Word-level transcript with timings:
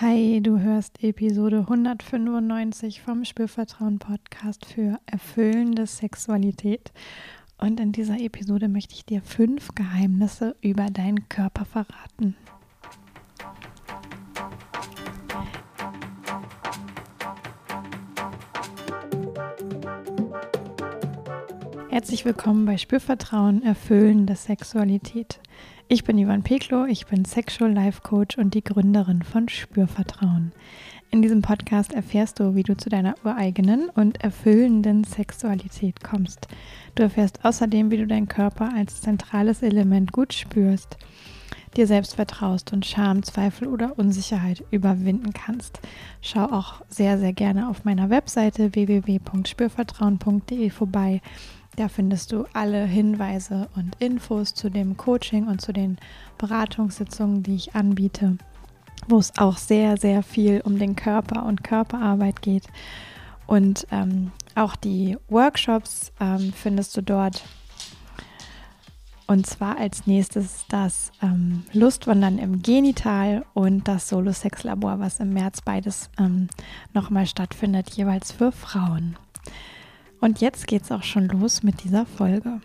Hi, 0.00 0.40
du 0.40 0.60
hörst 0.60 1.02
Episode 1.02 1.58
195 1.58 3.02
vom 3.02 3.24
Spürvertrauen 3.24 3.98
Podcast 3.98 4.64
für 4.64 5.00
erfüllende 5.06 5.88
Sexualität. 5.88 6.92
Und 7.56 7.80
in 7.80 7.90
dieser 7.90 8.20
Episode 8.20 8.68
möchte 8.68 8.94
ich 8.94 9.04
dir 9.04 9.22
fünf 9.22 9.74
Geheimnisse 9.74 10.54
über 10.60 10.86
deinen 10.86 11.28
Körper 11.28 11.64
verraten. 11.64 12.36
Herzlich 21.88 22.24
willkommen 22.24 22.66
bei 22.66 22.76
Spürvertrauen, 22.76 23.64
erfüllende 23.64 24.36
Sexualität. 24.36 25.40
Ich 25.88 26.04
bin 26.04 26.18
Ivan 26.18 26.42
Peklo, 26.42 26.84
ich 26.84 27.06
bin 27.06 27.24
Sexual 27.24 27.72
Life 27.72 28.02
Coach 28.02 28.36
und 28.36 28.52
die 28.52 28.62
Gründerin 28.62 29.22
von 29.22 29.48
Spürvertrauen. 29.48 30.52
In 31.10 31.22
diesem 31.22 31.40
Podcast 31.40 31.94
erfährst 31.94 32.38
du, 32.38 32.54
wie 32.54 32.62
du 32.62 32.76
zu 32.76 32.90
deiner 32.90 33.14
ureigenen 33.24 33.88
und 33.88 34.22
erfüllenden 34.22 35.04
Sexualität 35.04 36.04
kommst. 36.04 36.48
Du 36.94 37.02
erfährst 37.02 37.42
außerdem, 37.42 37.90
wie 37.90 37.96
du 37.96 38.06
deinen 38.06 38.28
Körper 38.28 38.70
als 38.76 39.00
zentrales 39.00 39.62
Element 39.62 40.12
gut 40.12 40.34
spürst, 40.34 40.98
dir 41.78 41.86
selbst 41.86 42.16
vertraust 42.16 42.74
und 42.74 42.84
Scham, 42.84 43.22
Zweifel 43.22 43.68
oder 43.68 43.98
Unsicherheit 43.98 44.62
überwinden 44.70 45.32
kannst. 45.32 45.80
Schau 46.20 46.44
auch 46.44 46.82
sehr, 46.88 47.16
sehr 47.18 47.32
gerne 47.32 47.70
auf 47.70 47.86
meiner 47.86 48.10
Webseite 48.10 48.74
www.spürvertrauen.de 48.74 50.68
vorbei 50.68 51.22
da 51.78 51.88
findest 51.88 52.32
du 52.32 52.44
alle 52.54 52.84
Hinweise 52.84 53.68
und 53.76 53.94
Infos 54.00 54.52
zu 54.52 54.68
dem 54.68 54.96
Coaching 54.96 55.46
und 55.46 55.60
zu 55.60 55.72
den 55.72 55.96
Beratungssitzungen, 56.36 57.44
die 57.44 57.54
ich 57.54 57.76
anbiete, 57.76 58.36
wo 59.06 59.18
es 59.18 59.32
auch 59.38 59.56
sehr, 59.56 59.96
sehr 59.96 60.24
viel 60.24 60.60
um 60.62 60.78
den 60.78 60.96
Körper 60.96 61.46
und 61.46 61.62
Körperarbeit 61.62 62.42
geht. 62.42 62.64
Und 63.46 63.86
ähm, 63.92 64.32
auch 64.56 64.74
die 64.74 65.16
Workshops 65.28 66.12
ähm, 66.20 66.52
findest 66.52 66.96
du 66.96 67.02
dort. 67.02 67.44
Und 69.28 69.46
zwar 69.46 69.78
als 69.78 70.06
nächstes 70.06 70.64
das 70.68 71.12
ähm, 71.22 71.62
Lustwandern 71.72 72.38
im 72.38 72.62
Genital 72.62 73.44
und 73.54 73.86
das 73.86 74.08
Solo-Sex-Labor, 74.08 74.98
was 74.98 75.20
im 75.20 75.32
März 75.32 75.60
beides 75.60 76.10
ähm, 76.18 76.48
nochmal 76.92 77.26
stattfindet, 77.26 77.90
jeweils 77.90 78.32
für 78.32 78.50
Frauen. 78.50 79.16
Und 80.20 80.40
jetzt 80.40 80.66
geht 80.66 80.82
es 80.82 80.92
auch 80.92 81.02
schon 81.02 81.28
los 81.28 81.62
mit 81.62 81.84
dieser 81.84 82.06
Folge. 82.06 82.60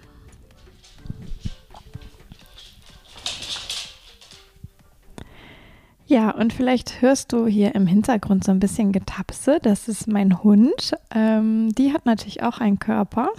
Ja, 6.06 6.32
und 6.32 6.54
vielleicht 6.54 7.02
hörst 7.02 7.32
du 7.32 7.48
hier 7.48 7.74
im 7.76 7.88
Hintergrund 7.88 8.44
so 8.44 8.52
ein 8.52 8.60
bisschen 8.60 8.92
Getapse. 8.92 9.60
Das 9.62 9.88
ist 9.88 10.08
mein 10.08 10.44
Hund. 10.44 10.94
Ähm, 11.14 11.74
die 11.74 11.94
hat 11.94 12.06
natürlich 12.06 12.44
auch 12.44 12.60
einen 12.60 12.78
Körper. 12.78 13.30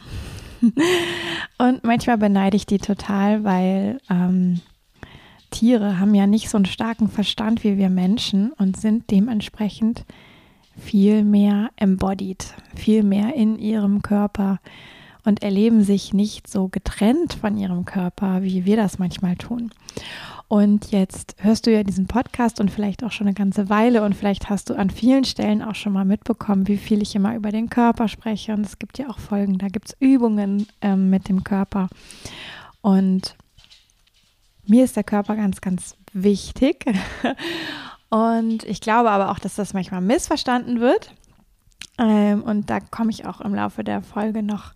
und 1.59 1.85
manchmal 1.85 2.19
beneide 2.19 2.57
ich 2.57 2.67
die 2.67 2.79
total, 2.79 3.45
weil 3.45 4.01
ähm, 4.11 4.61
Tiere 5.51 6.01
haben 6.01 6.15
ja 6.15 6.27
nicht 6.27 6.49
so 6.49 6.57
einen 6.57 6.65
starken 6.65 7.09
Verstand 7.09 7.63
wie 7.63 7.79
wir 7.79 7.91
Menschen 7.91 8.51
und 8.53 8.77
sind 8.77 9.11
dementsprechend 9.11 10.05
viel 10.77 11.25
mehr 11.25 11.71
embodied, 11.77 12.55
viel 12.75 13.03
mehr 13.03 13.35
in 13.35 13.59
ihrem 13.59 14.03
Körper 14.03 14.61
und 15.25 15.43
erleben 15.43 15.83
sich 15.83 16.13
nicht 16.13 16.49
so 16.49 16.69
getrennt 16.69 17.35
von 17.35 17.57
ihrem 17.57 17.85
Körper, 17.85 18.43
wie 18.43 18.65
wir 18.65 18.77
das 18.77 18.99
manchmal 18.99 19.37
tun. 19.37 19.71
Und 20.49 20.93
jetzt 20.93 21.37
hörst 21.39 21.67
du 21.67 21.73
ja 21.73 21.83
diesen 21.83 22.07
Podcast 22.07 22.61
und 22.61 22.71
vielleicht 22.71 23.03
auch 23.03 23.13
schon 23.13 23.27
eine 23.27 23.35
ganze 23.35 23.71
Weile 23.71 24.03
und 24.05 24.15
vielleicht 24.15 24.51
hast 24.51 24.69
du 24.69 24.75
an 24.75 24.91
vielen 24.91 25.25
Stellen 25.25 25.63
auch 25.63 25.75
schon 25.75 25.95
mal 25.95 26.05
mitbekommen, 26.05 26.69
wie 26.69 26.77
viel 26.77 27.01
ich 27.03 27.15
immer 27.15 27.35
über 27.35 27.51
den 27.51 27.71
Körper 27.71 28.09
spreche. 28.09 28.53
Und 28.53 28.67
es 28.67 28.79
gibt 28.79 28.99
ja 28.99 29.09
auch 29.09 29.19
Folgen, 29.19 29.59
da 29.59 29.69
gibt 29.69 29.89
es 29.89 29.97
Übungen 30.01 30.67
ähm, 30.83 31.09
mit 31.09 31.29
dem 31.29 31.45
Körper. 31.45 31.89
Und 32.83 33.37
mir 34.67 34.85
ist 34.85 34.97
der 34.97 35.05
Körper 35.05 35.37
ganz, 35.37 35.61
ganz 35.61 35.97
wichtig. 36.13 36.85
Und 38.15 38.63
ich 38.63 38.81
glaube 38.81 39.11
aber 39.11 39.33
auch, 39.33 39.41
dass 39.41 39.57
das 39.57 39.75
manchmal 39.75 40.01
missverstanden 40.01 40.79
wird. 40.79 41.13
Ähm, 41.99 42.45
und 42.45 42.71
da 42.71 42.79
komme 42.79 43.11
ich 43.11 43.27
auch 43.27 43.41
im 43.41 43.57
Laufe 43.57 43.83
der 43.83 44.03
Folge 44.03 44.45
noch 44.45 44.73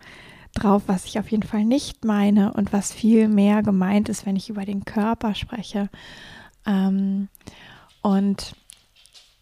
drauf, 0.55 0.83
was 0.89 1.05
ich 1.05 1.21
auf 1.21 1.31
jeden 1.31 1.45
Fall 1.45 1.65
nicht 1.65 2.05
meine 2.05 2.53
und 2.53 2.73
was 2.73 2.93
viel 2.93 3.29
mehr 3.29 3.63
gemeint 3.63 4.09
ist, 4.09 4.27
wenn 4.27 4.35
ich 4.35 4.51
über 4.51 4.65
den 4.65 4.85
Körper 4.85 5.37
spreche. 5.37 5.89
Ähm, 6.67 7.29
und 8.03 8.57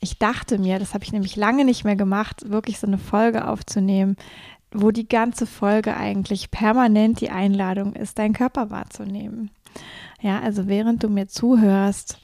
ich 0.00 0.18
dachte 0.18 0.58
mir, 0.58 0.78
das 0.78 0.92
habe 0.92 1.04
ich 1.04 1.12
nämlich 1.12 1.34
lange 1.34 1.64
nicht 1.64 1.84
mehr 1.84 1.96
gemacht, 1.96 2.50
wirklich 2.50 2.78
so 2.78 2.86
eine 2.86 2.98
Folge 2.98 3.48
aufzunehmen, 3.48 4.18
wo 4.72 4.90
die 4.90 5.08
ganze 5.08 5.46
Folge 5.46 5.96
eigentlich 5.96 6.50
permanent 6.50 7.22
die 7.22 7.30
Einladung 7.30 7.94
ist, 7.94 8.18
deinen 8.18 8.34
Körper 8.34 8.68
wahrzunehmen. 8.68 9.50
Ja, 10.20 10.40
also 10.40 10.68
während 10.68 11.02
du 11.02 11.08
mir 11.08 11.28
zuhörst, 11.28 12.20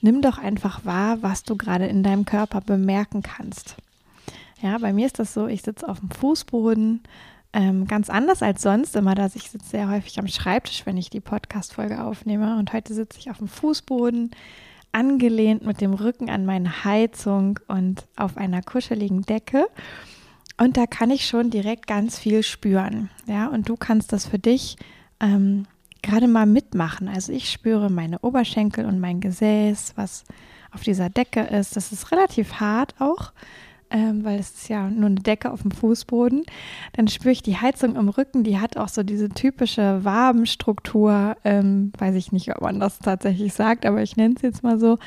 nimm 0.00 0.22
doch 0.22 0.38
einfach 0.38 0.84
wahr, 0.84 1.22
was 1.22 1.42
du 1.42 1.56
gerade 1.56 1.86
in 1.86 2.02
deinem 2.02 2.24
Körper 2.24 2.60
bemerken 2.60 3.22
kannst. 3.22 3.76
Ja, 4.62 4.78
bei 4.78 4.92
mir 4.92 5.06
ist 5.06 5.18
das 5.18 5.32
so, 5.32 5.46
ich 5.46 5.62
sitze 5.62 5.88
auf 5.88 6.00
dem 6.00 6.10
Fußboden, 6.10 7.02
ähm, 7.52 7.86
ganz 7.86 8.10
anders 8.10 8.42
als 8.42 8.62
sonst 8.62 8.94
immer, 8.94 9.14
dass 9.14 9.34
ich 9.34 9.50
sitze 9.50 9.70
sehr 9.70 9.90
häufig 9.90 10.18
am 10.18 10.28
Schreibtisch, 10.28 10.86
wenn 10.86 10.96
ich 10.96 11.10
die 11.10 11.20
Podcast-Folge 11.20 12.04
aufnehme. 12.04 12.58
Und 12.58 12.72
heute 12.72 12.94
sitze 12.94 13.18
ich 13.18 13.30
auf 13.30 13.38
dem 13.38 13.48
Fußboden, 13.48 14.30
angelehnt 14.92 15.64
mit 15.64 15.80
dem 15.80 15.94
Rücken 15.94 16.30
an 16.30 16.44
meine 16.44 16.84
Heizung 16.84 17.58
und 17.68 18.06
auf 18.16 18.36
einer 18.36 18.62
kuscheligen 18.62 19.22
Decke. 19.22 19.66
Und 20.58 20.76
da 20.76 20.86
kann 20.86 21.10
ich 21.10 21.26
schon 21.26 21.50
direkt 21.50 21.86
ganz 21.86 22.18
viel 22.18 22.42
spüren. 22.42 23.08
Ja, 23.26 23.48
und 23.48 23.68
du 23.68 23.76
kannst 23.76 24.12
das 24.12 24.26
für 24.26 24.38
dich 24.38 24.76
ähm, 25.18 25.66
gerade 26.02 26.28
mal 26.28 26.46
mitmachen. 26.46 27.08
Also 27.08 27.32
ich 27.32 27.50
spüre 27.50 27.90
meine 27.90 28.18
Oberschenkel 28.20 28.84
und 28.84 29.00
mein 29.00 29.20
Gesäß, 29.20 29.94
was 29.96 30.24
auf 30.72 30.82
dieser 30.82 31.10
Decke 31.10 31.40
ist. 31.40 31.76
Das 31.76 31.92
ist 31.92 32.12
relativ 32.12 32.54
hart 32.54 32.94
auch, 32.98 33.32
ähm, 33.90 34.24
weil 34.24 34.38
es 34.38 34.50
ist 34.50 34.68
ja 34.68 34.88
nur 34.88 35.06
eine 35.06 35.20
Decke 35.20 35.50
auf 35.50 35.62
dem 35.62 35.70
Fußboden. 35.70 36.44
Dann 36.92 37.08
spüre 37.08 37.32
ich 37.32 37.42
die 37.42 37.56
Heizung 37.56 37.96
im 37.96 38.08
Rücken, 38.08 38.44
die 38.44 38.60
hat 38.60 38.76
auch 38.76 38.88
so 38.88 39.02
diese 39.02 39.28
typische 39.28 40.04
Wabenstruktur. 40.04 41.36
Ähm, 41.44 41.92
weiß 41.98 42.14
ich 42.14 42.32
nicht, 42.32 42.54
ob 42.54 42.62
man 42.62 42.80
das 42.80 42.98
tatsächlich 42.98 43.52
sagt, 43.52 43.84
aber 43.86 44.02
ich 44.02 44.16
nenne 44.16 44.34
es 44.36 44.42
jetzt 44.42 44.62
mal 44.62 44.78
so. 44.78 44.98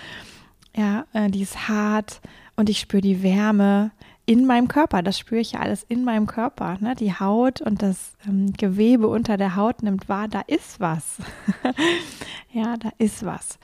Ja, 0.75 1.05
äh, 1.13 1.29
die 1.29 1.41
ist 1.41 1.67
hart 1.67 2.19
und 2.55 2.69
ich 2.69 2.79
spüre 2.79 3.01
die 3.01 3.23
Wärme 3.23 3.91
in 4.25 4.45
meinem 4.45 4.67
Körper. 4.67 5.01
Das 5.01 5.19
spüre 5.19 5.41
ich 5.41 5.53
ja 5.53 5.59
alles 5.59 5.83
in 5.83 6.03
meinem 6.03 6.27
Körper. 6.27 6.77
Ne? 6.79 6.95
Die 6.95 7.13
Haut 7.13 7.61
und 7.61 7.81
das 7.81 8.13
ähm, 8.27 8.53
Gewebe 8.53 9.07
unter 9.07 9.37
der 9.37 9.55
Haut 9.55 9.83
nimmt 9.83 10.07
wahr, 10.09 10.27
da 10.27 10.41
ist 10.41 10.79
was. 10.79 11.17
ja, 12.51 12.77
da 12.77 12.89
ist 12.97 13.25
was. 13.25 13.59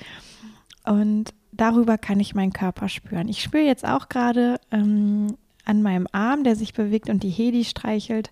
Und 0.85 1.33
darüber 1.51 1.97
kann 1.97 2.19
ich 2.19 2.35
meinen 2.35 2.53
Körper 2.53 2.89
spüren. 2.89 3.27
Ich 3.27 3.41
spüre 3.41 3.63
jetzt 3.63 3.85
auch 3.85 4.09
gerade 4.09 4.59
ähm, 4.71 5.35
an 5.65 5.81
meinem 5.81 6.07
Arm, 6.11 6.43
der 6.43 6.55
sich 6.55 6.73
bewegt 6.73 7.09
und 7.09 7.23
die 7.23 7.29
Hedi 7.29 7.63
streichelt, 7.63 8.31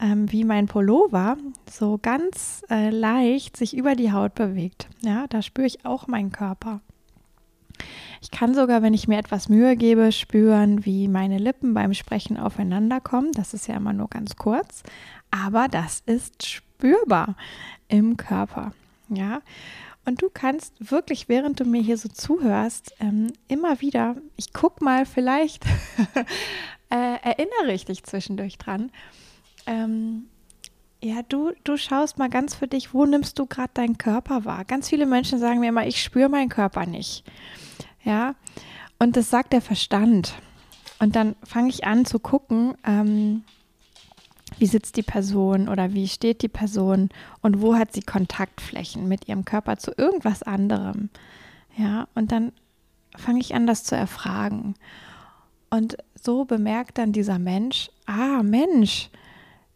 ähm, 0.00 0.30
wie 0.30 0.44
mein 0.44 0.66
Pullover 0.66 1.36
so 1.70 1.98
ganz 2.00 2.64
äh, 2.68 2.90
leicht 2.90 3.56
sich 3.56 3.76
über 3.76 3.94
die 3.94 4.12
Haut 4.12 4.34
bewegt. 4.34 4.88
Ja, 5.02 5.26
da 5.28 5.40
spüre 5.40 5.66
ich 5.66 5.86
auch 5.86 6.08
meinen 6.08 6.32
Körper. 6.32 6.80
Ich 8.20 8.30
kann 8.30 8.54
sogar, 8.54 8.82
wenn 8.82 8.94
ich 8.94 9.08
mir 9.08 9.18
etwas 9.18 9.48
Mühe 9.48 9.76
gebe, 9.76 10.12
spüren, 10.12 10.84
wie 10.84 11.08
meine 11.08 11.38
Lippen 11.38 11.74
beim 11.74 11.94
Sprechen 11.94 12.38
aufeinander 12.38 13.00
kommen. 13.00 13.32
Das 13.32 13.54
ist 13.54 13.66
ja 13.66 13.76
immer 13.76 13.92
nur 13.92 14.08
ganz 14.08 14.36
kurz, 14.36 14.82
aber 15.30 15.68
das 15.68 16.02
ist 16.06 16.46
spürbar 16.46 17.36
im 17.88 18.16
Körper. 18.16 18.72
Ja, 19.08 19.40
und 20.06 20.20
du 20.20 20.28
kannst 20.32 20.74
wirklich, 20.90 21.28
während 21.28 21.60
du 21.60 21.64
mir 21.64 21.80
hier 21.80 21.96
so 21.96 22.08
zuhörst, 22.08 22.94
ähm, 23.00 23.32
immer 23.48 23.80
wieder, 23.80 24.16
ich 24.36 24.52
guck 24.52 24.82
mal, 24.82 25.06
vielleicht 25.06 25.64
äh, 26.90 27.16
erinnere 27.22 27.72
ich 27.72 27.84
dich 27.86 28.04
zwischendurch 28.04 28.58
dran. 28.58 28.90
Ähm, 29.66 30.26
ja, 31.04 31.22
du, 31.28 31.52
du 31.64 31.76
schaust 31.76 32.18
mal 32.18 32.30
ganz 32.30 32.54
für 32.54 32.66
dich, 32.66 32.94
wo 32.94 33.04
nimmst 33.04 33.38
du 33.38 33.44
gerade 33.44 33.70
deinen 33.74 33.98
Körper 33.98 34.46
wahr? 34.46 34.64
Ganz 34.64 34.88
viele 34.88 35.04
Menschen 35.04 35.38
sagen 35.38 35.60
mir 35.60 35.68
immer, 35.68 35.86
ich 35.86 36.02
spüre 36.02 36.30
meinen 36.30 36.48
Körper 36.48 36.86
nicht. 36.86 37.24
Ja, 38.04 38.34
und 38.98 39.14
das 39.16 39.28
sagt 39.28 39.52
der 39.52 39.60
Verstand. 39.60 40.34
Und 41.00 41.14
dann 41.14 41.36
fange 41.44 41.68
ich 41.68 41.84
an 41.84 42.06
zu 42.06 42.18
gucken, 42.18 42.74
ähm, 42.86 43.44
wie 44.58 44.66
sitzt 44.66 44.96
die 44.96 45.02
Person 45.02 45.68
oder 45.68 45.92
wie 45.92 46.08
steht 46.08 46.40
die 46.40 46.48
Person 46.48 47.10
und 47.42 47.60
wo 47.60 47.74
hat 47.74 47.92
sie 47.92 48.02
Kontaktflächen 48.02 49.06
mit 49.06 49.28
ihrem 49.28 49.44
Körper 49.44 49.76
zu 49.76 49.92
irgendwas 49.94 50.42
anderem. 50.42 51.10
Ja, 51.76 52.08
und 52.14 52.32
dann 52.32 52.52
fange 53.14 53.40
ich 53.40 53.54
an, 53.54 53.66
das 53.66 53.84
zu 53.84 53.94
erfragen. 53.94 54.74
Und 55.68 55.98
so 56.14 56.46
bemerkt 56.46 56.96
dann 56.96 57.12
dieser 57.12 57.38
Mensch, 57.38 57.90
ah 58.06 58.42
Mensch, 58.42 59.10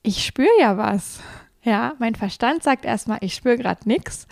ich 0.09 0.25
spüre 0.25 0.49
ja 0.59 0.79
was. 0.79 1.21
Ja, 1.63 1.93
mein 1.99 2.15
Verstand 2.15 2.63
sagt 2.63 2.87
erstmal, 2.87 3.19
ich 3.21 3.35
spüre 3.35 3.59
gerade 3.59 3.87
nichts. 3.87 4.27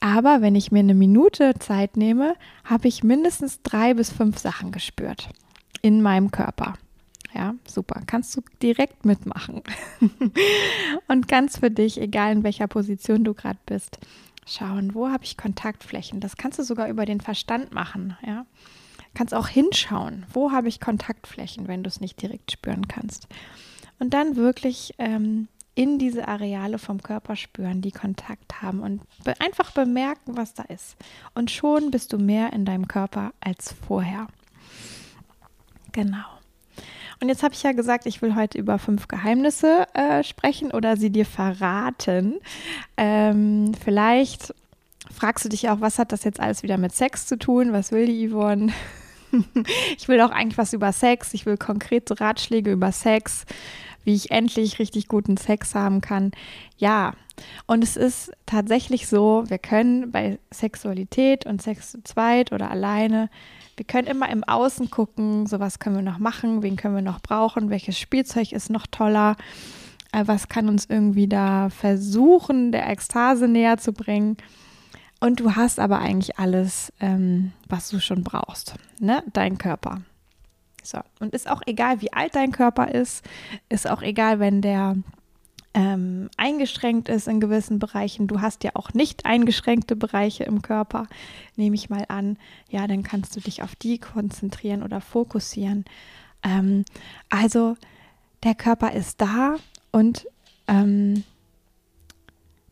Aber 0.00 0.42
wenn 0.42 0.56
ich 0.56 0.72
mir 0.72 0.80
eine 0.80 0.94
Minute 0.94 1.54
Zeit 1.60 1.96
nehme, 1.96 2.34
habe 2.64 2.88
ich 2.88 3.04
mindestens 3.04 3.62
drei 3.62 3.94
bis 3.94 4.10
fünf 4.10 4.38
Sachen 4.38 4.72
gespürt 4.72 5.28
in 5.82 6.02
meinem 6.02 6.32
Körper. 6.32 6.74
Ja, 7.32 7.54
super. 7.64 8.02
Kannst 8.06 8.36
du 8.36 8.40
direkt 8.60 9.04
mitmachen. 9.04 9.62
und 11.08 11.28
ganz 11.28 11.58
für 11.58 11.70
dich, 11.70 12.00
egal 12.00 12.32
in 12.32 12.42
welcher 12.42 12.66
Position 12.66 13.22
du 13.22 13.34
gerade 13.34 13.58
bist, 13.66 13.98
schauen, 14.46 14.94
wo 14.94 15.08
habe 15.10 15.24
ich 15.24 15.36
Kontaktflächen. 15.36 16.18
Das 16.18 16.36
kannst 16.36 16.58
du 16.58 16.64
sogar 16.64 16.88
über 16.88 17.06
den 17.06 17.20
Verstand 17.20 17.72
machen. 17.72 18.16
Ja, 18.26 18.46
kannst 19.14 19.32
auch 19.32 19.46
hinschauen, 19.46 20.26
wo 20.32 20.50
habe 20.50 20.66
ich 20.66 20.80
Kontaktflächen, 20.80 21.68
wenn 21.68 21.84
du 21.84 21.88
es 21.88 22.00
nicht 22.00 22.20
direkt 22.20 22.50
spüren 22.50 22.88
kannst. 22.88 23.28
Und 23.98 24.14
dann 24.14 24.36
wirklich 24.36 24.94
ähm, 24.98 25.48
in 25.74 25.98
diese 25.98 26.26
Areale 26.26 26.78
vom 26.78 27.02
Körper 27.02 27.36
spüren, 27.36 27.82
die 27.82 27.92
Kontakt 27.92 28.62
haben 28.62 28.80
und 28.80 29.00
be 29.22 29.40
einfach 29.40 29.70
bemerken, 29.70 30.36
was 30.36 30.54
da 30.54 30.64
ist. 30.64 30.96
Und 31.34 31.50
schon 31.50 31.90
bist 31.90 32.12
du 32.12 32.18
mehr 32.18 32.52
in 32.52 32.64
deinem 32.64 32.88
Körper 32.88 33.32
als 33.40 33.74
vorher. 33.86 34.26
Genau. 35.92 36.24
Und 37.20 37.28
jetzt 37.28 37.42
habe 37.42 37.54
ich 37.54 37.62
ja 37.62 37.72
gesagt, 37.72 38.06
ich 38.06 38.22
will 38.22 38.34
heute 38.34 38.58
über 38.58 38.78
fünf 38.78 39.08
Geheimnisse 39.08 39.86
äh, 39.94 40.22
sprechen 40.22 40.70
oder 40.72 40.96
sie 40.96 41.10
dir 41.10 41.26
verraten. 41.26 42.40
Ähm, 42.96 43.72
vielleicht 43.82 44.54
fragst 45.12 45.44
du 45.44 45.48
dich 45.48 45.68
auch, 45.68 45.80
was 45.80 45.98
hat 45.98 46.12
das 46.12 46.24
jetzt 46.24 46.40
alles 46.40 46.62
wieder 46.62 46.78
mit 46.78 46.92
Sex 46.92 47.26
zu 47.26 47.38
tun? 47.38 47.72
Was 47.72 47.92
will 47.92 48.06
die 48.06 48.28
Yvonne? 48.28 48.72
ich 49.96 50.08
will 50.08 50.20
auch 50.20 50.30
eigentlich 50.30 50.58
was 50.58 50.72
über 50.72 50.92
Sex. 50.92 51.34
Ich 51.34 51.46
will 51.46 51.56
konkrete 51.56 52.20
Ratschläge 52.20 52.70
über 52.70 52.92
Sex, 52.92 53.44
wie 54.08 54.14
ich 54.14 54.30
endlich 54.30 54.78
richtig 54.78 55.06
guten 55.06 55.36
Sex 55.36 55.74
haben 55.74 56.00
kann. 56.00 56.32
Ja, 56.78 57.12
und 57.66 57.84
es 57.84 57.96
ist 57.96 58.32
tatsächlich 58.46 59.06
so, 59.06 59.44
wir 59.46 59.58
können 59.58 60.10
bei 60.10 60.38
Sexualität 60.50 61.46
und 61.46 61.62
Sex 61.62 61.92
zu 61.92 62.02
zweit 62.02 62.50
oder 62.52 62.70
alleine 62.70 63.28
wir 63.78 63.84
können 63.84 64.08
immer 64.08 64.28
im 64.28 64.42
Außen 64.42 64.90
gucken, 64.90 65.46
so 65.46 65.60
was 65.60 65.78
können 65.78 65.96
wir 65.96 66.02
noch 66.02 66.18
machen, 66.18 66.62
wen 66.62 66.76
können 66.76 66.96
wir 66.96 67.02
noch 67.02 67.20
brauchen, 67.20 67.70
welches 67.70 67.96
Spielzeug 67.96 68.52
ist 68.52 68.70
noch 68.70 68.86
toller, 68.88 69.36
äh, 70.10 70.24
was 70.26 70.48
kann 70.48 70.68
uns 70.68 70.86
irgendwie 70.86 71.28
da 71.28 71.70
versuchen, 71.70 72.72
der 72.72 72.90
Ekstase 72.90 73.46
näher 73.46 73.78
zu 73.78 73.92
bringen. 73.92 74.36
Und 75.20 75.40
du 75.40 75.54
hast 75.54 75.78
aber 75.78 76.00
eigentlich 76.00 76.38
alles, 76.38 76.92
ähm, 76.98 77.52
was 77.68 77.88
du 77.88 78.00
schon 78.00 78.24
brauchst, 78.24 78.74
ne? 78.98 79.22
Dein 79.32 79.58
Körper. 79.58 80.02
So. 80.82 80.98
Und 81.20 81.34
ist 81.34 81.50
auch 81.50 81.62
egal, 81.66 82.00
wie 82.00 82.12
alt 82.12 82.34
dein 82.34 82.52
Körper 82.52 82.92
ist, 82.94 83.24
ist 83.68 83.88
auch 83.88 84.02
egal, 84.02 84.40
wenn 84.40 84.62
der 84.62 84.96
ähm, 85.74 86.30
eingeschränkt 86.36 87.08
ist 87.08 87.28
in 87.28 87.40
gewissen 87.40 87.78
Bereichen. 87.78 88.26
Du 88.26 88.40
hast 88.40 88.64
ja 88.64 88.72
auch 88.74 88.94
nicht 88.94 89.26
eingeschränkte 89.26 89.96
Bereiche 89.96 90.44
im 90.44 90.62
Körper, 90.62 91.06
nehme 91.56 91.76
ich 91.76 91.90
mal 91.90 92.04
an. 92.08 92.38
Ja, 92.68 92.86
dann 92.86 93.02
kannst 93.02 93.36
du 93.36 93.40
dich 93.40 93.62
auf 93.62 93.76
die 93.76 93.98
konzentrieren 93.98 94.82
oder 94.82 95.00
fokussieren. 95.00 95.84
Ähm, 96.42 96.84
also 97.28 97.76
der 98.42 98.54
Körper 98.54 98.92
ist 98.92 99.20
da 99.20 99.56
und 99.92 100.26
ähm, 100.66 101.24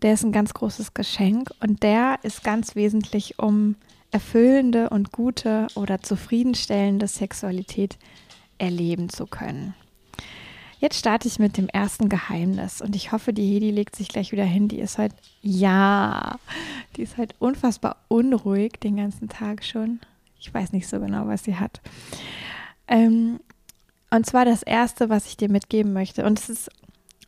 der 0.03 0.15
ist 0.15 0.25
ein 0.25 0.33
ganz 0.33 0.55
großes 0.55 0.95
Geschenk 0.95 1.51
und 1.61 1.83
der 1.83 2.19
ist 2.23 2.45
ganz 2.45 2.75
wesentlich, 2.75 3.39
um 3.39 3.77
erfüllende 4.17 4.89
und 4.89 5.13
gute 5.13 5.67
oder 5.75 6.01
zufriedenstellende 6.01 7.07
Sexualität 7.07 7.99
erleben 8.57 9.11
zu 9.11 9.27
können. 9.27 9.75
Jetzt 10.79 10.99
starte 10.99 11.29
ich 11.29 11.39
mit 11.39 11.59
dem 11.59 11.69
ersten 11.69 12.09
Geheimnis 12.09 12.81
und 12.81 12.97
ich 12.97 13.13
hoffe, 13.13 13.35
die 13.35 13.47
Hedi 13.47 13.71
legt 13.71 13.95
sich 13.95 14.09
gleich 14.09 14.33
wieder 14.33 14.45
hin. 14.45 14.69
Die 14.69 14.79
ist 14.79 14.97
heute, 14.97 15.15
ja, 15.43 16.39
die 16.97 17.03
ist 17.03 17.19
halt 17.19 17.35
unfassbar 17.41 17.97
unruhig 18.09 18.81
den 18.81 18.97
ganzen 18.97 19.29
Tag 19.29 19.63
schon. 19.63 20.01
Ich 20.41 20.53
weiß 20.53 20.73
nicht 20.73 20.89
so 20.89 20.99
genau, 20.99 21.27
was 21.27 21.45
sie 21.45 21.57
hat. 21.57 21.83
Ähm, 22.89 23.39
und 24.09 24.25
zwar 24.25 24.47
das 24.47 24.63
erste, 24.63 25.11
was 25.11 25.27
ich 25.27 25.37
dir 25.37 25.51
mitgeben 25.51 25.93
möchte. 25.93 26.25
Und 26.25 26.39
es 26.39 26.49
ist 26.49 26.71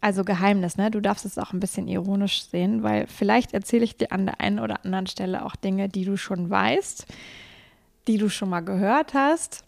also 0.00 0.24
Geheimnis, 0.24 0.76
ne? 0.76 0.90
Du 0.90 1.00
darfst 1.00 1.24
es 1.24 1.38
auch 1.38 1.52
ein 1.52 1.60
bisschen 1.60 1.88
ironisch 1.88 2.44
sehen, 2.44 2.82
weil 2.82 3.06
vielleicht 3.06 3.54
erzähle 3.54 3.84
ich 3.84 3.96
dir 3.96 4.12
an 4.12 4.26
der 4.26 4.40
einen 4.40 4.60
oder 4.60 4.84
anderen 4.84 5.06
Stelle 5.06 5.44
auch 5.44 5.56
Dinge, 5.56 5.88
die 5.88 6.04
du 6.04 6.16
schon 6.16 6.50
weißt, 6.50 7.06
die 8.06 8.18
du 8.18 8.28
schon 8.28 8.50
mal 8.50 8.60
gehört 8.60 9.14
hast 9.14 9.64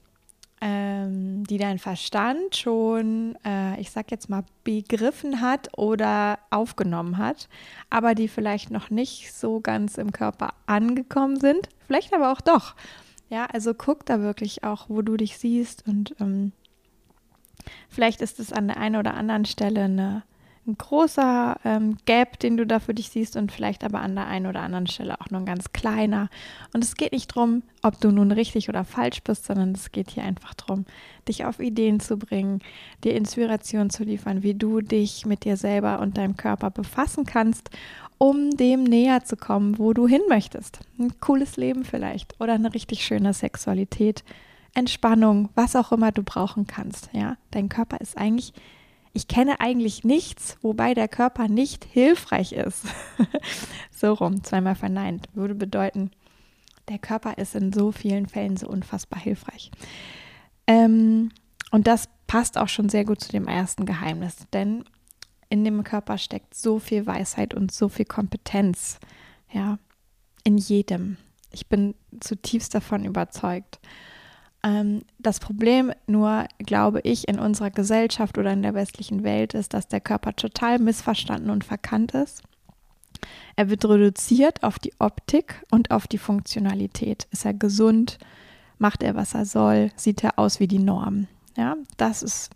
ähm, 0.60 1.44
die 1.44 1.58
dein 1.58 1.78
Verstand 1.78 2.56
schon, 2.56 3.36
äh, 3.44 3.80
ich 3.80 3.90
sag 3.90 4.10
jetzt 4.10 4.28
mal, 4.28 4.44
begriffen 4.62 5.40
hat 5.40 5.68
oder 5.78 6.38
aufgenommen 6.50 7.16
hat, 7.16 7.48
aber 7.88 8.14
die 8.14 8.28
vielleicht 8.28 8.70
noch 8.70 8.90
nicht 8.90 9.32
so 9.32 9.60
ganz 9.60 9.96
im 9.96 10.12
Körper 10.12 10.54
angekommen 10.66 11.40
sind, 11.40 11.68
vielleicht 11.86 12.12
aber 12.12 12.30
auch 12.32 12.40
doch. 12.40 12.74
Ja, 13.30 13.46
also 13.46 13.74
guck 13.74 14.04
da 14.06 14.20
wirklich 14.20 14.64
auch, 14.64 14.88
wo 14.88 15.02
du 15.02 15.16
dich 15.16 15.38
siehst 15.38 15.86
und 15.86 16.14
ähm, 16.20 16.52
vielleicht 17.88 18.20
ist 18.20 18.40
es 18.40 18.52
an 18.52 18.68
der 18.68 18.76
einen 18.76 18.96
oder 18.96 19.14
anderen 19.14 19.44
Stelle 19.44 19.84
eine 19.84 20.22
ein 20.66 20.76
großer 20.76 21.58
ähm, 21.64 21.96
Gap, 22.04 22.38
den 22.38 22.56
du 22.56 22.66
da 22.66 22.80
für 22.80 22.94
dich 22.94 23.08
siehst 23.08 23.36
und 23.36 23.50
vielleicht 23.50 23.82
aber 23.82 24.00
an 24.00 24.14
der 24.14 24.26
einen 24.26 24.46
oder 24.46 24.60
anderen 24.60 24.86
Stelle 24.86 25.20
auch 25.20 25.30
nur 25.30 25.40
ein 25.40 25.46
ganz 25.46 25.72
kleiner. 25.72 26.28
Und 26.74 26.84
es 26.84 26.96
geht 26.96 27.12
nicht 27.12 27.34
darum, 27.34 27.62
ob 27.82 28.00
du 28.00 28.10
nun 28.10 28.30
richtig 28.30 28.68
oder 28.68 28.84
falsch 28.84 29.22
bist, 29.22 29.46
sondern 29.46 29.72
es 29.72 29.90
geht 29.90 30.10
hier 30.10 30.22
einfach 30.22 30.54
darum, 30.54 30.84
dich 31.28 31.44
auf 31.44 31.60
Ideen 31.60 31.98
zu 31.98 32.18
bringen, 32.18 32.60
dir 33.04 33.14
Inspiration 33.14 33.90
zu 33.90 34.04
liefern, 34.04 34.42
wie 34.42 34.54
du 34.54 34.80
dich 34.80 35.24
mit 35.24 35.44
dir 35.44 35.56
selber 35.56 36.00
und 36.00 36.18
deinem 36.18 36.36
Körper 36.36 36.70
befassen 36.70 37.24
kannst, 37.24 37.70
um 38.18 38.50
dem 38.50 38.84
näher 38.84 39.24
zu 39.24 39.36
kommen, 39.36 39.78
wo 39.78 39.94
du 39.94 40.06
hin 40.06 40.22
möchtest. 40.28 40.80
Ein 40.98 41.18
cooles 41.20 41.56
Leben 41.56 41.84
vielleicht 41.84 42.38
oder 42.38 42.52
eine 42.52 42.74
richtig 42.74 43.04
schöne 43.04 43.32
Sexualität. 43.32 44.24
Entspannung, 44.74 45.48
was 45.54 45.76
auch 45.76 45.92
immer 45.92 46.12
du 46.12 46.22
brauchen 46.22 46.66
kannst. 46.66 47.10
Ja, 47.12 47.36
dein 47.50 47.68
Körper 47.68 48.00
ist 48.00 48.16
eigentlich 48.16 48.52
ich 49.12 49.28
kenne 49.28 49.60
eigentlich 49.60 50.04
nichts, 50.04 50.56
wobei 50.62 50.94
der 50.94 51.08
Körper 51.08 51.48
nicht 51.48 51.84
hilfreich 51.84 52.52
ist. 52.52 52.84
so 53.90 54.12
rum, 54.12 54.44
zweimal 54.44 54.76
verneint, 54.76 55.28
würde 55.34 55.54
bedeuten, 55.54 56.10
der 56.88 56.98
Körper 56.98 57.38
ist 57.38 57.54
in 57.54 57.72
so 57.72 57.92
vielen 57.92 58.26
Fällen 58.26 58.56
so 58.56 58.68
unfassbar 58.68 59.20
hilfreich. 59.20 59.70
Ähm, 60.66 61.30
und 61.72 61.86
das 61.86 62.08
passt 62.26 62.56
auch 62.56 62.68
schon 62.68 62.88
sehr 62.88 63.04
gut 63.04 63.20
zu 63.20 63.32
dem 63.32 63.48
ersten 63.48 63.84
Geheimnis, 63.84 64.36
denn 64.52 64.84
in 65.48 65.64
dem 65.64 65.82
Körper 65.82 66.16
steckt 66.16 66.54
so 66.54 66.78
viel 66.78 67.06
Weisheit 67.06 67.54
und 67.54 67.72
so 67.72 67.88
viel 67.88 68.04
Kompetenz, 68.04 69.00
ja, 69.52 69.78
in 70.44 70.56
jedem. 70.56 71.16
Ich 71.50 71.66
bin 71.68 71.96
zutiefst 72.20 72.74
davon 72.74 73.04
überzeugt. 73.04 73.80
Ähm, 74.62 75.02
das 75.18 75.40
Problem 75.40 75.92
nur, 76.06 76.46
glaube 76.58 77.00
ich, 77.02 77.28
in 77.28 77.38
unserer 77.38 77.70
Gesellschaft 77.70 78.38
oder 78.38 78.52
in 78.52 78.62
der 78.62 78.74
westlichen 78.74 79.22
Welt 79.22 79.54
ist, 79.54 79.74
dass 79.74 79.88
der 79.88 80.00
Körper 80.00 80.34
total 80.34 80.78
missverstanden 80.78 81.50
und 81.50 81.64
verkannt 81.64 82.12
ist. 82.12 82.42
Er 83.56 83.68
wird 83.70 83.84
reduziert 83.84 84.62
auf 84.62 84.78
die 84.78 84.92
Optik 84.98 85.64
und 85.70 85.90
auf 85.90 86.06
die 86.06 86.18
Funktionalität. 86.18 87.26
Ist 87.30 87.44
er 87.44 87.54
gesund? 87.54 88.18
Macht 88.78 89.02
er, 89.02 89.14
was 89.14 89.34
er 89.34 89.44
soll? 89.44 89.90
Sieht 89.96 90.24
er 90.24 90.38
aus 90.38 90.60
wie 90.60 90.68
die 90.68 90.78
Norm? 90.78 91.26
Ja, 91.56 91.76
das 91.96 92.22
ist 92.22 92.50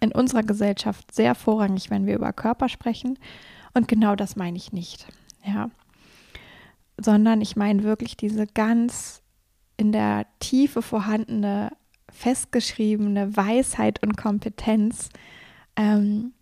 in 0.00 0.12
unserer 0.12 0.42
Gesellschaft 0.42 1.12
sehr 1.12 1.34
vorrangig, 1.34 1.90
wenn 1.90 2.06
wir 2.06 2.14
über 2.14 2.32
Körper 2.32 2.68
sprechen. 2.68 3.18
Und 3.74 3.88
genau 3.88 4.14
das 4.14 4.36
meine 4.36 4.56
ich 4.56 4.72
nicht. 4.72 5.06
Ja, 5.44 5.70
sondern 6.98 7.40
ich 7.40 7.56
meine 7.56 7.82
wirklich 7.82 8.16
diese 8.16 8.46
ganz 8.46 9.22
in 9.76 9.92
der 9.92 10.26
Tiefe 10.40 10.82
vorhandene, 10.82 11.72
festgeschriebene 12.10 13.36
Weisheit 13.36 14.02
und 14.02 14.16
Kompetenz. 14.16 15.10
Ähm, 15.76 16.32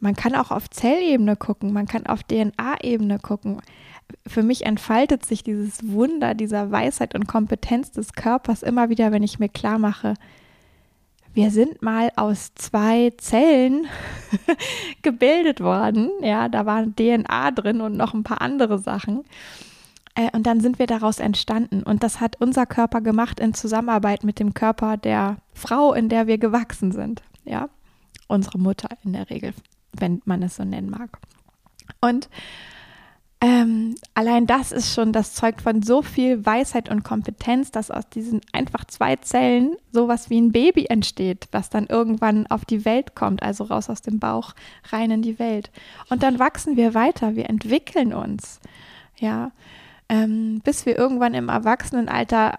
man 0.00 0.14
kann 0.14 0.34
auch 0.34 0.50
auf 0.50 0.68
Zellebene 0.68 1.36
gucken, 1.36 1.72
man 1.72 1.86
kann 1.86 2.06
auf 2.06 2.22
DNA-Ebene 2.24 3.18
gucken. 3.18 3.62
Für 4.26 4.42
mich 4.42 4.66
entfaltet 4.66 5.24
sich 5.24 5.42
dieses 5.42 5.88
Wunder 5.88 6.34
dieser 6.34 6.70
Weisheit 6.70 7.14
und 7.14 7.26
Kompetenz 7.26 7.90
des 7.90 8.12
Körpers 8.12 8.62
immer 8.62 8.90
wieder, 8.90 9.12
wenn 9.12 9.22
ich 9.22 9.38
mir 9.38 9.48
klar 9.48 9.78
mache, 9.78 10.14
wir 11.34 11.50
sind 11.50 11.82
mal 11.82 12.12
aus 12.14 12.54
zwei 12.54 13.10
Zellen 13.18 13.86
gebildet 15.02 15.60
worden. 15.60 16.10
Ja, 16.20 16.48
da 16.48 16.64
war 16.64 16.86
DNA 16.86 17.50
drin 17.50 17.80
und 17.80 17.96
noch 17.96 18.14
ein 18.14 18.22
paar 18.22 18.40
andere 18.40 18.78
Sachen. 18.78 19.24
Äh, 20.14 20.30
und 20.32 20.46
dann 20.46 20.60
sind 20.60 20.78
wir 20.78 20.86
daraus 20.86 21.18
entstanden. 21.18 21.82
Und 21.82 22.02
das 22.02 22.20
hat 22.20 22.40
unser 22.40 22.66
Körper 22.66 23.00
gemacht 23.00 23.40
in 23.40 23.54
Zusammenarbeit 23.54 24.24
mit 24.24 24.38
dem 24.38 24.54
Körper 24.54 24.96
der 24.96 25.38
Frau, 25.52 25.92
in 25.92 26.08
der 26.08 26.26
wir 26.26 26.38
gewachsen 26.38 26.92
sind. 26.92 27.22
Ja, 27.44 27.68
unsere 28.28 28.58
Mutter 28.58 28.88
in 29.04 29.12
der 29.12 29.28
Regel, 29.30 29.52
wenn 29.92 30.22
man 30.24 30.42
es 30.42 30.56
so 30.56 30.64
nennen 30.64 30.90
mag. 30.90 31.18
Und 32.00 32.28
ähm, 33.40 33.94
allein 34.14 34.46
das 34.46 34.72
ist 34.72 34.94
schon, 34.94 35.12
das 35.12 35.34
zeugt 35.34 35.60
von 35.60 35.82
so 35.82 36.00
viel 36.00 36.46
Weisheit 36.46 36.88
und 36.88 37.02
Kompetenz, 37.02 37.70
dass 37.70 37.90
aus 37.90 38.08
diesen 38.08 38.40
einfach 38.52 38.86
zwei 38.86 39.16
Zellen 39.16 39.76
sowas 39.92 40.30
wie 40.30 40.40
ein 40.40 40.50
Baby 40.50 40.86
entsteht, 40.86 41.48
was 41.52 41.68
dann 41.68 41.86
irgendwann 41.86 42.46
auf 42.46 42.64
die 42.64 42.86
Welt 42.86 43.14
kommt, 43.14 43.42
also 43.42 43.64
raus 43.64 43.90
aus 43.90 44.00
dem 44.00 44.18
Bauch, 44.18 44.54
rein 44.90 45.10
in 45.10 45.20
die 45.20 45.38
Welt. 45.38 45.70
Und 46.08 46.22
dann 46.22 46.38
wachsen 46.38 46.78
wir 46.78 46.94
weiter, 46.94 47.36
wir 47.36 47.50
entwickeln 47.50 48.14
uns. 48.14 48.60
Ja, 49.16 49.52
ähm, 50.08 50.60
bis 50.64 50.86
wir 50.86 50.98
irgendwann 50.98 51.34
im 51.34 51.48
Erwachsenenalter 51.48 52.58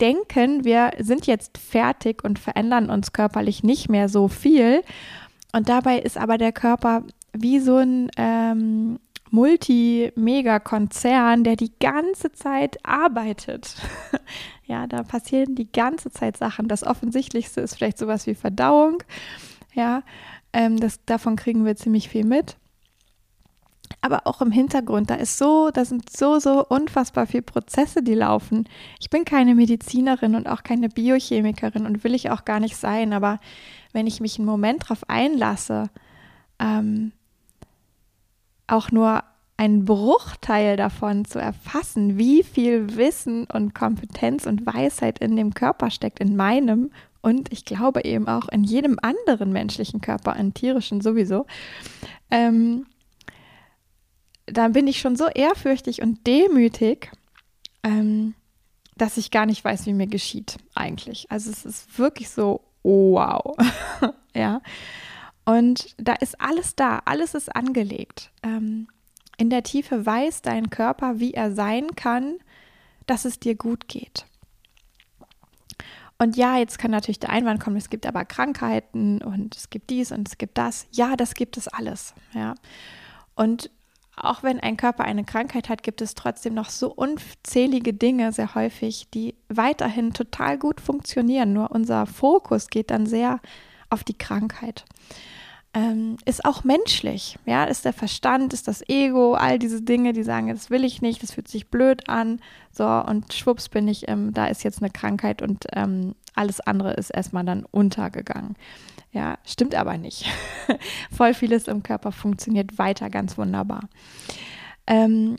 denken, 0.00 0.64
wir 0.64 0.92
sind 0.98 1.26
jetzt 1.26 1.58
fertig 1.58 2.24
und 2.24 2.38
verändern 2.38 2.90
uns 2.90 3.12
körperlich 3.12 3.62
nicht 3.62 3.88
mehr 3.88 4.08
so 4.08 4.28
viel. 4.28 4.82
Und 5.52 5.68
dabei 5.68 5.98
ist 5.98 6.18
aber 6.18 6.38
der 6.38 6.52
Körper 6.52 7.04
wie 7.32 7.60
so 7.60 7.76
ein 7.76 8.10
ähm, 8.16 8.98
Multi-Mega-Konzern, 9.30 11.44
der 11.44 11.56
die 11.56 11.72
ganze 11.78 12.32
Zeit 12.32 12.84
arbeitet. 12.84 13.76
ja, 14.64 14.86
da 14.86 15.02
passieren 15.02 15.54
die 15.54 15.70
ganze 15.70 16.10
Zeit 16.10 16.36
Sachen. 16.36 16.68
Das 16.68 16.84
Offensichtlichste 16.84 17.60
ist 17.60 17.76
vielleicht 17.76 17.98
sowas 17.98 18.26
wie 18.26 18.34
Verdauung. 18.34 19.02
Ja, 19.74 20.02
ähm, 20.52 20.78
das, 20.78 21.04
davon 21.04 21.36
kriegen 21.36 21.64
wir 21.64 21.76
ziemlich 21.76 22.08
viel 22.08 22.24
mit. 22.24 22.56
Aber 24.00 24.26
auch 24.26 24.40
im 24.40 24.50
Hintergrund, 24.50 25.10
da 25.10 25.14
ist 25.14 25.38
so, 25.38 25.70
da 25.70 25.84
sind 25.84 26.10
so, 26.10 26.38
so 26.38 26.64
unfassbar 26.66 27.26
viele 27.26 27.42
Prozesse, 27.42 28.02
die 28.02 28.14
laufen. 28.14 28.68
Ich 29.00 29.10
bin 29.10 29.24
keine 29.24 29.54
Medizinerin 29.54 30.34
und 30.34 30.48
auch 30.48 30.62
keine 30.62 30.88
Biochemikerin 30.88 31.86
und 31.86 32.04
will 32.04 32.14
ich 32.14 32.30
auch 32.30 32.44
gar 32.44 32.60
nicht 32.60 32.76
sein, 32.76 33.12
aber 33.12 33.40
wenn 33.92 34.06
ich 34.06 34.20
mich 34.20 34.38
einen 34.38 34.46
Moment 34.46 34.84
darauf 34.84 35.08
einlasse, 35.08 35.90
ähm, 36.58 37.12
auch 38.66 38.90
nur 38.90 39.22
einen 39.56 39.84
Bruchteil 39.84 40.76
davon 40.76 41.24
zu 41.24 41.38
erfassen, 41.38 42.18
wie 42.18 42.42
viel 42.42 42.96
Wissen 42.96 43.46
und 43.46 43.74
Kompetenz 43.74 44.46
und 44.46 44.66
Weisheit 44.66 45.18
in 45.18 45.36
dem 45.36 45.54
Körper 45.54 45.90
steckt, 45.90 46.20
in 46.20 46.36
meinem 46.36 46.90
und 47.22 47.52
ich 47.52 47.64
glaube 47.64 48.04
eben 48.04 48.28
auch 48.28 48.48
in 48.48 48.62
jedem 48.62 48.98
anderen 49.02 49.52
menschlichen 49.52 50.00
Körper, 50.00 50.36
in 50.36 50.54
tierischen 50.54 51.00
sowieso, 51.00 51.46
ähm, 52.30 52.86
dann 54.46 54.72
bin 54.72 54.86
ich 54.86 55.00
schon 55.00 55.16
so 55.16 55.26
ehrfürchtig 55.26 56.02
und 56.02 56.26
demütig, 56.26 57.10
ähm, 57.82 58.34
dass 58.96 59.16
ich 59.16 59.30
gar 59.30 59.46
nicht 59.46 59.64
weiß, 59.64 59.86
wie 59.86 59.92
mir 59.92 60.06
geschieht 60.06 60.56
eigentlich. 60.74 61.30
Also 61.30 61.50
es 61.50 61.64
ist 61.64 61.98
wirklich 61.98 62.30
so, 62.30 62.62
wow. 62.82 63.56
ja. 64.34 64.62
Und 65.44 65.94
da 65.98 66.14
ist 66.14 66.40
alles 66.40 66.74
da, 66.74 67.02
alles 67.04 67.34
ist 67.34 67.54
angelegt. 67.54 68.30
Ähm, 68.42 68.88
in 69.36 69.50
der 69.50 69.62
Tiefe 69.62 70.06
weiß 70.06 70.42
dein 70.42 70.70
Körper, 70.70 71.20
wie 71.20 71.34
er 71.34 71.52
sein 71.52 71.94
kann, 71.94 72.38
dass 73.06 73.24
es 73.24 73.38
dir 73.38 73.54
gut 73.54 73.86
geht. 73.86 74.26
Und 76.18 76.36
ja, 76.36 76.56
jetzt 76.56 76.78
kann 76.78 76.90
natürlich 76.90 77.20
der 77.20 77.30
Einwand 77.30 77.60
kommen, 77.60 77.76
es 77.76 77.90
gibt 77.90 78.06
aber 78.06 78.24
Krankheiten 78.24 79.20
und 79.20 79.54
es 79.54 79.68
gibt 79.68 79.90
dies 79.90 80.12
und 80.12 80.26
es 80.26 80.38
gibt 80.38 80.56
das. 80.56 80.86
Ja, 80.90 81.14
das 81.14 81.34
gibt 81.34 81.58
es 81.58 81.68
alles. 81.68 82.14
Ja. 82.32 82.54
Und 83.34 83.70
auch 84.16 84.42
wenn 84.42 84.60
ein 84.60 84.76
Körper 84.76 85.04
eine 85.04 85.24
Krankheit 85.24 85.68
hat, 85.68 85.82
gibt 85.82 86.00
es 86.00 86.14
trotzdem 86.14 86.54
noch 86.54 86.70
so 86.70 86.92
unzählige 86.92 87.92
Dinge 87.92 88.32
sehr 88.32 88.54
häufig, 88.54 89.08
die 89.12 89.34
weiterhin 89.48 90.12
total 90.12 90.58
gut 90.58 90.80
funktionieren. 90.80 91.52
Nur 91.52 91.70
unser 91.70 92.06
Fokus 92.06 92.68
geht 92.68 92.90
dann 92.90 93.06
sehr 93.06 93.40
auf 93.90 94.02
die 94.02 94.16
Krankheit 94.16 94.84
ähm, 95.76 96.16
ist 96.24 96.46
auch 96.46 96.64
menschlich. 96.64 97.38
Ja, 97.44 97.64
ist 97.64 97.84
der 97.84 97.92
Verstand, 97.92 98.54
ist 98.54 98.66
das 98.66 98.82
Ego, 98.88 99.34
all 99.34 99.58
diese 99.58 99.82
Dinge, 99.82 100.14
die 100.14 100.22
sagen, 100.22 100.48
das 100.48 100.70
will 100.70 100.84
ich 100.84 101.02
nicht, 101.02 101.22
das 101.22 101.32
fühlt 101.32 101.48
sich 101.48 101.68
blöd 101.68 102.08
an. 102.08 102.40
So, 102.72 102.86
und 102.86 103.34
schwupps 103.34 103.68
bin 103.68 103.86
ich, 103.86 104.08
ähm, 104.08 104.32
da 104.32 104.46
ist 104.46 104.64
jetzt 104.64 104.80
eine 104.80 104.90
Krankheit 104.90 105.42
und 105.42 105.66
ähm, 105.74 106.14
alles 106.34 106.60
andere 106.60 106.94
ist 106.94 107.10
erstmal 107.10 107.44
dann 107.44 107.66
untergegangen. 107.70 108.56
Ja, 109.16 109.38
stimmt 109.46 109.74
aber 109.74 109.96
nicht. 109.96 110.26
Voll 111.10 111.32
vieles 111.32 111.68
im 111.68 111.82
Körper 111.82 112.12
funktioniert 112.12 112.76
weiter 112.76 113.08
ganz 113.08 113.38
wunderbar. 113.38 113.88
Ähm, 114.86 115.36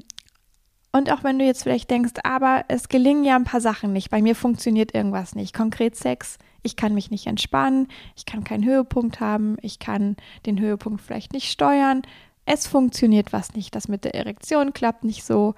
und 0.92 1.12
auch 1.12 1.24
wenn 1.24 1.38
du 1.38 1.46
jetzt 1.46 1.62
vielleicht 1.62 1.92
denkst, 1.92 2.14
aber 2.24 2.66
es 2.70 2.90
gelingen 2.90 3.24
ja 3.24 3.36
ein 3.36 3.44
paar 3.44 3.62
Sachen 3.62 3.94
nicht, 3.94 4.10
bei 4.10 4.20
mir 4.20 4.34
funktioniert 4.34 4.96
irgendwas 4.96 5.36
nicht, 5.36 5.54
konkret 5.54 5.96
Sex, 5.96 6.40
ich 6.64 6.76
kann 6.76 6.96
mich 6.96 7.12
nicht 7.12 7.28
entspannen, 7.28 7.88
ich 8.16 8.26
kann 8.26 8.44
keinen 8.44 8.66
Höhepunkt 8.66 9.20
haben, 9.20 9.58
ich 9.62 9.78
kann 9.78 10.16
den 10.48 10.60
Höhepunkt 10.60 11.00
vielleicht 11.00 11.34
nicht 11.34 11.52
steuern, 11.52 12.02
es 12.46 12.66
funktioniert 12.66 13.32
was 13.32 13.54
nicht, 13.54 13.76
das 13.76 13.88
mit 13.88 14.06
der 14.06 14.16
Erektion 14.16 14.74
klappt 14.74 15.04
nicht 15.04 15.24
so, 15.24 15.54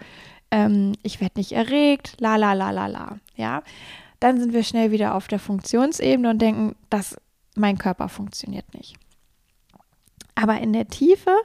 ähm, 0.52 0.92
ich 1.04 1.22
werde 1.22 1.40
nicht 1.40 1.54
erregt, 1.54 2.18
la 2.20 2.36
la 2.36 2.52
la 2.52 2.72
la 2.72 2.88
la, 2.88 3.18
ja, 3.38 3.64
dann 4.20 4.42
sind 4.42 4.52
wir 4.52 4.64
schnell 4.64 4.92
wieder 4.92 5.16
auf 5.16 5.30
der 5.30 5.40
Funktionsebene 5.40 6.30
und 6.30 6.42
denken, 6.42 6.76
dass 6.90 7.16
mein 7.56 7.78
Körper 7.78 8.10
funktioniert 8.10 8.74
nicht. 8.74 8.96
Aber 10.36 10.60
in 10.60 10.74
der 10.74 10.88
Tiefe 10.88 11.36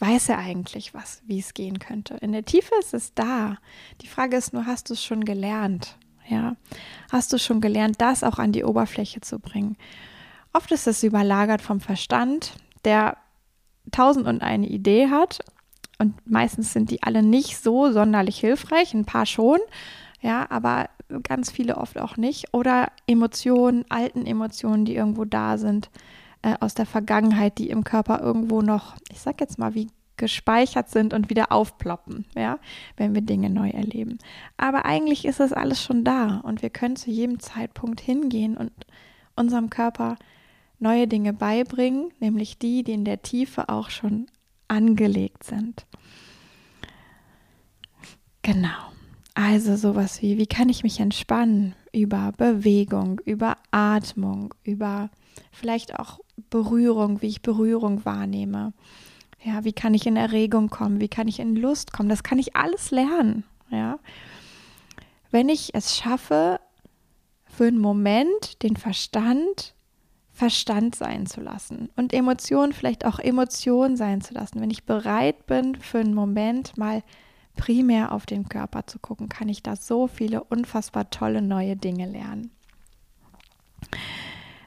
weiß 0.00 0.30
er 0.30 0.38
eigentlich 0.38 0.94
was, 0.94 1.22
wie 1.26 1.38
es 1.38 1.54
gehen 1.54 1.78
könnte. 1.78 2.14
In 2.16 2.32
der 2.32 2.44
Tiefe 2.44 2.74
ist 2.80 2.94
es 2.94 3.14
da. 3.14 3.58
Die 4.00 4.08
Frage 4.08 4.36
ist 4.36 4.52
nur, 4.52 4.66
hast 4.66 4.88
du 4.88 4.94
es 4.94 5.04
schon 5.04 5.24
gelernt? 5.24 5.96
Ja, 6.28 6.56
hast 7.10 7.32
du 7.32 7.38
schon 7.38 7.60
gelernt, 7.60 8.00
das 8.00 8.24
auch 8.24 8.38
an 8.38 8.52
die 8.52 8.64
Oberfläche 8.64 9.20
zu 9.20 9.38
bringen? 9.38 9.76
Oft 10.52 10.70
ist 10.72 10.86
es 10.86 11.02
überlagert 11.02 11.60
vom 11.60 11.80
Verstand, 11.80 12.54
der 12.84 13.16
tausend 13.90 14.26
und 14.26 14.42
eine 14.42 14.68
Idee 14.68 15.08
hat 15.08 15.40
und 15.98 16.14
meistens 16.28 16.72
sind 16.72 16.90
die 16.90 17.02
alle 17.02 17.22
nicht 17.22 17.58
so 17.58 17.92
sonderlich 17.92 18.38
hilfreich, 18.38 18.94
ein 18.94 19.04
paar 19.04 19.26
schon, 19.26 19.58
ja, 20.20 20.46
aber 20.50 20.90
ganz 21.22 21.50
viele 21.50 21.76
oft 21.76 21.98
auch 21.98 22.16
nicht. 22.16 22.52
Oder 22.52 22.92
Emotionen, 23.06 23.84
alten 23.88 24.26
Emotionen, 24.26 24.84
die 24.84 24.94
irgendwo 24.94 25.24
da 25.24 25.58
sind, 25.58 25.90
äh, 26.42 26.54
aus 26.60 26.74
der 26.74 26.86
Vergangenheit, 26.86 27.58
die 27.58 27.70
im 27.70 27.84
Körper 27.84 28.20
irgendwo 28.20 28.62
noch, 28.62 28.96
ich 29.10 29.20
sag 29.20 29.40
jetzt 29.40 29.58
mal, 29.58 29.74
wie 29.74 29.88
gespeichert 30.16 30.90
sind 30.90 31.14
und 31.14 31.30
wieder 31.30 31.50
aufploppen, 31.50 32.26
ja, 32.36 32.58
wenn 32.98 33.14
wir 33.14 33.22
Dinge 33.22 33.48
neu 33.48 33.70
erleben. 33.70 34.18
Aber 34.58 34.84
eigentlich 34.84 35.24
ist 35.24 35.40
das 35.40 35.54
alles 35.54 35.82
schon 35.82 36.04
da 36.04 36.40
und 36.40 36.60
wir 36.60 36.68
können 36.68 36.96
zu 36.96 37.10
jedem 37.10 37.40
Zeitpunkt 37.40 38.02
hingehen 38.02 38.58
und 38.58 38.70
unserem 39.34 39.70
Körper 39.70 40.16
neue 40.78 41.08
Dinge 41.08 41.32
beibringen, 41.32 42.12
nämlich 42.20 42.58
die, 42.58 42.84
die 42.84 42.92
in 42.92 43.06
der 43.06 43.22
Tiefe 43.22 43.70
auch 43.70 43.88
schon 43.88 44.26
angelegt 44.68 45.44
sind. 45.44 45.86
Genau. 48.42 48.90
Also 49.42 49.76
sowas 49.76 50.20
wie, 50.20 50.36
wie 50.36 50.46
kann 50.46 50.68
ich 50.68 50.82
mich 50.82 51.00
entspannen 51.00 51.74
über 51.92 52.32
Bewegung, 52.36 53.20
über 53.24 53.56
Atmung, 53.70 54.52
über 54.64 55.08
vielleicht 55.50 55.98
auch 55.98 56.20
Berührung, 56.50 57.22
wie 57.22 57.28
ich 57.28 57.40
Berührung 57.40 58.04
wahrnehme. 58.04 58.74
Ja, 59.42 59.64
wie 59.64 59.72
kann 59.72 59.94
ich 59.94 60.06
in 60.06 60.16
Erregung 60.16 60.68
kommen? 60.68 61.00
Wie 61.00 61.08
kann 61.08 61.26
ich 61.26 61.40
in 61.40 61.56
Lust 61.56 61.94
kommen? 61.94 62.10
Das 62.10 62.22
kann 62.22 62.38
ich 62.38 62.54
alles 62.54 62.90
lernen. 62.90 63.44
Ja, 63.70 63.98
wenn 65.30 65.48
ich 65.48 65.74
es 65.74 65.96
schaffe, 65.96 66.60
für 67.46 67.66
einen 67.66 67.78
Moment 67.78 68.62
den 68.62 68.76
Verstand 68.76 69.74
Verstand 70.32 70.94
sein 70.94 71.24
zu 71.26 71.40
lassen 71.40 71.90
und 71.96 72.12
Emotionen 72.12 72.72
vielleicht 72.72 73.06
auch 73.06 73.18
Emotionen 73.18 73.96
sein 73.96 74.20
zu 74.20 74.34
lassen. 74.34 74.60
Wenn 74.60 74.70
ich 74.70 74.84
bereit 74.84 75.46
bin, 75.46 75.76
für 75.76 75.98
einen 75.98 76.14
Moment 76.14 76.76
mal 76.76 77.02
primär 77.56 78.12
auf 78.12 78.26
den 78.26 78.48
Körper 78.48 78.86
zu 78.86 78.98
gucken, 78.98 79.28
kann 79.28 79.48
ich 79.48 79.62
da 79.62 79.76
so 79.76 80.06
viele 80.06 80.44
unfassbar 80.44 81.10
tolle 81.10 81.42
neue 81.42 81.76
Dinge 81.76 82.06
lernen. 82.06 82.50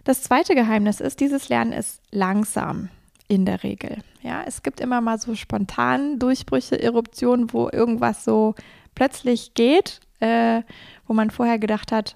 Das 0.04 0.22
zweite 0.22 0.54
Geheimnis 0.56 1.00
ist, 1.00 1.20
dieses 1.20 1.50
Lernen 1.50 1.72
ist 1.72 2.02
langsam 2.12 2.90
in 3.28 3.46
der 3.46 3.64
Regel. 3.64 3.98
Ja, 4.22 4.44
es 4.46 4.64
gibt 4.64 4.80
immer 4.80 5.02
mal 5.02 5.18
so 5.18 5.36
spontan 5.36 6.20
Durchbrüche, 6.20 6.82
Eruptionen, 6.82 7.54
wo 7.54 7.70
irgendwas 7.70 8.24
so 8.26 8.56
plötzlich 8.96 9.54
geht, 9.54 10.02
äh, 10.20 10.62
wo 11.08 11.14
man 11.14 11.32
vorher 11.32 11.58
gedacht 11.58 11.92
hat, 11.92 12.16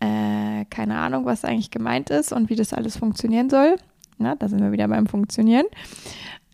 äh, 0.00 0.64
keine 0.66 0.98
Ahnung, 0.98 1.26
was 1.26 1.44
eigentlich 1.44 1.70
gemeint 1.70 2.10
ist 2.10 2.32
und 2.32 2.48
wie 2.48 2.56
das 2.56 2.72
alles 2.72 2.96
funktionieren 2.96 3.50
soll. 3.50 3.76
Na, 4.18 4.34
da 4.34 4.48
sind 4.48 4.60
wir 4.60 4.72
wieder 4.72 4.88
beim 4.88 5.06
Funktionieren. 5.06 5.66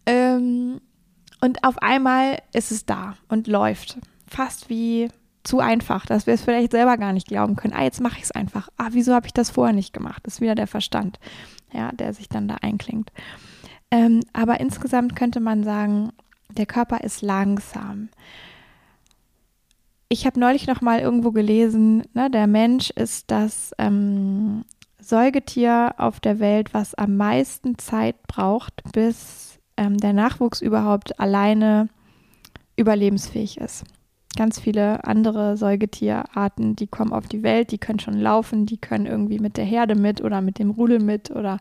Ähm, 0.06 0.80
und 1.40 1.64
auf 1.64 1.78
einmal 1.82 2.38
ist 2.52 2.72
es 2.72 2.86
da 2.86 3.16
und 3.28 3.46
läuft. 3.46 3.98
Fast 4.26 4.68
wie 4.68 5.08
zu 5.44 5.60
einfach, 5.60 6.06
dass 6.06 6.26
wir 6.26 6.34
es 6.34 6.42
vielleicht 6.42 6.72
selber 6.72 6.96
gar 6.96 7.12
nicht 7.12 7.28
glauben 7.28 7.56
können. 7.56 7.74
Ah, 7.74 7.84
jetzt 7.84 8.00
mache 8.00 8.16
ich 8.16 8.24
es 8.24 8.32
einfach. 8.32 8.68
Ah, 8.76 8.88
wieso 8.90 9.14
habe 9.14 9.26
ich 9.26 9.32
das 9.32 9.50
vorher 9.50 9.74
nicht 9.74 9.92
gemacht? 9.92 10.22
Das 10.24 10.34
ist 10.34 10.40
wieder 10.40 10.54
der 10.54 10.66
Verstand, 10.66 11.18
ja, 11.72 11.92
der 11.92 12.12
sich 12.12 12.28
dann 12.28 12.48
da 12.48 12.56
einklingt. 12.62 13.12
Ähm, 13.90 14.22
aber 14.32 14.60
insgesamt 14.60 15.14
könnte 15.14 15.40
man 15.40 15.62
sagen, 15.62 16.10
der 16.48 16.66
Körper 16.66 17.02
ist 17.04 17.22
langsam. 17.22 18.08
Ich 20.08 20.26
habe 20.26 20.40
neulich 20.40 20.66
noch 20.66 20.80
mal 20.80 21.00
irgendwo 21.00 21.32
gelesen, 21.32 22.04
ne, 22.14 22.30
der 22.30 22.46
Mensch 22.46 22.90
ist 22.90 23.30
das 23.30 23.72
ähm, 23.78 24.64
Säugetier 25.00 25.94
auf 25.98 26.20
der 26.20 26.38
Welt, 26.38 26.74
was 26.74 26.94
am 26.94 27.16
meisten 27.16 27.78
Zeit 27.78 28.22
braucht, 28.26 28.82
bis 28.92 29.55
ähm, 29.76 29.98
der 29.98 30.12
Nachwuchs 30.12 30.60
überhaupt 30.60 31.18
alleine 31.20 31.88
überlebensfähig 32.76 33.58
ist. 33.58 33.84
Ganz 34.36 34.60
viele 34.60 35.04
andere 35.04 35.56
Säugetierarten, 35.56 36.76
die 36.76 36.86
kommen 36.86 37.12
auf 37.12 37.26
die 37.26 37.42
Welt, 37.42 37.70
die 37.70 37.78
können 37.78 38.00
schon 38.00 38.20
laufen, 38.20 38.66
die 38.66 38.76
können 38.76 39.06
irgendwie 39.06 39.38
mit 39.38 39.56
der 39.56 39.64
Herde 39.64 39.94
mit 39.94 40.20
oder 40.20 40.42
mit 40.42 40.58
dem 40.58 40.70
Rudel 40.70 41.00
mit 41.00 41.30
oder 41.30 41.58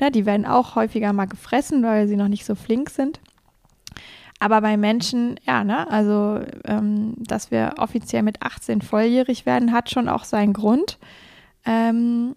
ne, 0.00 0.10
die 0.10 0.26
werden 0.26 0.46
auch 0.46 0.74
häufiger 0.74 1.12
mal 1.12 1.26
gefressen, 1.26 1.82
weil 1.84 2.08
sie 2.08 2.16
noch 2.16 2.28
nicht 2.28 2.44
so 2.44 2.56
flink 2.56 2.90
sind. 2.90 3.20
Aber 4.40 4.60
bei 4.60 4.76
Menschen, 4.76 5.38
ja, 5.44 5.64
ne, 5.64 5.90
also, 5.90 6.40
ähm, 6.64 7.14
dass 7.18 7.50
wir 7.50 7.74
offiziell 7.78 8.22
mit 8.22 8.42
18 8.42 8.82
volljährig 8.82 9.46
werden, 9.46 9.72
hat 9.72 9.90
schon 9.90 10.08
auch 10.08 10.24
seinen 10.24 10.52
Grund. 10.52 10.98
Ähm, 11.64 12.36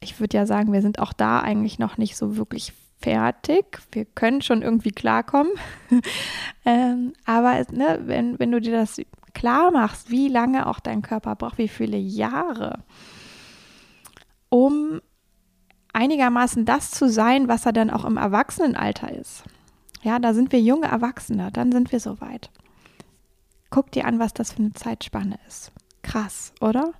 ich 0.00 0.20
würde 0.20 0.36
ja 0.36 0.46
sagen, 0.46 0.72
wir 0.72 0.82
sind 0.82 0.98
auch 0.98 1.12
da 1.12 1.40
eigentlich 1.40 1.78
noch 1.78 1.96
nicht 1.96 2.16
so 2.16 2.36
wirklich 2.36 2.72
fertig. 3.02 3.78
Wir 3.90 4.04
können 4.04 4.42
schon 4.42 4.62
irgendwie 4.62 4.92
klarkommen. 4.92 5.52
ähm, 6.64 7.12
aber 7.24 7.64
ne, 7.72 8.00
wenn, 8.04 8.38
wenn 8.38 8.52
du 8.52 8.60
dir 8.60 8.72
das 8.72 9.00
klar 9.34 9.70
machst, 9.70 10.10
wie 10.10 10.28
lange 10.28 10.66
auch 10.66 10.80
dein 10.80 11.02
Körper 11.02 11.36
braucht, 11.36 11.58
wie 11.58 11.68
viele 11.68 11.96
Jahre, 11.96 12.84
um 14.48 15.00
einigermaßen 15.92 16.64
das 16.64 16.90
zu 16.90 17.08
sein, 17.08 17.48
was 17.48 17.66
er 17.66 17.72
dann 17.72 17.90
auch 17.90 18.04
im 18.04 18.16
Erwachsenenalter 18.16 19.12
ist. 19.12 19.44
Ja, 20.02 20.18
da 20.18 20.34
sind 20.34 20.52
wir 20.52 20.60
junge 20.60 20.86
Erwachsene, 20.86 21.50
dann 21.52 21.70
sind 21.70 21.92
wir 21.92 22.00
soweit. 22.00 22.50
Guck 23.70 23.90
dir 23.92 24.06
an, 24.06 24.18
was 24.18 24.34
das 24.34 24.52
für 24.52 24.58
eine 24.58 24.72
Zeitspanne 24.72 25.38
ist. 25.46 25.72
Krass, 26.02 26.52
oder? 26.60 26.92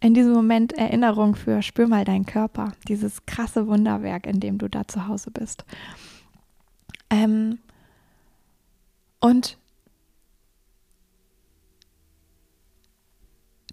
In 0.00 0.14
diesem 0.14 0.32
Moment 0.32 0.72
Erinnerung 0.74 1.34
für 1.34 1.60
spür 1.62 1.88
mal 1.88 2.04
deinen 2.04 2.26
Körper, 2.26 2.72
dieses 2.86 3.26
krasse 3.26 3.66
Wunderwerk, 3.66 4.26
in 4.26 4.38
dem 4.38 4.58
du 4.58 4.68
da 4.68 4.86
zu 4.86 5.08
Hause 5.08 5.30
bist. 5.30 5.64
Ähm, 7.10 7.58
und 9.20 9.58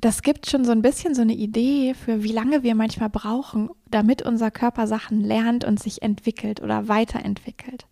das 0.01 0.22
gibt 0.22 0.50
schon 0.50 0.65
so 0.65 0.72
ein 0.72 0.82
bisschen 0.82 1.15
so 1.15 1.22
eine 1.22 1.34
Idee 1.34 1.94
für, 1.94 2.24
wie 2.24 2.32
lange 2.32 2.63
wir 2.63 2.75
manchmal 2.75 3.10
brauchen, 3.10 3.70
damit 3.89 4.22
unser 4.22 4.51
Körper 4.51 4.88
Sachen 4.88 5.22
lernt 5.22 5.63
und 5.63 5.82
sich 5.82 6.01
entwickelt 6.01 6.62
oder 6.62 6.88
weiterentwickelt. 6.88 7.88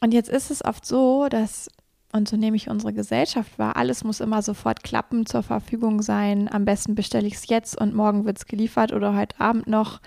Und 0.00 0.12
jetzt 0.12 0.28
ist 0.28 0.50
es 0.50 0.64
oft 0.64 0.84
so, 0.84 1.28
dass, 1.28 1.68
und 2.12 2.28
so 2.28 2.36
nehme 2.36 2.56
ich 2.56 2.68
unsere 2.68 2.92
Gesellschaft 2.92 3.58
wahr, 3.58 3.76
alles 3.76 4.04
muss 4.04 4.20
immer 4.20 4.42
sofort 4.42 4.84
klappen, 4.84 5.26
zur 5.26 5.42
Verfügung 5.42 6.02
sein. 6.02 6.48
Am 6.52 6.64
besten 6.64 6.94
bestelle 6.94 7.26
ich 7.26 7.34
es 7.34 7.48
jetzt 7.48 7.80
und 7.80 7.94
morgen 7.94 8.24
wird 8.24 8.38
es 8.38 8.46
geliefert 8.46 8.92
oder 8.92 9.16
heute 9.16 9.40
Abend 9.40 9.66
noch. 9.66 10.00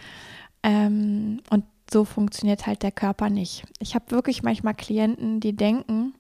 Ähm, 0.64 1.42
und 1.50 1.66
so 1.92 2.06
funktioniert 2.06 2.68
halt 2.68 2.84
der 2.84 2.92
Körper 2.92 3.30
nicht. 3.30 3.64
Ich 3.80 3.96
habe 3.96 4.12
wirklich 4.12 4.44
manchmal 4.44 4.76
Klienten, 4.76 5.40
die 5.40 5.56
denken, 5.56 6.14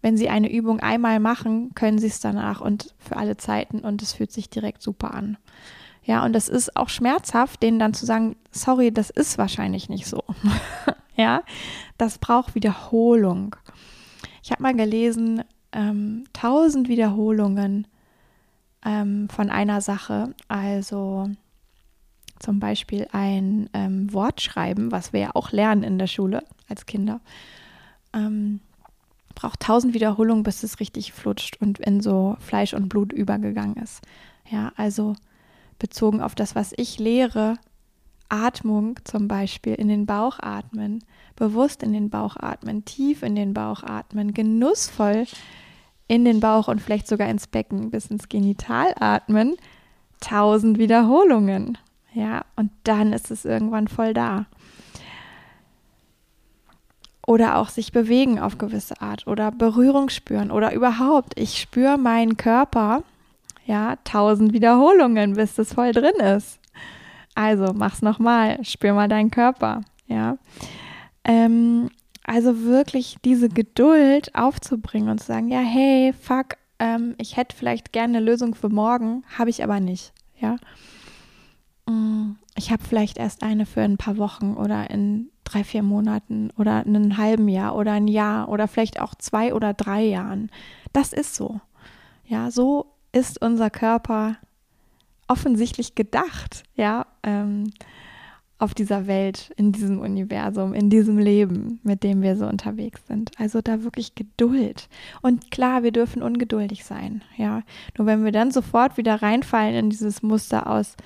wenn 0.00 0.16
sie 0.16 0.28
eine 0.28 0.50
Übung 0.50 0.80
einmal 0.80 1.20
machen, 1.20 1.74
können 1.74 1.98
sie 1.98 2.06
es 2.06 2.20
danach 2.20 2.60
und 2.60 2.94
für 2.98 3.16
alle 3.16 3.36
Zeiten 3.36 3.80
und 3.80 4.00
es 4.02 4.12
fühlt 4.12 4.32
sich 4.32 4.48
direkt 4.48 4.82
super 4.82 5.12
an. 5.12 5.36
Ja, 6.04 6.24
und 6.24 6.32
das 6.32 6.48
ist 6.48 6.76
auch 6.76 6.88
schmerzhaft, 6.88 7.62
denen 7.62 7.78
dann 7.78 7.92
zu 7.92 8.06
sagen, 8.06 8.36
sorry, 8.50 8.92
das 8.92 9.10
ist 9.10 9.36
wahrscheinlich 9.36 9.90
nicht 9.90 10.06
so. 10.06 10.24
ja, 11.16 11.42
das 11.98 12.18
braucht 12.18 12.54
Wiederholung. 12.54 13.56
Ich 14.48 14.52
habe 14.52 14.62
mal 14.62 14.74
gelesen, 14.74 15.44
ähm, 15.72 16.24
1000 16.32 16.88
Wiederholungen 16.88 17.86
ähm, 18.82 19.28
von 19.28 19.50
einer 19.50 19.82
Sache, 19.82 20.34
also 20.48 21.28
zum 22.38 22.58
Beispiel 22.58 23.08
ein 23.12 23.68
ähm, 23.74 24.10
Wort 24.10 24.40
schreiben, 24.40 24.90
was 24.90 25.12
wir 25.12 25.20
ja 25.20 25.30
auch 25.34 25.52
lernen 25.52 25.82
in 25.82 25.98
der 25.98 26.06
Schule 26.06 26.44
als 26.66 26.86
Kinder. 26.86 27.20
Ähm, 28.14 28.60
braucht 29.34 29.60
tausend 29.60 29.92
Wiederholungen, 29.92 30.44
bis 30.44 30.62
es 30.62 30.80
richtig 30.80 31.12
flutscht 31.12 31.60
und 31.60 31.78
in 31.80 32.00
so 32.00 32.38
Fleisch 32.40 32.72
und 32.72 32.88
Blut 32.88 33.12
übergegangen 33.12 33.76
ist. 33.76 34.00
Ja, 34.50 34.72
also 34.76 35.14
bezogen 35.78 36.22
auf 36.22 36.34
das, 36.34 36.54
was 36.54 36.72
ich 36.74 36.98
lehre, 36.98 37.58
Atmung 38.30 38.98
zum 39.04 39.28
Beispiel 39.28 39.74
in 39.74 39.88
den 39.88 40.06
Bauch 40.06 40.38
atmen, 40.40 41.04
bewusst 41.38 41.82
in 41.82 41.92
den 41.92 42.10
Bauch 42.10 42.36
atmen, 42.36 42.84
tief 42.84 43.22
in 43.22 43.34
den 43.34 43.54
Bauch 43.54 43.82
atmen, 43.82 44.34
genussvoll 44.34 45.26
in 46.06 46.24
den 46.24 46.40
Bauch 46.40 46.68
und 46.68 46.80
vielleicht 46.80 47.06
sogar 47.06 47.28
ins 47.28 47.46
Becken 47.46 47.90
bis 47.90 48.06
ins 48.06 48.28
Genital 48.28 48.94
atmen, 48.98 49.56
tausend 50.20 50.78
Wiederholungen. 50.78 51.78
Ja, 52.14 52.44
und 52.56 52.70
dann 52.84 53.12
ist 53.12 53.30
es 53.30 53.44
irgendwann 53.44 53.88
voll 53.88 54.14
da 54.14 54.46
oder 57.28 57.56
auch 57.56 57.68
sich 57.68 57.92
bewegen 57.92 58.38
auf 58.38 58.56
gewisse 58.56 59.02
Art 59.02 59.26
oder 59.26 59.50
Berührung 59.50 60.08
spüren 60.08 60.50
oder 60.50 60.72
überhaupt, 60.72 61.38
ich 61.38 61.60
spüre 61.60 61.98
meinen 61.98 62.38
Körper, 62.38 63.02
ja, 63.66 63.96
tausend 64.04 64.54
Wiederholungen, 64.54 65.34
bis 65.34 65.54
das 65.54 65.74
voll 65.74 65.92
drin 65.92 66.14
ist. 66.14 66.58
Also 67.34 67.74
mach's 67.74 68.00
nochmal, 68.00 68.64
spür 68.64 68.94
mal 68.94 69.08
deinen 69.08 69.30
Körper, 69.30 69.82
ja. 70.06 70.38
Ähm, 71.28 71.90
also 72.24 72.62
wirklich 72.62 73.16
diese 73.24 73.48
Geduld 73.48 74.34
aufzubringen 74.34 75.08
und 75.08 75.20
zu 75.20 75.26
sagen, 75.26 75.48
ja, 75.48 75.60
hey, 75.60 76.12
fuck, 76.12 76.56
ähm, 76.78 77.14
ich 77.18 77.36
hätte 77.36 77.56
vielleicht 77.56 77.92
gerne 77.92 78.18
eine 78.18 78.26
Lösung 78.26 78.54
für 78.54 78.68
morgen, 78.68 79.24
habe 79.38 79.50
ich 79.50 79.62
aber 79.62 79.78
nicht, 79.78 80.12
ja. 80.40 80.56
Mm, 81.86 82.36
ich 82.56 82.70
habe 82.70 82.82
vielleicht 82.82 83.18
erst 83.18 83.42
eine 83.42 83.66
für 83.66 83.82
ein 83.82 83.98
paar 83.98 84.16
Wochen 84.16 84.54
oder 84.54 84.90
in 84.90 85.30
drei, 85.44 85.64
vier 85.64 85.82
Monaten 85.82 86.50
oder 86.56 86.84
einen 86.84 87.16
halben 87.16 87.48
Jahr 87.48 87.76
oder 87.76 87.92
ein 87.92 88.08
Jahr 88.08 88.48
oder 88.48 88.68
vielleicht 88.68 89.00
auch 89.00 89.14
zwei 89.14 89.54
oder 89.54 89.74
drei 89.74 90.02
Jahren. 90.04 90.50
Das 90.92 91.12
ist 91.12 91.34
so. 91.34 91.60
Ja, 92.26 92.50
so 92.50 92.92
ist 93.12 93.40
unser 93.40 93.70
Körper 93.70 94.36
offensichtlich 95.28 95.94
gedacht, 95.94 96.64
ja, 96.74 97.06
ähm, 97.22 97.70
auf 98.58 98.74
dieser 98.74 99.06
Welt, 99.06 99.52
in 99.56 99.70
diesem 99.70 100.00
Universum, 100.00 100.74
in 100.74 100.90
diesem 100.90 101.16
Leben, 101.16 101.78
mit 101.84 102.02
dem 102.02 102.22
wir 102.22 102.36
so 102.36 102.46
unterwegs 102.46 103.06
sind. 103.06 103.30
Also 103.38 103.60
da 103.60 103.84
wirklich 103.84 104.16
Geduld. 104.16 104.88
Und 105.22 105.52
klar, 105.52 105.84
wir 105.84 105.92
dürfen 105.92 106.22
ungeduldig 106.22 106.84
sein, 106.84 107.22
ja. 107.36 107.62
Nur 107.96 108.06
wenn 108.06 108.24
wir 108.24 108.32
dann 108.32 108.50
sofort 108.50 108.96
wieder 108.96 109.22
reinfallen 109.22 109.74
in 109.74 109.90
dieses 109.90 110.22
Muster 110.22 110.68
aus 110.68 110.96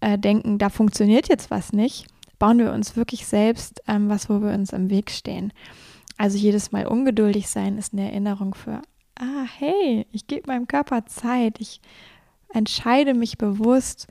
äh, 0.00 0.18
denken, 0.18 0.58
da 0.58 0.68
funktioniert 0.68 1.28
jetzt 1.28 1.50
was 1.50 1.72
nicht, 1.72 2.06
bauen 2.38 2.58
wir 2.58 2.72
uns 2.72 2.96
wirklich 2.96 3.26
selbst 3.26 3.82
ähm, 3.88 4.10
was, 4.10 4.28
wo 4.28 4.42
wir 4.42 4.52
uns 4.52 4.72
im 4.72 4.90
Weg 4.90 5.10
stehen. 5.10 5.54
Also 6.18 6.36
jedes 6.36 6.70
Mal 6.70 6.86
ungeduldig 6.86 7.48
sein 7.48 7.78
ist 7.78 7.94
eine 7.94 8.10
Erinnerung 8.10 8.54
für, 8.54 8.82
ah, 9.18 9.46
hey, 9.58 10.06
ich 10.12 10.26
gebe 10.26 10.48
meinem 10.48 10.68
Körper 10.68 11.06
Zeit, 11.06 11.60
ich 11.60 11.80
entscheide 12.52 13.14
mich 13.14 13.38
bewusst, 13.38 14.06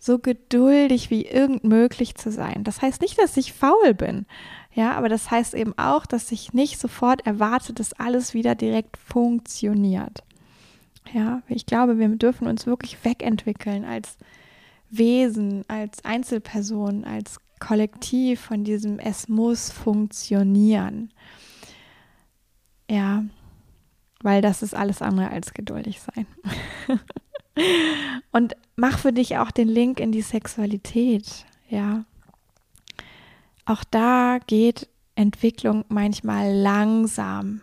so 0.00 0.18
geduldig 0.18 1.10
wie 1.10 1.26
irgend 1.26 1.62
möglich 1.62 2.14
zu 2.16 2.32
sein. 2.32 2.64
Das 2.64 2.82
heißt 2.82 3.02
nicht, 3.02 3.18
dass 3.18 3.36
ich 3.36 3.52
faul 3.52 3.94
bin, 3.94 4.26
ja, 4.72 4.92
aber 4.92 5.08
das 5.08 5.30
heißt 5.30 5.54
eben 5.54 5.76
auch, 5.78 6.06
dass 6.06 6.32
ich 6.32 6.52
nicht 6.52 6.80
sofort 6.80 7.26
erwarte, 7.26 7.72
dass 7.72 7.92
alles 7.92 8.34
wieder 8.34 8.54
direkt 8.54 8.96
funktioniert. 8.96 10.24
Ja, 11.12 11.42
ich 11.48 11.66
glaube, 11.66 11.98
wir 11.98 12.08
dürfen 12.08 12.46
uns 12.46 12.66
wirklich 12.66 13.04
wegentwickeln 13.04 13.84
als 13.84 14.16
Wesen, 14.90 15.64
als 15.68 16.04
Einzelperson, 16.04 17.04
als 17.04 17.38
Kollektiv 17.58 18.40
von 18.40 18.64
diesem 18.64 18.98
Es 18.98 19.28
muss 19.28 19.70
funktionieren. 19.70 21.12
Ja, 22.88 23.24
weil 24.22 24.40
das 24.40 24.62
ist 24.62 24.74
alles 24.74 25.02
andere 25.02 25.30
als 25.30 25.52
geduldig 25.52 26.00
sein. 26.00 26.26
Und 28.32 28.56
mach 28.76 28.98
für 28.98 29.12
dich 29.12 29.38
auch 29.38 29.50
den 29.50 29.68
Link 29.68 30.00
in 30.00 30.12
die 30.12 30.22
Sexualität, 30.22 31.44
ja. 31.68 32.04
Auch 33.64 33.84
da 33.84 34.38
geht 34.46 34.88
Entwicklung 35.14 35.84
manchmal 35.88 36.52
langsam. 36.52 37.60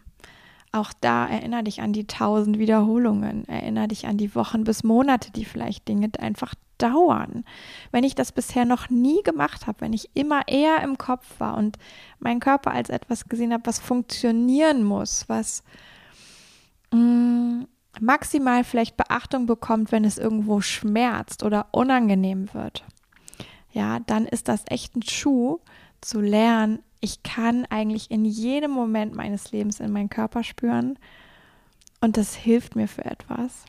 Auch 0.72 0.94
da 1.02 1.28
erinnere 1.28 1.64
dich 1.64 1.82
an 1.82 1.94
die 1.94 2.06
tausend 2.06 2.60
Wiederholungen, 2.60 3.48
erinnere 3.48 3.88
dich 3.88 4.06
an 4.06 4.18
die 4.18 4.36
Wochen 4.36 4.64
bis 4.64 4.84
Monate, 4.84 5.32
die 5.32 5.46
vielleicht 5.46 5.88
Dinge 5.88 6.10
einfach 6.20 6.54
dauern. 6.78 7.44
Wenn 7.92 8.04
ich 8.04 8.16
das 8.16 8.32
bisher 8.32 8.66
noch 8.66 8.90
nie 8.90 9.24
gemacht 9.24 9.66
habe, 9.66 9.82
wenn 9.82 9.94
ich 9.94 10.10
immer 10.14 10.48
eher 10.48 10.82
im 10.84 10.98
Kopf 10.98 11.40
war 11.40 11.58
und 11.58 11.78
meinen 12.20 12.40
Körper 12.40 12.72
als 12.72 12.90
etwas 12.90 13.28
gesehen 13.28 13.54
habe, 13.54 13.66
was 13.66 13.80
funktionieren 13.80 14.84
muss, 14.84 15.28
was 15.28 15.64
mh, 16.92 17.00
mm, 17.00 17.68
maximal 18.02 18.64
vielleicht 18.64 18.98
Beachtung 18.98 19.46
bekommt, 19.46 19.92
wenn 19.92 20.06
es 20.06 20.18
irgendwo 20.18 20.62
schmerzt 20.62 21.44
oder 21.44 21.68
unangenehm 21.72 22.54
wird. 22.54 22.86
Ja, 23.72 24.00
dann 24.00 24.26
ist 24.26 24.48
das 24.48 24.64
echt 24.68 24.96
ein 24.96 25.04
Schuh 25.04 25.60
zu 26.02 26.22
lernen, 26.22 26.80
ich 27.00 27.24
kann 27.24 27.66
eigentlich 27.70 28.10
in 28.10 28.26
jedem 28.26 28.72
Moment 28.72 29.16
meines 29.16 29.52
Lebens 29.52 29.80
in 29.80 29.92
meinen 29.92 30.10
Körper 30.10 30.44
spüren 30.44 30.98
und 32.02 32.18
das 32.18 32.36
hilft 32.36 32.76
mir 32.76 32.88
für 32.88 33.06
etwas. 33.06 33.66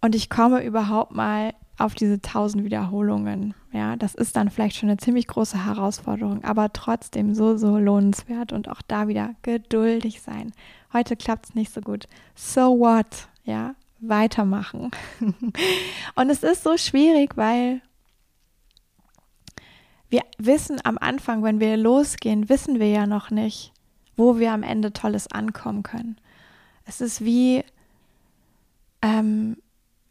Und 0.00 0.14
ich 0.14 0.28
komme 0.28 0.64
überhaupt 0.64 1.12
mal 1.12 1.54
auf 1.82 1.94
diese 1.94 2.20
tausend 2.20 2.64
Wiederholungen. 2.64 3.54
Ja, 3.72 3.96
das 3.96 4.14
ist 4.14 4.36
dann 4.36 4.50
vielleicht 4.50 4.76
schon 4.76 4.88
eine 4.88 4.98
ziemlich 4.98 5.26
große 5.26 5.64
Herausforderung, 5.64 6.44
aber 6.44 6.72
trotzdem 6.72 7.34
so, 7.34 7.56
so 7.56 7.78
lohnenswert 7.78 8.52
und 8.52 8.68
auch 8.68 8.82
da 8.86 9.08
wieder 9.08 9.34
geduldig 9.42 10.22
sein. 10.22 10.52
Heute 10.92 11.16
klappt 11.16 11.46
es 11.46 11.54
nicht 11.54 11.72
so 11.72 11.80
gut. 11.80 12.06
So 12.34 12.78
what? 12.78 13.28
Ja, 13.44 13.74
weitermachen. 14.00 14.90
und 16.14 16.30
es 16.30 16.42
ist 16.42 16.62
so 16.62 16.76
schwierig, 16.76 17.36
weil 17.36 17.80
wir 20.08 20.22
wissen 20.38 20.78
am 20.84 20.98
Anfang, 20.98 21.42
wenn 21.42 21.58
wir 21.58 21.76
losgehen, 21.76 22.48
wissen 22.48 22.78
wir 22.78 22.90
ja 22.90 23.06
noch 23.06 23.30
nicht, 23.30 23.72
wo 24.16 24.38
wir 24.38 24.52
am 24.52 24.62
Ende 24.62 24.92
Tolles 24.92 25.32
ankommen 25.32 25.82
können. 25.82 26.16
Es 26.84 27.00
ist 27.00 27.24
wie, 27.24 27.64
ähm, 29.00 29.56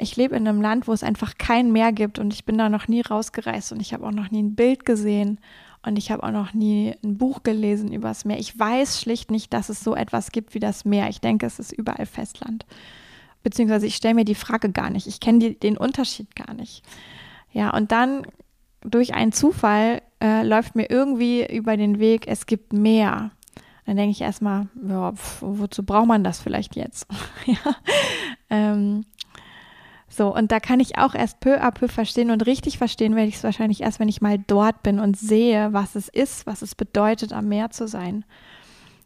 ich 0.02 0.16
lebe 0.16 0.36
in 0.36 0.48
einem 0.48 0.62
Land, 0.62 0.88
wo 0.88 0.94
es 0.94 1.04
einfach 1.04 1.38
kein 1.38 1.72
Meer 1.72 1.92
gibt 1.92 2.20
und 2.20 2.34
ich 2.34 2.46
bin 2.46 2.58
da 2.58 2.70
noch 2.70 2.88
nie 2.88 3.02
rausgereist 3.02 3.72
und 3.72 3.80
ich 3.80 3.94
habe 3.94 4.06
auch 4.06 4.12
noch 4.12 4.32
nie 4.32 4.42
ein 4.42 4.56
Bild 4.56 4.86
gesehen 4.86 5.40
und 5.84 5.98
ich 5.98 6.12
habe 6.12 6.24
auch 6.24 6.32
noch 6.32 6.54
nie 6.54 6.96
ein 7.04 7.18
Buch 7.18 7.44
gelesen 7.44 7.92
über 7.92 8.10
das 8.10 8.26
Meer. 8.26 8.40
Ich 8.40 8.58
weiß 8.58 9.02
schlicht 9.02 9.32
nicht, 9.32 9.54
dass 9.54 9.70
es 9.70 9.84
so 9.84 9.96
etwas 9.96 10.32
gibt 10.32 10.54
wie 10.54 10.60
das 10.60 10.86
Meer. 10.86 11.10
Ich 11.10 11.22
denke, 11.22 11.46
es 11.46 11.60
ist 11.60 11.72
überall 11.72 12.06
Festland. 12.06 12.66
Beziehungsweise 13.44 13.88
ich 13.88 13.96
stelle 13.96 14.14
mir 14.14 14.26
die 14.26 14.36
Frage 14.36 14.72
gar 14.72 14.90
nicht. 14.90 15.08
Ich 15.08 15.20
kenne 15.20 15.54
den 15.54 15.78
Unterschied 15.78 16.36
gar 16.36 16.54
nicht. 16.54 16.84
Ja, 17.52 17.76
und 17.76 17.92
dann 17.92 18.24
durch 18.82 19.14
einen 19.14 19.32
Zufall 19.32 20.02
äh, 20.22 20.44
läuft 20.44 20.76
mir 20.76 20.90
irgendwie 20.90 21.46
über 21.46 21.78
den 21.78 22.00
Weg, 22.00 22.28
es 22.28 22.46
gibt 22.46 22.74
mehr. 22.74 23.32
Dann 23.86 23.98
denke 23.98 24.12
ich 24.12 24.22
erstmal, 24.22 24.68
ja, 24.88 25.14
wozu 25.42 25.84
braucht 25.84 26.08
man 26.08 26.24
das 26.24 26.40
vielleicht 26.40 26.76
jetzt? 26.76 27.08
ja. 27.46 27.76
Ähm, 28.50 29.06
so, 30.14 30.36
und 30.36 30.52
da 30.52 30.60
kann 30.60 30.82
ich 30.82 30.98
auch 30.98 31.16
erst 31.16 31.40
peu 31.40 31.62
à 31.62 31.72
peu 31.72 31.88
verstehen 31.88 32.32
und 32.32 32.46
richtig 32.46 32.78
verstehen 32.78 33.16
werde 33.16 33.30
ich 33.30 33.38
es 33.38 33.44
wahrscheinlich 33.46 33.80
erst, 33.80 34.02
wenn 34.02 34.10
ich 34.10 34.20
mal 34.20 34.38
dort 34.40 34.84
bin 34.84 35.00
und 35.00 35.18
sehe, 35.18 35.72
was 35.72 35.96
es 35.96 36.10
ist, 36.10 36.46
was 36.46 36.62
es 36.62 36.76
bedeutet, 36.76 37.32
am 37.32 37.48
Meer 37.48 37.72
zu 37.72 37.88
sein. 37.88 38.26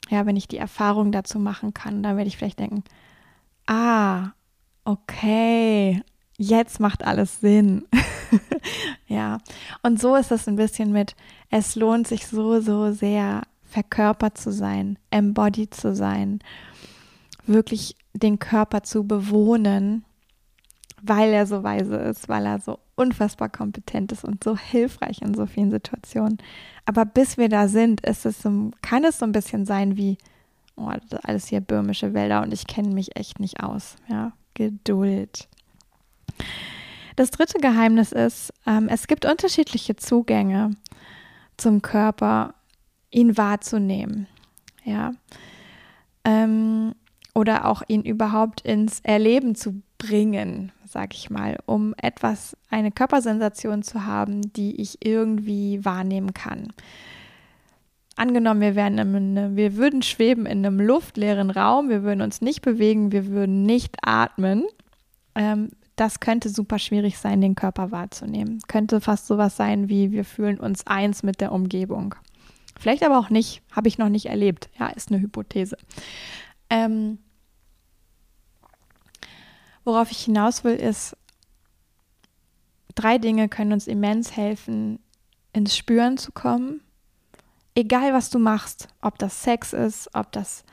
Ja, 0.10 0.26
wenn 0.26 0.36
ich 0.36 0.48
die 0.48 0.58
Erfahrung 0.58 1.12
dazu 1.12 1.38
machen 1.38 1.76
kann, 1.76 2.02
dann 2.02 2.18
werde 2.18 2.28
ich 2.28 2.38
vielleicht 2.38 2.60
denken, 2.60 2.84
ah, 3.68 4.32
okay, 4.84 6.02
jetzt 6.38 6.80
macht 6.80 7.06
alles 7.06 7.40
Sinn. 7.40 7.86
ja, 9.08 9.38
und 9.84 10.02
so 10.02 10.16
ist 10.16 10.32
es 10.32 10.48
ein 10.48 10.56
bisschen 10.56 10.92
mit, 10.92 11.16
es 11.52 11.76
lohnt 11.76 12.08
sich 12.08 12.26
so, 12.26 12.62
so 12.62 12.92
sehr, 12.92 13.44
verkörpert 13.64 14.40
zu 14.40 14.52
sein, 14.52 14.98
embodied 15.12 15.76
zu 15.76 15.94
sein, 15.94 16.40
wirklich 17.46 17.96
den 18.14 18.40
Körper 18.40 18.82
zu 18.82 19.06
bewohnen 19.06 20.04
weil 21.08 21.34
er 21.34 21.46
so 21.46 21.64
weise 21.64 21.96
ist, 21.96 22.30
weil 22.30 22.46
er 22.46 22.60
so 22.60 22.80
unfassbar 22.96 23.50
kompetent 23.50 24.12
ist 24.12 24.24
und 24.24 24.44
so 24.44 24.58
hilfreich 24.58 25.22
in 25.22 25.34
so 25.34 25.46
vielen 25.46 25.72
Situationen. 25.72 26.38
Aber 26.86 27.06
bis 27.06 27.38
wir 27.38 27.50
da 27.50 27.68
sind, 27.68 28.02
ist 28.02 28.26
es 28.26 28.42
so, 28.42 28.72
kann 28.82 29.04
es 29.04 29.20
so 29.20 29.26
ein 29.26 29.32
bisschen 29.32 29.66
sein 29.66 29.98
wie, 29.98 30.18
oh, 30.76 30.92
alles 31.24 31.48
hier 31.48 31.62
böhmische 31.62 32.14
Wälder 32.14 32.42
und 32.42 32.54
ich 32.54 32.68
kenne 32.68 32.90
mich 32.90 33.16
echt 33.16 33.40
nicht 33.40 33.62
aus. 33.62 33.96
Ja, 34.08 34.34
Geduld. 34.54 35.48
Das 37.16 37.32
dritte 37.32 37.60
Geheimnis 37.60 38.12
ist, 38.12 38.54
ähm, 38.66 38.88
es 38.90 39.08
gibt 39.08 39.26
unterschiedliche 39.26 39.96
Zugänge 39.96 40.72
zum 41.58 41.82
Körper, 41.82 42.56
ihn 43.12 43.38
wahrzunehmen. 43.38 44.28
Ja. 44.84 45.12
Ähm, 46.24 46.94
oder 47.34 47.66
auch 47.66 47.84
ihn 47.88 48.02
überhaupt 48.02 48.62
ins 48.62 49.00
Erleben 49.02 49.56
zu 49.56 49.82
bringen, 49.98 50.72
sag 50.96 51.14
ich 51.14 51.30
mal, 51.30 51.58
um 51.66 51.94
etwas, 52.02 52.56
eine 52.70 52.90
Körpersensation 52.90 53.84
zu 53.84 54.06
haben, 54.06 54.54
die 54.54 54.80
ich 54.80 55.06
irgendwie 55.06 55.84
wahrnehmen 55.84 56.34
kann. 56.34 56.72
Angenommen, 58.16 58.62
wir, 58.62 58.76
wären 58.76 58.98
einem, 58.98 59.58
wir 59.58 59.76
würden 59.76 60.04
schweben 60.04 60.46
in 60.46 60.66
einem 60.66 60.80
luftleeren 60.80 61.50
Raum, 61.50 61.90
wir 61.90 62.04
würden 62.04 62.22
uns 62.22 62.40
nicht 62.40 62.62
bewegen, 62.62 63.12
wir 63.12 63.28
würden 63.28 63.64
nicht 63.64 63.98
atmen. 64.04 64.64
Ähm, 65.36 65.72
das 65.98 66.22
könnte 66.22 66.48
super 66.48 66.80
schwierig 66.80 67.18
sein, 67.18 67.42
den 67.42 67.56
Körper 67.56 67.92
wahrzunehmen. 67.92 68.62
Könnte 68.70 69.02
fast 69.02 69.28
sowas 69.28 69.58
sein 69.58 69.90
wie, 69.90 70.14
wir 70.14 70.24
fühlen 70.24 70.62
uns 70.62 70.88
eins 70.88 71.24
mit 71.24 71.42
der 71.42 71.52
Umgebung. 71.52 72.16
Vielleicht 72.80 73.04
aber 73.04 73.20
auch 73.20 73.30
nicht, 73.30 73.64
habe 73.74 73.90
ich 73.90 73.98
noch 73.98 74.10
nicht 74.10 74.28
erlebt. 74.28 74.70
Ja, 74.80 74.88
ist 74.88 75.12
eine 75.12 75.20
Hypothese. 75.20 75.76
Ähm, 76.70 77.18
Worauf 79.86 80.12
ich 80.12 80.26
hinaus 80.26 80.64
will, 80.64 80.76
ist, 80.76 81.16
drei 82.96 83.18
Dinge 83.18 83.48
können 83.48 83.72
uns 83.72 83.88
immens 83.88 84.36
helfen, 84.36 85.00
ins 85.54 85.78
Spüren 85.78 86.18
zu 86.18 86.32
kommen. 86.32 86.82
Egal, 87.76 88.14
was 88.14 88.30
du 88.30 88.40
machst, 88.40 88.88
ob 89.02 89.18
das 89.20 89.44
Sex 89.44 89.74
ist, 89.74 90.10
ob 90.14 90.32
das 90.32 90.64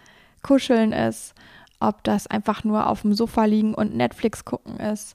Kuscheln 0.42 0.92
ist, 0.92 1.34
ob 1.78 2.02
das 2.04 2.26
einfach 2.26 2.64
nur 2.64 2.88
auf 2.88 3.02
dem 3.02 3.12
Sofa 3.12 3.44
liegen 3.44 3.74
und 3.74 3.94
Netflix 3.94 4.44
gucken 4.44 4.78
ist, 4.78 5.14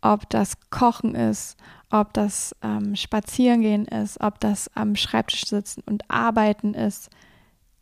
ob 0.00 0.28
das 0.30 0.54
Kochen 0.70 1.14
ist, 1.14 1.56
ob 1.90 2.12
das 2.14 2.54
ähm, 2.62 2.96
Spazierengehen 2.96 3.86
ist, 3.86 4.20
ob 4.20 4.40
das 4.40 4.70
am 4.74 4.96
Schreibtisch 4.96 5.46
sitzen 5.46 5.82
und 5.86 6.10
arbeiten 6.10 6.74
ist, 6.74 7.10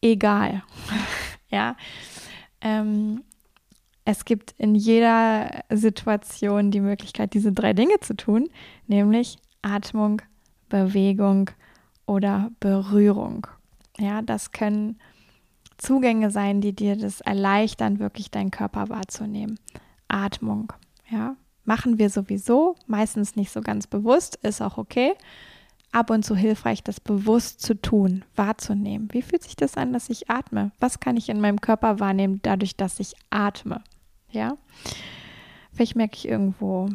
egal. 0.02 0.62
ja. 1.48 1.76
Ähm, 2.60 3.22
es 4.04 4.24
gibt 4.24 4.54
in 4.58 4.74
jeder 4.74 5.64
Situation 5.70 6.70
die 6.70 6.80
Möglichkeit, 6.80 7.32
diese 7.34 7.52
drei 7.52 7.72
Dinge 7.72 8.00
zu 8.00 8.14
tun, 8.14 8.48
nämlich 8.86 9.38
Atmung, 9.62 10.20
Bewegung 10.68 11.50
oder 12.06 12.50
Berührung. 12.60 13.46
Ja, 13.98 14.20
das 14.20 14.52
können 14.52 14.98
Zugänge 15.78 16.30
sein, 16.30 16.60
die 16.60 16.74
dir 16.74 16.96
das 16.96 17.20
erleichtern, 17.22 17.98
wirklich 17.98 18.30
deinen 18.30 18.50
Körper 18.50 18.88
wahrzunehmen. 18.88 19.58
Atmung, 20.08 20.72
ja, 21.10 21.36
machen 21.64 21.98
wir 21.98 22.10
sowieso, 22.10 22.76
meistens 22.86 23.36
nicht 23.36 23.50
so 23.50 23.62
ganz 23.62 23.86
bewusst, 23.86 24.36
ist 24.42 24.60
auch 24.60 24.76
okay. 24.76 25.14
Ab 25.92 26.10
und 26.10 26.24
zu 26.24 26.34
hilfreich, 26.34 26.82
das 26.82 27.00
bewusst 27.00 27.60
zu 27.62 27.80
tun, 27.80 28.24
wahrzunehmen. 28.34 29.08
Wie 29.12 29.22
fühlt 29.22 29.44
sich 29.44 29.54
das 29.54 29.76
an, 29.76 29.92
dass 29.92 30.10
ich 30.10 30.28
atme? 30.28 30.72
Was 30.80 30.98
kann 30.98 31.16
ich 31.16 31.28
in 31.28 31.40
meinem 31.40 31.60
Körper 31.60 32.00
wahrnehmen, 32.00 32.40
dadurch, 32.42 32.76
dass 32.76 32.98
ich 32.98 33.14
atme? 33.30 33.80
Ja. 34.34 34.56
Vielleicht 35.72 35.96
merke 35.96 36.16
ich 36.16 36.28
irgendwo, 36.28 36.88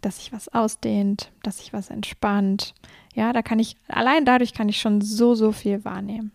dass 0.00 0.18
sich 0.18 0.32
was 0.32 0.48
ausdehnt, 0.48 1.30
dass 1.42 1.58
sich 1.58 1.72
was 1.72 1.90
entspannt. 1.90 2.74
Ja, 3.14 3.32
da 3.32 3.42
kann 3.42 3.58
ich, 3.58 3.76
allein 3.88 4.24
dadurch 4.24 4.54
kann 4.54 4.68
ich 4.68 4.80
schon 4.80 5.00
so, 5.00 5.34
so 5.34 5.52
viel 5.52 5.84
wahrnehmen. 5.84 6.32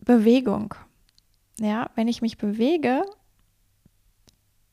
Bewegung. 0.00 0.74
Ja, 1.60 1.90
wenn 1.94 2.08
ich 2.08 2.22
mich 2.22 2.38
bewege, 2.38 3.02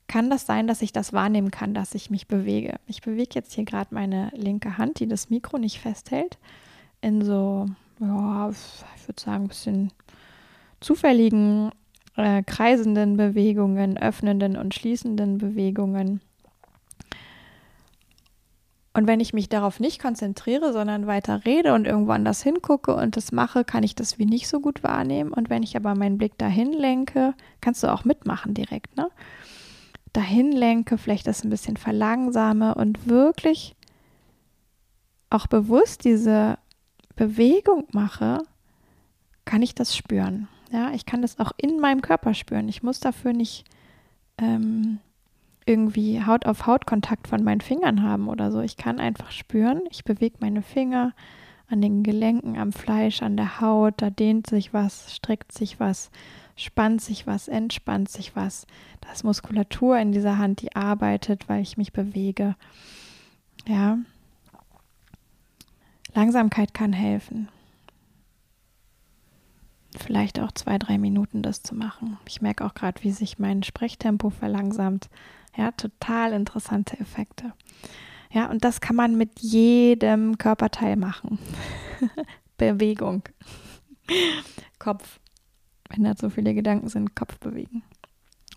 kann 0.08 0.30
das 0.30 0.45
sein, 0.45 0.67
dass 0.67 0.82
ich 0.82 0.91
das 0.91 1.13
wahrnehmen 1.13 1.52
kann, 1.52 1.74
dass 1.74 1.93
ich 1.95 2.10
mich 2.10 2.28
bewege. 2.28 2.80
Ich 2.88 3.02
bewege 3.02 3.32
jetzt 3.36 3.54
hier 3.54 3.65
gerade 3.65 3.93
meine 3.93 4.32
linke 4.34 4.78
Hand, 4.78 5.00
die 5.00 5.08
das 5.08 5.30
Mikro 5.30 5.58
nicht 5.58 5.80
festhält, 5.80 6.38
in 7.02 7.24
so, 7.24 7.67
ja, 8.00 8.50
ich 8.50 9.08
würde 9.08 9.22
sagen, 9.22 9.45
ein 9.45 9.50
bisschen 9.50 9.93
zufälligen 10.80 11.72
äh, 12.19 12.43
kreisenden 12.43 13.17
Bewegungen, 13.17 13.97
öffnenden 13.97 14.58
und 14.58 14.75
schließenden 14.75 15.38
Bewegungen. 15.38 16.21
Und 18.93 19.08
wenn 19.08 19.21
ich 19.21 19.34
mich 19.34 19.47
darauf 19.47 19.79
nicht 19.79 20.01
konzentriere, 20.01 20.73
sondern 20.73 21.08
weiter 21.08 21.45
rede 21.45 21.73
und 21.73 21.86
irgendwo 21.86 22.12
anders 22.12 22.43
hingucke 22.43 22.93
und 22.93 23.15
das 23.15 23.32
mache, 23.32 23.63
kann 23.63 23.84
ich 23.84 23.95
das 23.95 24.19
wie 24.19 24.25
nicht 24.25 24.49
so 24.49 24.60
gut 24.60 24.84
wahrnehmen. 24.84 25.32
Und 25.32 25.49
wenn 25.49 25.63
ich 25.63 25.77
aber 25.77 25.95
meinen 25.95 26.17
Blick 26.17 26.38
dahin 26.38 26.73
lenke, 26.73 27.34
kannst 27.62 27.82
du 27.84 27.88
auch 27.88 28.03
mitmachen 28.03 28.53
direkt, 28.53 28.97
ne? 28.97 29.10
Dahin 30.12 30.51
lenke, 30.51 30.97
vielleicht 30.97 31.27
das 31.27 31.43
ein 31.43 31.51
bisschen 31.51 31.77
verlangsame 31.77 32.73
und 32.75 33.08
wirklich 33.08 33.75
auch 35.29 35.47
bewusst 35.47 36.03
diese 36.03 36.58
Bewegung 37.15 37.88
mache, 37.93 38.39
kann 39.45 39.62
ich 39.62 39.75
das 39.75 39.95
spüren. 39.95 40.47
Ja, 40.71 40.91
ich 40.91 41.05
kann 41.05 41.21
das 41.21 41.39
auch 41.39 41.51
in 41.58 41.79
meinem 41.79 42.01
Körper 42.01 42.34
spüren. 42.34 42.69
Ich 42.69 42.84
muss 42.84 42.99
dafür 42.99 43.34
nicht 43.34 43.65
ähm, 44.38 44.99
irgendwie 45.65 46.23
Haut 46.23 46.45
auf 46.45 46.67
Haut 46.67 46.86
Kontakt 46.86 47.27
von 47.27 47.43
meinen 47.43 47.62
Fingern 47.62 48.03
haben 48.03 48.27
oder 48.27 48.51
so. 48.51 48.62
Ich 48.62 48.77
kann 48.77 48.99
einfach 48.99 49.32
spüren. 49.32 49.82
Ich 49.89 50.03
bewege 50.03 50.38
meine 50.39 50.62
Finger 50.62 51.13
an 51.69 51.82
den 51.82 52.03
Gelenken, 52.03 52.58
am 52.58 52.71
Fleisch, 52.71 53.21
an 53.21 53.36
der 53.36 53.62
Haut. 53.62 53.95
Da 53.97 54.10
dehnt 54.10 54.47
sich 54.47 54.73
was, 54.73 55.15
streckt 55.15 55.51
sich 55.51 55.79
was, 55.79 56.12
spannt 56.55 57.01
sich 57.01 57.25
was, 57.25 57.47
entspannt 57.47 58.10
sich 58.10 58.36
was. 58.36 58.67
Da 59.01 59.12
ist 59.12 59.23
Muskulatur 59.23 59.97
in 59.97 60.12
dieser 60.12 60.38
Hand, 60.38 60.62
die 60.62 60.75
arbeitet, 60.75 61.49
weil 61.49 61.62
ich 61.62 61.77
mich 61.77 61.93
bewege. 61.93 62.55
Ja. 63.67 63.97
Langsamkeit 66.13 66.73
kann 66.73 66.93
helfen 66.93 67.47
vielleicht 69.97 70.39
auch 70.39 70.52
zwei, 70.52 70.78
drei 70.78 70.97
Minuten 70.97 71.41
das 71.41 71.63
zu 71.63 71.75
machen. 71.75 72.17
Ich 72.28 72.41
merke 72.41 72.65
auch 72.65 72.73
gerade, 72.73 73.04
wie 73.04 73.12
sich 73.12 73.39
mein 73.39 73.63
Sprechtempo 73.63 74.30
verlangsamt. 74.30 75.10
Ja, 75.56 75.71
total 75.71 76.34
interessante 76.34 76.99
Effekte. 76.99 77.54
Ja, 78.32 78.49
und 78.49 78.63
das 78.63 78.82
kann 78.82 78.95
man 78.95 79.17
mit 79.17 79.39
jedem 79.39 80.38
Körperteil 80.38 80.95
machen. 80.95 81.39
Bewegung. 82.58 83.23
Kopf. 84.78 85.19
Wenn 85.89 86.04
da 86.04 86.13
so 86.15 86.30
viele 86.30 86.54
Gedanken 86.54 86.89
sind, 86.89 87.15
Kopf 87.15 87.39
bewegen. 87.39 87.82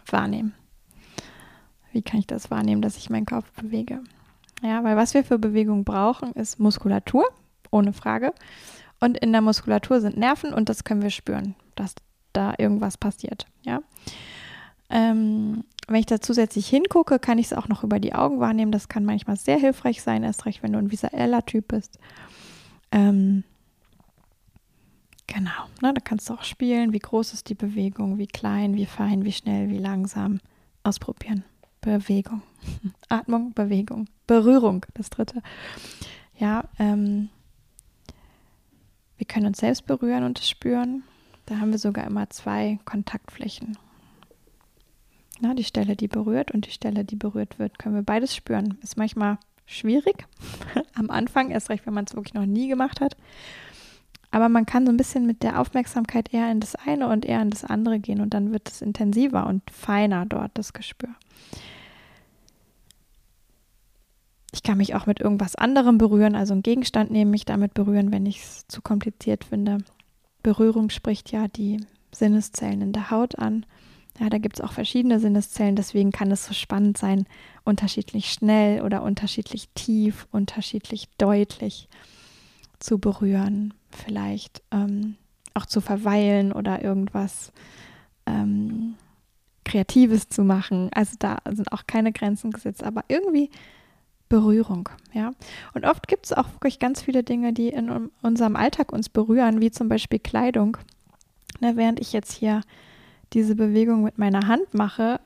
Wahrnehmen. 0.07 0.55
Wie 1.93 2.03
kann 2.03 2.21
ich 2.21 2.27
das 2.27 2.51
wahrnehmen, 2.51 2.83
dass 2.83 2.99
ich 2.99 3.09
meinen 3.09 3.27
Kopf 3.27 3.51
bewege? 3.53 4.01
Ja, 4.63 4.85
weil 4.85 4.97
was 4.97 5.15
wir 5.15 5.25
für 5.25 5.39
Bewegung 5.39 5.85
brauchen, 5.85 6.33
ist 6.33 6.61
Muskulatur, 6.61 7.25
ohne 7.71 7.93
Frage. 7.93 8.33
Und 9.03 9.19
in 9.19 9.33
der 9.33 9.41
Muskulatur 9.41 10.01
sind 10.01 10.17
Nerven 10.17 10.55
und 10.55 10.69
das 10.69 10.85
können 10.85 11.03
wir 11.03 11.11
spüren, 11.11 11.57
dass 11.75 11.97
da 12.33 12.55
irgendwas 12.57 12.97
passiert. 12.97 13.47
Ja. 13.63 13.81
Ähm, 14.91 15.65
wenn 15.89 15.99
ich 15.99 16.07
da 16.07 16.21
zusätzlich 16.21 16.69
hingucke, 16.69 17.19
kann 17.19 17.37
ich 17.37 17.47
es 17.47 17.53
auch 17.53 17.67
noch 17.67 17.83
über 17.83 17.99
die 17.99 18.15
Augen 18.15 18.39
wahrnehmen. 18.39 18.71
Das 18.71 18.87
kann 18.87 19.05
manchmal 19.05 19.35
sehr 19.35 19.59
hilfreich 19.59 20.03
sein, 20.03 20.23
erst 20.23 20.47
recht, 20.47 20.63
wenn 20.63 20.73
du 20.73 20.79
ein 20.79 20.93
visueller 20.93 21.45
Typ 21.45 21.67
bist. 21.67 21.99
Ähm, 22.93 23.43
genau, 25.27 25.51
ne, 25.81 25.93
da 25.93 26.01
kannst 26.01 26.31
du 26.31 26.35
auch 26.35 26.45
spielen, 26.45 26.93
wie 26.93 27.01
groß 27.01 27.33
ist 27.33 27.49
die 27.49 27.57
Bewegung, 27.57 28.19
wie 28.19 28.29
klein, 28.29 28.77
wie 28.77 28.87
fein, 28.87 29.25
wie 29.25 29.33
schnell, 29.33 29.69
wie 29.69 29.79
langsam. 29.79 30.39
Ausprobieren. 30.85 31.43
Bewegung. 31.81 32.43
Atmung, 33.09 33.53
Bewegung. 33.53 34.07
Berührung, 34.29 34.87
das 34.95 35.11
dritte. 35.11 35.43
Ja, 36.39 36.69
ähm, 36.79 37.31
wir 39.23 39.27
können 39.29 39.47
uns 39.47 39.59
selbst 39.59 39.87
berühren 39.87 40.25
und 40.25 40.41
es 40.41 40.49
spüren. 40.49 41.05
Da 41.47 41.59
haben 41.59 41.71
wir 41.71 41.79
sogar 41.79 42.05
immer 42.09 42.29
zwei 42.31 42.81
Kontaktflächen. 42.85 43.79
Na, 45.41 45.55
die 45.55 45.63
Stelle, 45.63 45.95
die 45.95 46.09
berührt 46.09 46.51
und 46.51 46.67
die 46.67 46.73
Stelle, 46.73 47.05
die 47.05 47.15
berührt 47.15 47.61
wird, 47.61 47.79
können 47.79 47.95
wir 47.95 48.03
beides 48.03 48.35
spüren. 48.35 48.79
Ist 48.83 48.97
manchmal 48.97 49.39
schwierig 49.65 50.27
am 50.95 51.09
Anfang, 51.09 51.53
erst 51.53 51.71
recht, 51.71 51.87
wenn 51.87 51.95
man 51.95 52.07
es 52.07 52.17
wirklich 52.17 52.35
noch 52.35 52.47
nie 52.47 52.67
gemacht 52.67 53.01
hat. 53.01 53.17
Aber 54.33 54.49
man 54.49 54.67
kann 54.67 54.87
so 54.87 54.93
ein 54.93 54.97
bisschen 54.97 55.25
mit 55.25 55.45
der 55.45 55.61
Aufmerksamkeit 55.61 56.35
eher 56.35 56.51
in 56.51 56.59
das 56.59 56.75
eine 56.75 57.07
und 57.07 57.25
eher 57.25 57.43
in 57.43 57.51
das 57.51 57.65
andere 57.65 58.01
gehen 58.01 58.21
und 58.21 58.35
dann 58.35 58.51
wird 58.51 58.69
es 58.69 58.83
intensiver 58.83 59.47
und 59.47 59.63
feiner 59.71 60.27
dort, 60.27 60.51
das 60.55 60.73
Gespür. 60.73 61.11
Ich 64.53 64.63
kann 64.63 64.79
mich 64.79 64.95
auch 64.95 65.07
mit 65.07 65.21
irgendwas 65.21 65.57
anderem 65.57 65.99
berühren, 65.99 66.35
also 66.35 66.53
einen 66.53 66.63
Gegenstand 66.63 67.11
nehmen, 67.11 67.31
mich 67.31 67.47
damit 67.47 67.75
berühren, 67.75 68.13
wenn 68.13 68.27
ich 68.27 68.41
es 68.43 68.67
zu 68.69 68.83
kompliziert 68.83 69.45
finde. 69.45 69.79
Berührung 70.43 70.91
spricht 70.91 71.33
ja 71.33 71.49
die 71.49 71.85
Sinneszellen 72.13 72.83
in 72.83 72.93
der 72.93 73.11
Haut 73.11 73.39
an. 73.39 73.65
Ja, 74.21 74.29
da 74.29 74.37
gibt 74.37 74.59
es 74.59 74.65
auch 74.65 74.73
verschiedene 74.73 75.21
Sinneszellen, 75.21 75.75
deswegen 75.75 76.13
kann 76.13 76.31
es 76.31 76.45
so 76.45 76.53
spannend 76.53 76.99
sein, 76.99 77.25
unterschiedlich 77.65 78.31
schnell 78.31 78.83
oder 78.83 79.03
unterschiedlich 79.03 79.71
tief, 79.75 80.29
unterschiedlich 80.31 81.09
deutlich 81.17 81.89
zu 82.79 82.99
berühren, 82.99 83.73
vielleicht 83.91 84.63
ähm, 84.71 85.17
auch 85.55 85.65
zu 85.65 85.81
verweilen 85.81 86.53
oder 86.53 86.83
irgendwas 86.83 87.53
ähm, 88.27 88.95
Kreatives 89.65 90.29
zu 90.29 90.45
machen. 90.45 90.91
Also 90.93 91.17
da 91.19 91.39
sind 91.51 91.73
auch 91.73 91.87
keine 91.87 92.13
Grenzen 92.13 92.51
gesetzt, 92.51 92.83
aber 92.85 93.05
irgendwie 93.09 93.51
Berührung, 94.33 94.89
ja. 95.13 95.33
Und 95.75 95.85
oft 95.85 96.09
gibt 96.09 96.25
es 96.25 96.33
auch 96.33 96.51
wirklich 96.55 96.79
ganz 96.79 97.03
viele 97.03 97.23
Dinge, 97.23 97.53
die 97.53 97.69
in 97.69 98.09
unserem 98.23 98.57
Alltag 98.57 98.91
uns 98.91 99.11
berühren, 99.11 99.61
wie 99.61 99.71
zum 99.71 99.91
Beispiel 99.91 100.21
Kleidung. 100.21 100.79
Na, 101.61 101.77
während 101.77 102.01
ich 102.01 102.15
jetzt 102.15 102.33
hier 102.33 102.63
diese 103.35 103.55
Bewegung 103.55 104.03
mit 104.03 104.17
meiner 104.17 104.49
Hand 104.49 104.73
mache, 104.73 105.21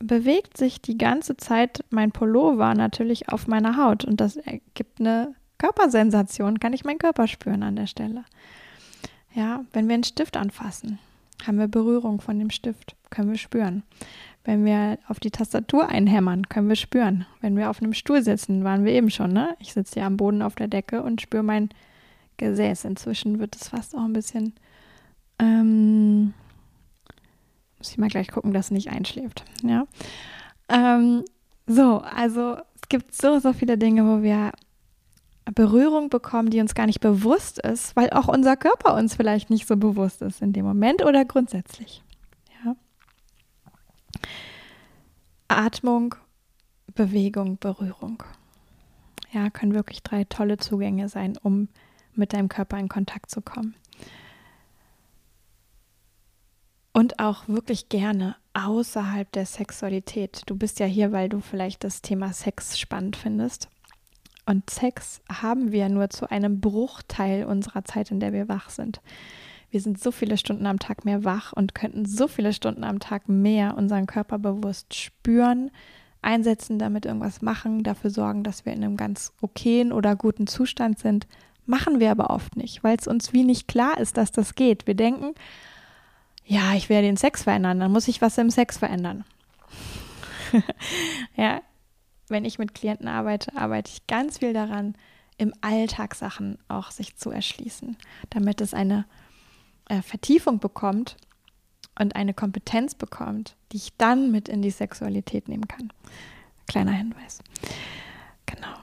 bewegt 0.00 0.58
sich 0.58 0.82
die 0.82 0.98
ganze 0.98 1.38
Zeit 1.38 1.82
mein 1.88 2.12
Pullover 2.12 2.74
natürlich 2.74 3.30
auf 3.30 3.46
meiner 3.46 3.78
Haut 3.78 4.04
und 4.04 4.20
das 4.20 4.36
ergibt 4.36 5.00
eine 5.00 5.34
Körpersensation, 5.56 6.60
kann 6.60 6.74
ich 6.74 6.84
meinen 6.84 6.98
Körper 6.98 7.28
spüren 7.28 7.62
an 7.62 7.76
der 7.76 7.86
Stelle. 7.86 8.26
Ja, 9.32 9.64
wenn 9.72 9.88
wir 9.88 9.94
einen 9.94 10.04
Stift 10.04 10.36
anfassen, 10.36 10.98
haben 11.46 11.56
wir 11.56 11.68
Berührung 11.68 12.20
von 12.20 12.38
dem 12.38 12.50
Stift, 12.50 12.96
können 13.08 13.30
wir 13.30 13.38
spüren. 13.38 13.82
Wenn 14.44 14.64
wir 14.64 14.98
auf 15.08 15.20
die 15.20 15.30
Tastatur 15.30 15.88
einhämmern, 15.88 16.48
können 16.48 16.68
wir 16.68 16.76
spüren. 16.76 17.26
Wenn 17.40 17.56
wir 17.56 17.70
auf 17.70 17.80
einem 17.80 17.94
Stuhl 17.94 18.22
sitzen, 18.22 18.64
waren 18.64 18.84
wir 18.84 18.92
eben 18.92 19.10
schon, 19.10 19.32
ne? 19.32 19.56
Ich 19.60 19.72
sitze 19.72 19.94
hier 19.94 20.06
am 20.06 20.16
Boden 20.16 20.42
auf 20.42 20.56
der 20.56 20.68
Decke 20.68 21.02
und 21.02 21.20
spüre 21.20 21.44
mein 21.44 21.68
Gesäß. 22.38 22.84
Inzwischen 22.84 23.38
wird 23.38 23.54
es 23.54 23.68
fast 23.68 23.94
auch 23.94 24.04
ein 24.04 24.12
bisschen. 24.12 24.54
Ähm, 25.38 26.34
muss 27.78 27.90
ich 27.90 27.98
mal 27.98 28.08
gleich 28.08 28.28
gucken, 28.28 28.52
dass 28.52 28.66
es 28.66 28.70
nicht 28.72 28.90
einschläft. 28.90 29.44
Ja. 29.62 29.86
Ähm, 30.68 31.24
so, 31.66 31.98
also 31.98 32.56
es 32.74 32.88
gibt 32.88 33.14
so, 33.14 33.38
so 33.38 33.52
viele 33.52 33.78
Dinge, 33.78 34.04
wo 34.06 34.22
wir 34.22 34.52
Berührung 35.54 36.08
bekommen, 36.08 36.50
die 36.50 36.60
uns 36.60 36.74
gar 36.74 36.86
nicht 36.86 37.00
bewusst 37.00 37.58
ist, 37.58 37.96
weil 37.96 38.10
auch 38.10 38.28
unser 38.28 38.56
Körper 38.56 38.94
uns 38.94 39.14
vielleicht 39.14 39.50
nicht 39.50 39.66
so 39.66 39.76
bewusst 39.76 40.22
ist 40.22 40.42
in 40.42 40.52
dem 40.52 40.64
Moment 40.64 41.04
oder 41.04 41.24
grundsätzlich. 41.24 42.02
Atmung, 45.48 46.14
Bewegung, 46.94 47.58
Berührung. 47.58 48.22
Ja, 49.32 49.50
können 49.50 49.74
wirklich 49.74 50.02
drei 50.02 50.24
tolle 50.24 50.58
Zugänge 50.58 51.08
sein, 51.08 51.36
um 51.42 51.68
mit 52.14 52.32
deinem 52.32 52.48
Körper 52.48 52.78
in 52.78 52.88
Kontakt 52.88 53.30
zu 53.30 53.40
kommen. 53.40 53.74
Und 56.92 57.18
auch 57.18 57.48
wirklich 57.48 57.88
gerne 57.88 58.36
außerhalb 58.52 59.30
der 59.32 59.46
Sexualität. 59.46 60.42
Du 60.46 60.56
bist 60.56 60.78
ja 60.78 60.86
hier, 60.86 61.10
weil 61.12 61.30
du 61.30 61.40
vielleicht 61.40 61.84
das 61.84 62.02
Thema 62.02 62.34
Sex 62.34 62.78
spannend 62.78 63.16
findest. 63.16 63.68
Und 64.44 64.68
Sex 64.68 65.22
haben 65.30 65.72
wir 65.72 65.88
nur 65.88 66.10
zu 66.10 66.30
einem 66.30 66.60
Bruchteil 66.60 67.44
unserer 67.44 67.84
Zeit, 67.84 68.10
in 68.10 68.20
der 68.20 68.32
wir 68.32 68.48
wach 68.48 68.68
sind. 68.68 69.00
Wir 69.72 69.80
sind 69.80 69.98
so 69.98 70.10
viele 70.10 70.36
Stunden 70.36 70.66
am 70.66 70.78
Tag 70.78 71.06
mehr 71.06 71.24
wach 71.24 71.54
und 71.54 71.74
könnten 71.74 72.04
so 72.04 72.28
viele 72.28 72.52
Stunden 72.52 72.84
am 72.84 73.00
Tag 73.00 73.30
mehr 73.30 73.74
unseren 73.78 74.06
Körper 74.06 74.38
bewusst 74.38 74.94
spüren, 74.94 75.70
einsetzen, 76.20 76.78
damit 76.78 77.06
irgendwas 77.06 77.40
machen, 77.40 77.82
dafür 77.82 78.10
sorgen, 78.10 78.44
dass 78.44 78.66
wir 78.66 78.74
in 78.74 78.84
einem 78.84 78.98
ganz 78.98 79.32
okayen 79.40 79.90
oder 79.90 80.14
guten 80.14 80.46
Zustand 80.46 80.98
sind. 80.98 81.26
Machen 81.64 82.00
wir 82.00 82.10
aber 82.10 82.28
oft 82.28 82.54
nicht, 82.54 82.84
weil 82.84 82.98
es 82.98 83.08
uns 83.08 83.32
wie 83.32 83.44
nicht 83.44 83.66
klar 83.66 83.98
ist, 83.98 84.18
dass 84.18 84.30
das 84.30 84.56
geht. 84.56 84.86
Wir 84.86 84.94
denken, 84.94 85.34
ja, 86.44 86.74
ich 86.74 86.90
werde 86.90 87.06
den 87.06 87.16
Sex 87.16 87.44
verändern, 87.44 87.80
dann 87.80 87.92
muss 87.92 88.08
ich 88.08 88.20
was 88.20 88.36
im 88.36 88.50
Sex 88.50 88.76
verändern. 88.76 89.24
ja, 91.34 91.62
wenn 92.28 92.44
ich 92.44 92.58
mit 92.58 92.74
Klienten 92.74 93.08
arbeite, 93.08 93.56
arbeite 93.56 93.90
ich 93.90 94.06
ganz 94.06 94.38
viel 94.38 94.52
daran, 94.52 94.96
im 95.38 95.54
Alltag 95.62 96.14
Sachen 96.14 96.58
auch 96.68 96.90
sich 96.90 97.16
zu 97.16 97.30
erschließen, 97.30 97.96
damit 98.28 98.60
es 98.60 98.74
eine 98.74 99.06
äh, 99.88 100.02
Vertiefung 100.02 100.58
bekommt 100.58 101.16
und 101.98 102.16
eine 102.16 102.34
Kompetenz 102.34 102.94
bekommt, 102.94 103.56
die 103.72 103.76
ich 103.78 103.96
dann 103.96 104.30
mit 104.30 104.48
in 104.48 104.62
die 104.62 104.70
Sexualität 104.70 105.48
nehmen 105.48 105.68
kann. 105.68 105.92
Kleiner 106.66 106.92
Hinweis. 106.92 107.40
Genau. 108.46 108.74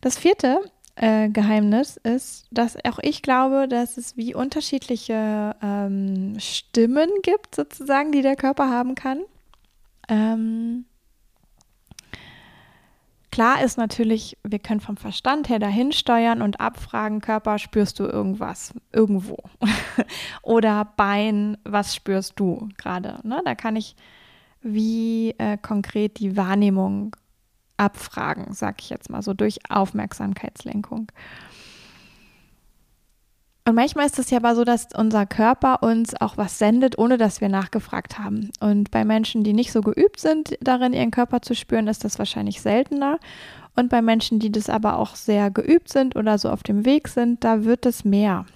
Das 0.00 0.18
vierte 0.18 0.60
äh, 0.96 1.28
Geheimnis 1.28 1.96
ist, 1.96 2.46
dass 2.50 2.76
auch 2.84 2.98
ich 3.02 3.22
glaube, 3.22 3.68
dass 3.68 3.96
es 3.96 4.16
wie 4.16 4.34
unterschiedliche 4.34 5.56
ähm, 5.62 6.38
Stimmen 6.38 7.10
gibt, 7.22 7.54
sozusagen, 7.54 8.12
die 8.12 8.22
der 8.22 8.36
Körper 8.36 8.70
haben 8.70 8.94
kann. 8.94 9.20
Ähm, 10.08 10.86
Klar 13.30 13.62
ist 13.62 13.76
natürlich, 13.76 14.38
wir 14.44 14.58
können 14.58 14.80
vom 14.80 14.96
Verstand 14.96 15.48
her 15.48 15.58
dahin 15.58 15.92
steuern 15.92 16.42
und 16.42 16.60
abfragen, 16.60 17.20
Körper, 17.20 17.58
spürst 17.58 17.98
du 17.98 18.04
irgendwas 18.04 18.72
irgendwo? 18.92 19.36
Oder 20.42 20.92
Bein, 20.96 21.58
was 21.64 21.94
spürst 21.94 22.34
du 22.36 22.68
gerade? 22.78 23.18
Ne? 23.24 23.42
Da 23.44 23.54
kann 23.54 23.76
ich 23.76 23.96
wie 24.62 25.34
äh, 25.38 25.58
konkret 25.58 26.18
die 26.18 26.36
Wahrnehmung 26.36 27.14
abfragen, 27.76 28.52
sag 28.52 28.80
ich 28.80 28.90
jetzt 28.90 29.10
mal 29.10 29.22
so, 29.22 29.34
durch 29.34 29.58
Aufmerksamkeitslenkung. 29.68 31.12
Und 33.68 33.74
manchmal 33.74 34.06
ist 34.06 34.20
es 34.20 34.30
ja 34.30 34.38
aber 34.38 34.54
so, 34.54 34.62
dass 34.62 34.86
unser 34.96 35.26
Körper 35.26 35.82
uns 35.82 36.14
auch 36.20 36.36
was 36.36 36.56
sendet, 36.56 36.98
ohne 36.98 37.18
dass 37.18 37.40
wir 37.40 37.48
nachgefragt 37.48 38.16
haben. 38.16 38.52
Und 38.60 38.92
bei 38.92 39.04
Menschen, 39.04 39.42
die 39.42 39.54
nicht 39.54 39.72
so 39.72 39.80
geübt 39.80 40.20
sind, 40.20 40.56
darin 40.60 40.92
ihren 40.92 41.10
Körper 41.10 41.42
zu 41.42 41.56
spüren, 41.56 41.88
ist 41.88 42.04
das 42.04 42.20
wahrscheinlich 42.20 42.60
seltener. 42.60 43.18
Und 43.74 43.90
bei 43.90 44.02
Menschen, 44.02 44.38
die 44.38 44.52
das 44.52 44.70
aber 44.70 45.00
auch 45.00 45.16
sehr 45.16 45.50
geübt 45.50 45.88
sind 45.88 46.14
oder 46.14 46.38
so 46.38 46.48
auf 46.48 46.62
dem 46.62 46.84
Weg 46.84 47.08
sind, 47.08 47.42
da 47.42 47.64
wird 47.64 47.86
es 47.86 48.04
mehr 48.04 48.46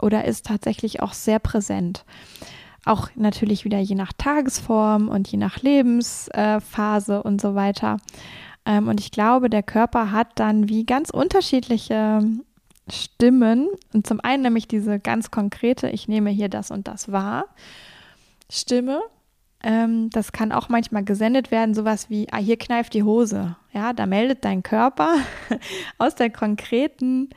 oder 0.00 0.26
ist 0.26 0.44
tatsächlich 0.44 1.00
auch 1.00 1.14
sehr 1.14 1.38
präsent. 1.38 2.04
Auch 2.84 3.08
natürlich 3.14 3.64
wieder 3.64 3.78
je 3.78 3.94
nach 3.94 4.12
Tagesform 4.12 5.08
und 5.08 5.26
je 5.28 5.38
nach 5.38 5.62
Lebensphase 5.62 7.22
und 7.22 7.40
so 7.40 7.54
weiter. 7.54 7.96
Ähm, 8.66 8.88
und 8.88 9.00
ich 9.00 9.10
glaube, 9.10 9.48
der 9.48 9.62
Körper 9.62 10.12
hat 10.12 10.28
dann 10.34 10.68
wie 10.68 10.84
ganz 10.84 11.08
unterschiedliche 11.08 12.20
Stimmen. 12.92 13.68
Und 13.92 14.06
zum 14.06 14.20
einen 14.20 14.42
nämlich 14.42 14.68
diese 14.68 14.98
ganz 14.98 15.30
konkrete, 15.30 15.88
ich 15.90 16.08
nehme 16.08 16.30
hier 16.30 16.48
das 16.48 16.70
und 16.70 16.88
das 16.88 17.10
wahr, 17.12 17.46
Stimme. 18.50 19.02
Ähm, 19.62 20.10
das 20.10 20.32
kann 20.32 20.52
auch 20.52 20.68
manchmal 20.68 21.04
gesendet 21.04 21.50
werden, 21.50 21.74
sowas 21.74 22.08
wie, 22.08 22.28
ah, 22.30 22.38
hier 22.38 22.56
kneift 22.56 22.94
die 22.94 23.02
Hose. 23.02 23.56
Ja, 23.72 23.92
da 23.92 24.06
meldet 24.06 24.44
dein 24.44 24.62
Körper 24.62 25.16
aus 25.98 26.14
der 26.14 26.30
konkreten 26.30 27.28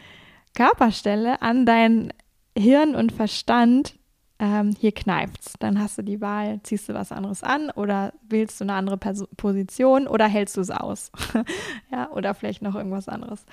Körperstelle 0.55 1.41
an 1.41 1.65
dein 1.65 2.13
Hirn 2.57 2.95
und 2.95 3.11
Verstand, 3.11 3.95
ähm, 4.39 4.75
hier 4.79 4.91
kneift's. 4.91 5.53
Dann 5.59 5.79
hast 5.79 5.97
du 5.97 6.01
die 6.01 6.21
Wahl, 6.21 6.59
ziehst 6.63 6.89
du 6.89 6.93
was 6.93 7.11
anderes 7.11 7.43
an 7.43 7.69
oder 7.71 8.13
wählst 8.27 8.59
du 8.59 8.65
eine 8.65 8.73
andere 8.73 8.97
Pers 8.97 9.25
Position 9.37 10.07
oder 10.07 10.27
hältst 10.27 10.57
du 10.57 10.61
es 10.61 10.69
aus. 10.69 11.11
ja, 11.91 12.09
oder 12.11 12.33
vielleicht 12.33 12.61
noch 12.61 12.75
irgendwas 12.75 13.09
anderes. 13.09 13.45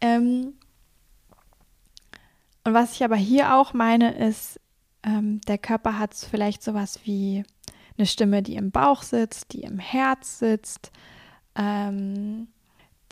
Ähm, 0.00 0.54
und 2.64 2.74
was 2.74 2.92
ich 2.92 3.04
aber 3.04 3.16
hier 3.16 3.54
auch 3.54 3.72
meine, 3.72 4.14
ist, 4.14 4.60
ähm, 5.02 5.40
der 5.48 5.58
Körper 5.58 5.98
hat 5.98 6.14
vielleicht 6.14 6.62
sowas 6.62 7.00
wie 7.04 7.44
eine 7.98 8.06
Stimme, 8.06 8.42
die 8.42 8.56
im 8.56 8.70
Bauch 8.70 9.02
sitzt, 9.02 9.52
die 9.52 9.62
im 9.62 9.78
Herz 9.78 10.38
sitzt, 10.38 10.90
ähm, 11.56 12.48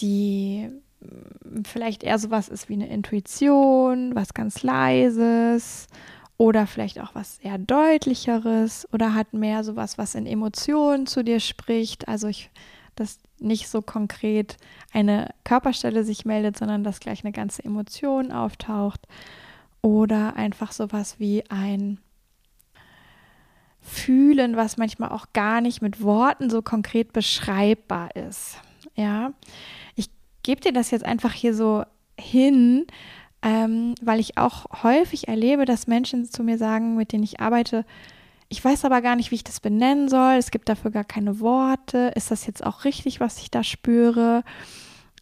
die 0.01 0.71
mm, 1.01 1.63
vielleicht 1.65 2.03
eher 2.03 2.19
sowas 2.19 2.49
ist 2.49 2.69
wie 2.69 2.75
eine 2.75 2.89
Intuition, 2.89 4.15
was 4.15 4.35
ganz 4.35 4.63
leises 4.63 5.89
oder 6.37 6.67
vielleicht 6.67 7.01
auch 7.01 7.15
was 7.15 7.39
eher 7.39 7.59
deutlicheres 7.59 8.89
oder 8.93 9.15
hat 9.15 9.35
mehr 9.35 9.63
sowas, 9.65 9.99
was 9.99 10.15
in 10.15 10.27
Emotionen 10.27 11.07
zu 11.07 11.23
dir 11.23 11.41
spricht. 11.41 12.09
Also 12.09 12.29
ich, 12.29 12.51
dass 13.01 13.19
nicht 13.39 13.69
so 13.69 13.83
konkret 13.83 14.57
eine 14.93 15.31
Körperstelle 15.45 16.05
sich 16.05 16.25
meldet, 16.25 16.59
sondern 16.59 16.85
dass 16.85 17.01
gleich 17.01 17.25
eine 17.25 17.33
ganze 17.33 17.65
Emotion 17.65 18.31
auftaucht 18.31 19.07
oder 19.83 20.37
einfach 20.37 20.73
sowas 20.73 21.19
wie 21.19 21.45
ein 21.51 21.99
Fühlen, 23.81 24.57
was 24.57 24.77
manchmal 24.77 25.11
auch 25.11 25.27
gar 25.33 25.61
nicht 25.61 25.81
mit 25.81 26.03
Worten 26.03 26.51
so 26.51 26.61
konkret 26.61 27.13
beschreibbar 27.13 28.15
ist. 28.15 28.59
Ja, 28.95 29.33
ich 29.97 30.11
gebe 30.43 30.61
dir 30.61 30.73
das 30.73 30.91
jetzt 30.91 31.05
einfach 31.05 31.33
hier 31.33 31.55
so 31.55 31.85
hin, 32.19 32.87
ähm, 33.43 33.95
weil 34.03 34.21
ich 34.21 34.37
auch 34.37 34.83
häufig 34.83 35.29
erlebe, 35.29 35.65
dass 35.65 35.87
Menschen 35.87 36.27
zu 36.27 36.43
mir 36.43 36.59
sagen, 36.59 36.97
mit 36.97 37.13
denen 37.13 37.25
ich 37.25 37.41
arbeite, 37.41 37.87
ich 38.51 38.63
weiß 38.63 38.85
aber 38.85 39.01
gar 39.01 39.17
nicht, 39.17 39.31
wie 39.31 39.37
ich 39.37 39.45
das 39.45 39.61
benennen 39.61 40.11
soll. 40.11 40.35
Es 40.35 40.51
gibt 40.51 40.69
dafür 40.69 40.91
gar 40.91 41.05
keine 41.05 41.41
Worte. 41.41 42.13
Ist 42.15 42.31
das 42.31 42.47
jetzt 42.47 42.65
auch 42.65 42.85
richtig, 42.85 43.21
was 43.21 43.39
ich 43.39 43.51
da 43.51 43.65
spüre? 43.65 44.45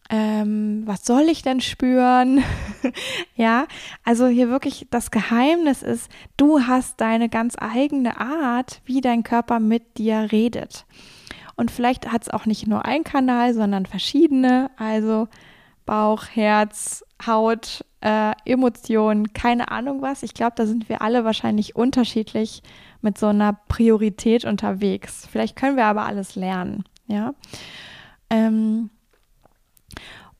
ähm, 0.09 0.81
was 0.85 1.05
soll 1.05 1.29
ich 1.29 1.43
denn 1.43 1.61
spüren? 1.61 2.43
ja, 3.35 3.67
also 4.03 4.27
hier 4.27 4.49
wirklich 4.49 4.87
das 4.89 5.11
Geheimnis 5.11 5.83
ist, 5.83 6.09
du 6.35 6.61
hast 6.61 6.99
deine 6.99 7.29
ganz 7.29 7.55
eigene 7.59 8.19
Art, 8.19 8.81
wie 8.85 9.01
dein 9.01 9.23
Körper 9.23 9.59
mit 9.59 9.97
dir 9.97 10.29
redet. 10.31 10.85
Und 11.55 11.69
vielleicht 11.69 12.11
hat 12.11 12.23
es 12.23 12.29
auch 12.29 12.45
nicht 12.45 12.67
nur 12.67 12.85
einen 12.85 13.03
Kanal, 13.03 13.53
sondern 13.53 13.85
verschiedene, 13.85 14.71
also 14.77 15.27
Bauch, 15.85 16.23
Herz, 16.33 17.03
Haut, 17.25 17.85
äh, 18.01 18.31
Emotionen, 18.45 19.33
keine 19.33 19.69
Ahnung 19.69 20.01
was. 20.01 20.23
Ich 20.23 20.33
glaube, 20.33 20.53
da 20.55 20.65
sind 20.65 20.89
wir 20.89 21.01
alle 21.01 21.25
wahrscheinlich 21.25 21.75
unterschiedlich 21.75 22.63
mit 23.01 23.17
so 23.17 23.27
einer 23.27 23.53
Priorität 23.67 24.45
unterwegs. 24.45 25.27
Vielleicht 25.31 25.55
können 25.55 25.77
wir 25.77 25.85
aber 25.85 26.05
alles 26.05 26.35
lernen, 26.35 26.83
ja. 27.07 27.33
Ähm, 28.29 28.89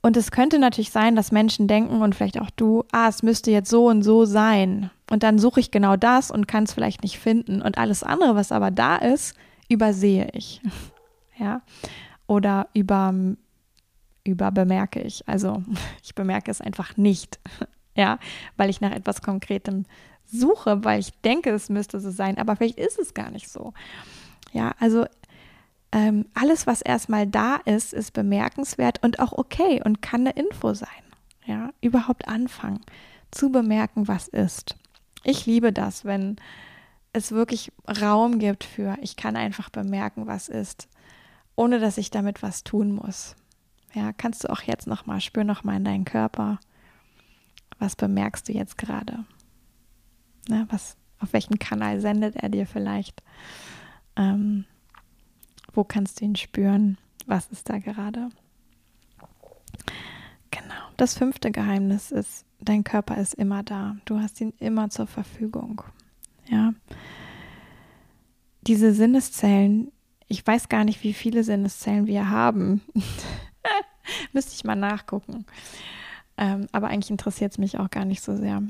und 0.02 0.16
es 0.16 0.32
könnte 0.32 0.60
natürlich 0.60 0.92
sein, 0.92 1.16
dass 1.16 1.32
Menschen 1.32 1.68
denken 1.68 2.02
und 2.02 2.16
vielleicht 2.16 2.40
auch 2.40 2.50
du, 2.52 2.86
ah, 2.92 3.10
es 3.10 3.22
müsste 3.22 3.52
jetzt 3.52 3.70
so 3.70 3.88
und 3.88 4.04
so 4.04 4.26
sein. 4.26 4.92
Und 5.12 5.24
dann 5.24 5.40
suche 5.40 5.60
ich 5.60 5.72
genau 5.72 5.98
das 5.98 6.32
und 6.32 6.48
kann 6.48 6.64
es 6.64 6.74
vielleicht 6.74 7.04
nicht 7.04 7.20
finden. 7.20 7.62
Und 7.62 7.78
alles 7.78 8.04
andere, 8.04 8.36
was 8.36 8.52
aber 8.52 8.72
da 8.72 8.96
ist, 8.96 9.36
übersehe 9.68 10.30
ich. 10.32 10.62
ja. 11.38 11.62
Oder 12.28 12.70
über, 12.74 13.14
über 14.24 14.52
bemerke 14.52 15.02
ich. 15.02 15.28
Also 15.28 15.64
ich 16.04 16.16
bemerke 16.16 16.50
es 16.50 16.62
einfach 16.62 16.96
nicht. 16.96 17.40
ja, 17.96 18.20
weil 18.56 18.70
ich 18.70 18.80
nach 18.80 18.92
etwas 18.92 19.22
Konkretem 19.22 19.86
suche, 20.32 20.84
weil 20.84 21.00
ich 21.00 21.12
denke, 21.22 21.52
es 21.52 21.70
müsste 21.70 22.00
so 22.00 22.12
sein, 22.12 22.38
aber 22.38 22.56
vielleicht 22.56 22.80
ist 22.80 23.00
es 23.00 23.14
gar 23.14 23.32
nicht 23.32 23.50
so. 23.50 23.74
Ja, 24.54 24.74
also 24.80 25.06
ähm, 25.92 26.26
alles, 26.34 26.68
was 26.68 26.82
erstmal 26.82 27.28
da 27.28 27.56
ist, 27.58 27.94
ist 27.94 28.14
bemerkenswert 28.14 29.04
und 29.04 29.20
auch 29.20 29.34
okay 29.34 29.82
und 29.84 30.02
kann 30.02 30.22
eine 30.22 30.32
Info 30.32 30.74
sein. 30.74 30.90
Ja, 31.46 31.72
überhaupt 31.82 32.28
anfangen 32.28 32.82
zu 33.32 33.52
bemerken, 33.52 34.08
was 34.08 34.28
ist. 34.28 34.76
Ich 35.24 35.46
liebe 35.46 35.74
das, 35.74 36.06
wenn 36.06 36.38
es 37.14 37.32
wirklich 37.32 37.72
Raum 37.88 38.40
gibt 38.40 38.64
für, 38.64 38.98
ich 39.02 39.16
kann 39.16 39.36
einfach 39.36 39.70
bemerken, 39.70 40.28
was 40.28 40.48
ist, 40.48 40.88
ohne 41.56 41.80
dass 41.80 41.98
ich 41.98 42.12
damit 42.12 42.44
was 42.44 42.64
tun 42.64 42.94
muss. 42.94 43.36
Ja, 43.94 44.14
kannst 44.14 44.44
du 44.44 44.50
auch 44.50 44.62
jetzt 44.62 44.86
nochmal, 44.86 45.20
spür 45.20 45.44
nochmal 45.44 45.78
in 45.78 45.84
deinen 45.84 46.06
Körper. 46.06 46.60
Was 47.80 47.96
bemerkst 47.96 48.48
du 48.48 48.54
jetzt 48.54 48.78
gerade? 48.78 49.26
Ne, 50.48 50.68
was, 50.70 50.98
auf 51.20 51.34
welchen 51.34 51.60
Kanal 51.60 52.00
sendet 52.00 52.36
er 52.36 52.50
dir 52.50 52.66
vielleicht? 52.66 53.22
Ähm, 54.16 54.66
wo 55.74 55.84
kannst 55.84 56.20
du 56.20 56.26
ihn 56.26 56.36
spüren? 56.36 56.98
Was 57.26 57.48
ist 57.48 57.70
da 57.70 57.78
gerade? 57.80 58.30
Genau. 60.52 60.74
Das 60.98 61.18
fünfte 61.18 61.52
Geheimnis 61.52 62.12
ist, 62.12 62.46
dein 62.60 62.84
Körper 62.84 63.18
ist 63.18 63.34
immer 63.36 63.64
da. 63.64 63.98
Du 64.06 64.20
hast 64.20 64.42
ihn 64.42 64.54
immer 64.60 64.90
zur 64.90 65.08
Verfügung. 65.08 65.84
Ja. 66.48 66.74
Diese 68.62 68.94
Sinneszellen, 68.94 69.92
ich 70.28 70.46
weiß 70.46 70.70
gar 70.70 70.84
nicht, 70.84 71.04
wie 71.04 71.14
viele 71.14 71.44
Sinneszellen 71.44 72.08
wir 72.08 72.30
haben. 72.30 72.82
Müsste 74.34 74.54
ich 74.54 74.64
mal 74.64 74.76
nachgucken. 74.76 75.46
Ähm, 76.38 76.68
aber 76.72 76.88
eigentlich 76.88 77.12
interessiert 77.12 77.52
es 77.52 77.58
mich 77.58 77.80
auch 77.80 77.90
gar 77.90 78.06
nicht 78.06 78.22
so 78.22 78.36
sehr. 78.36 78.62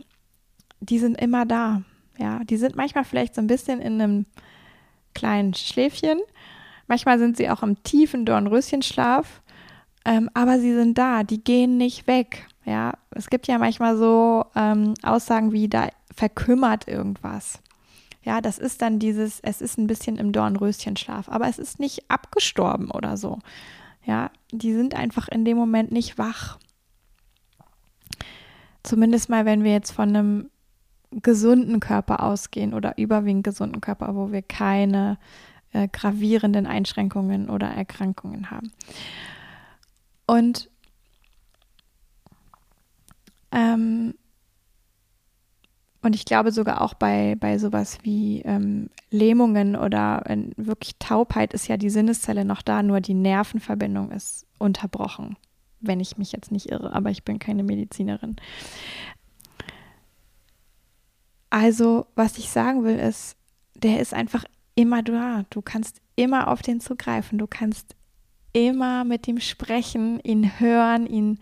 Die 0.79 0.99
sind 0.99 1.19
immer 1.19 1.45
da. 1.45 1.83
Ja, 2.17 2.43
die 2.43 2.57
sind 2.57 2.75
manchmal 2.75 3.05
vielleicht 3.05 3.35
so 3.35 3.41
ein 3.41 3.47
bisschen 3.47 3.79
in 3.79 4.01
einem 4.01 4.25
kleinen 5.13 5.53
Schläfchen 5.53 6.19
Manchmal 6.89 7.19
sind 7.19 7.37
sie 7.37 7.51
auch 7.51 7.61
im 7.61 7.81
tiefen 7.83 8.25
Dornröschenschlaf, 8.25 9.43
ähm, 10.05 10.27
aber 10.33 10.59
sie 10.59 10.73
sind 10.73 10.97
da, 10.97 11.23
die 11.23 11.41
gehen 11.41 11.77
nicht 11.77 12.07
weg. 12.07 12.47
Ja, 12.65 12.93
es 13.11 13.29
gibt 13.29 13.47
ja 13.47 13.59
manchmal 13.59 13.95
so 13.95 14.45
ähm, 14.55 14.95
Aussagen 15.03 15.51
wie, 15.51 15.69
da 15.69 15.89
verkümmert 16.11 16.87
irgendwas. 16.87 17.61
Ja, 18.23 18.41
das 18.41 18.57
ist 18.57 18.81
dann 18.81 18.97
dieses, 18.97 19.39
es 19.41 19.61
ist 19.61 19.77
ein 19.77 19.85
bisschen 19.85 20.17
im 20.17 20.31
Dornröschenschlaf, 20.31 21.29
aber 21.29 21.47
es 21.47 21.59
ist 21.59 21.79
nicht 21.79 22.09
abgestorben 22.09 22.89
oder 22.89 23.17
so. 23.17 23.37
Ja, 24.03 24.31
die 24.51 24.73
sind 24.73 24.95
einfach 24.95 25.27
in 25.27 25.45
dem 25.45 25.57
Moment 25.57 25.91
nicht 25.91 26.17
wach. 26.17 26.57
Zumindest 28.81 29.29
mal, 29.29 29.45
wenn 29.45 29.63
wir 29.63 29.73
jetzt 29.73 29.91
von 29.91 30.09
einem 30.09 30.49
gesunden 31.11 31.79
Körper 31.79 32.23
ausgehen 32.23 32.73
oder 32.73 32.97
überwiegend 32.97 33.43
gesunden 33.43 33.81
Körper, 33.81 34.15
wo 34.15 34.31
wir 34.31 34.41
keine 34.41 35.17
äh, 35.73 35.87
gravierenden 35.87 36.67
Einschränkungen 36.67 37.49
oder 37.49 37.67
Erkrankungen 37.67 38.51
haben. 38.51 38.71
Und 40.27 40.69
ähm, 43.51 44.13
und 46.01 46.15
ich 46.15 46.23
glaube 46.23 46.51
sogar 46.51 46.81
auch 46.81 46.93
bei, 46.93 47.35
bei 47.39 47.57
sowas 47.57 47.97
wie 48.03 48.41
ähm, 48.43 48.89
Lähmungen 49.11 49.75
oder 49.75 50.23
äh, 50.27 50.37
wirklich 50.55 50.97
Taubheit 50.97 51.53
ist 51.53 51.67
ja 51.67 51.75
die 51.75 51.89
Sinneszelle 51.89 52.45
noch 52.45 52.61
da, 52.61 52.83
nur 52.83 53.01
die 53.01 53.13
Nervenverbindung 53.13 54.11
ist 54.11 54.45
unterbrochen, 54.59 55.35
wenn 55.81 55.99
ich 55.99 56.17
mich 56.17 56.31
jetzt 56.31 56.51
nicht 56.51 56.71
irre, 56.71 56.93
aber 56.93 57.09
ich 57.09 57.23
bin 57.25 57.37
keine 57.37 57.63
Medizinerin. 57.63 58.37
Also, 61.49 62.07
was 62.15 62.37
ich 62.37 62.49
sagen 62.49 62.83
will, 62.83 62.97
ist, 62.97 63.35
der 63.75 63.99
ist 63.99 64.13
einfach 64.13 64.45
immer 64.75 65.03
da. 65.03 65.43
Du 65.49 65.61
kannst 65.61 66.01
immer 66.15 66.47
auf 66.47 66.61
den 66.61 66.79
zugreifen. 66.79 67.37
Du 67.37 67.47
kannst 67.47 67.95
immer 68.53 69.03
mit 69.03 69.27
ihm 69.27 69.39
sprechen, 69.39 70.19
ihn 70.21 70.59
hören, 70.59 71.07
ihn 71.07 71.39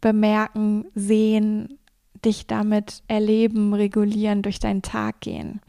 bemerken, 0.00 0.86
sehen, 0.94 1.78
dich 2.24 2.46
damit 2.46 3.02
erleben, 3.08 3.72
regulieren, 3.72 4.42
durch 4.42 4.58
deinen 4.58 4.82
Tag 4.82 5.20
gehen. 5.20 5.60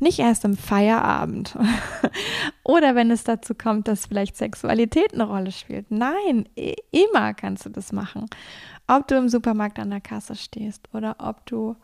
Nicht 0.00 0.18
erst 0.18 0.44
im 0.44 0.56
Feierabend 0.56 1.56
oder 2.64 2.94
wenn 2.94 3.10
es 3.10 3.24
dazu 3.24 3.54
kommt, 3.54 3.88
dass 3.88 4.06
vielleicht 4.06 4.36
Sexualität 4.36 5.14
eine 5.14 5.24
Rolle 5.24 5.52
spielt. 5.52 5.90
Nein, 5.90 6.48
immer 6.90 7.34
kannst 7.34 7.66
du 7.66 7.70
das 7.70 7.92
machen. 7.92 8.26
Ob 8.88 9.06
du 9.06 9.16
im 9.16 9.28
Supermarkt 9.28 9.78
an 9.78 9.90
der 9.90 10.00
Kasse 10.00 10.34
stehst 10.34 10.88
oder 10.92 11.16
ob 11.18 11.46
du 11.46 11.76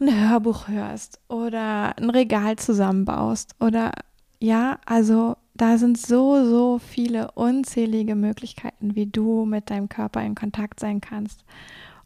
ein 0.00 0.30
Hörbuch 0.30 0.68
hörst 0.68 1.20
oder 1.28 1.96
ein 1.98 2.10
Regal 2.10 2.56
zusammenbaust 2.56 3.54
oder 3.60 3.92
ja, 4.40 4.78
also 4.86 5.36
da 5.54 5.76
sind 5.76 5.98
so, 5.98 6.44
so 6.44 6.78
viele 6.78 7.32
unzählige 7.32 8.14
Möglichkeiten, 8.14 8.94
wie 8.94 9.06
du 9.06 9.44
mit 9.44 9.70
deinem 9.70 9.88
Körper 9.88 10.22
in 10.22 10.36
Kontakt 10.36 10.78
sein 10.78 11.00
kannst. 11.00 11.44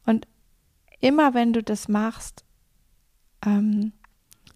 Und 0.06 0.26
immer 1.00 1.34
wenn 1.34 1.52
du 1.52 1.62
das 1.62 1.88
machst, 1.88 2.44
ähm, 3.44 3.92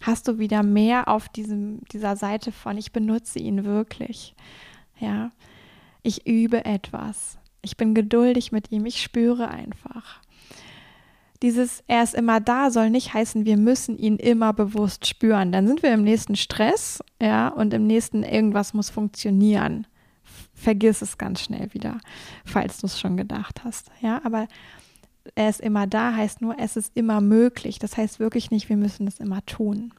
hast 0.01 0.27
du 0.27 0.39
wieder 0.39 0.63
mehr 0.63 1.07
auf 1.07 1.29
diesem, 1.29 1.81
dieser 1.91 2.15
Seite 2.15 2.51
von, 2.51 2.77
ich 2.77 2.91
benutze 2.91 3.37
ihn 3.37 3.65
wirklich. 3.65 4.35
Ja, 4.99 5.31
ich 6.01 6.25
übe 6.25 6.65
etwas. 6.65 7.37
Ich 7.61 7.77
bin 7.77 7.93
geduldig 7.93 8.51
mit 8.51 8.71
ihm, 8.71 8.85
ich 8.85 9.01
spüre 9.01 9.49
einfach. 9.49 10.21
Dieses 11.41 11.83
er 11.87 12.03
ist 12.03 12.15
immer 12.15 12.39
da 12.39 12.71
soll 12.71 12.89
nicht 12.89 13.13
heißen, 13.13 13.45
wir 13.45 13.57
müssen 13.57 13.97
ihn 13.97 14.17
immer 14.17 14.53
bewusst 14.53 15.05
spüren. 15.05 15.51
Dann 15.51 15.67
sind 15.67 15.83
wir 15.83 15.93
im 15.93 16.03
nächsten 16.03 16.35
Stress, 16.35 17.03
ja, 17.21 17.49
und 17.49 17.73
im 17.73 17.85
nächsten 17.85 18.23
irgendwas 18.23 18.73
muss 18.73 18.89
funktionieren. 18.89 19.87
Vergiss 20.53 21.01
es 21.01 21.17
ganz 21.17 21.41
schnell 21.41 21.73
wieder, 21.73 21.99
falls 22.43 22.79
du 22.79 22.87
es 22.87 22.99
schon 22.99 23.17
gedacht 23.17 23.63
hast, 23.63 23.91
ja, 24.01 24.21
aber 24.23 24.47
er 25.35 25.49
ist 25.49 25.61
immer 25.61 25.87
da 25.87 26.15
heißt 26.15 26.41
nur, 26.41 26.57
es 26.57 26.77
ist 26.77 26.95
immer 26.95 27.19
möglich. 27.21 27.79
Das 27.79 27.97
heißt 27.97 28.19
wirklich 28.19 28.49
nicht, 28.49 28.69
wir 28.69 28.77
müssen 28.77 29.07
es 29.07 29.19
immer 29.19 29.45
tun. 29.45 29.93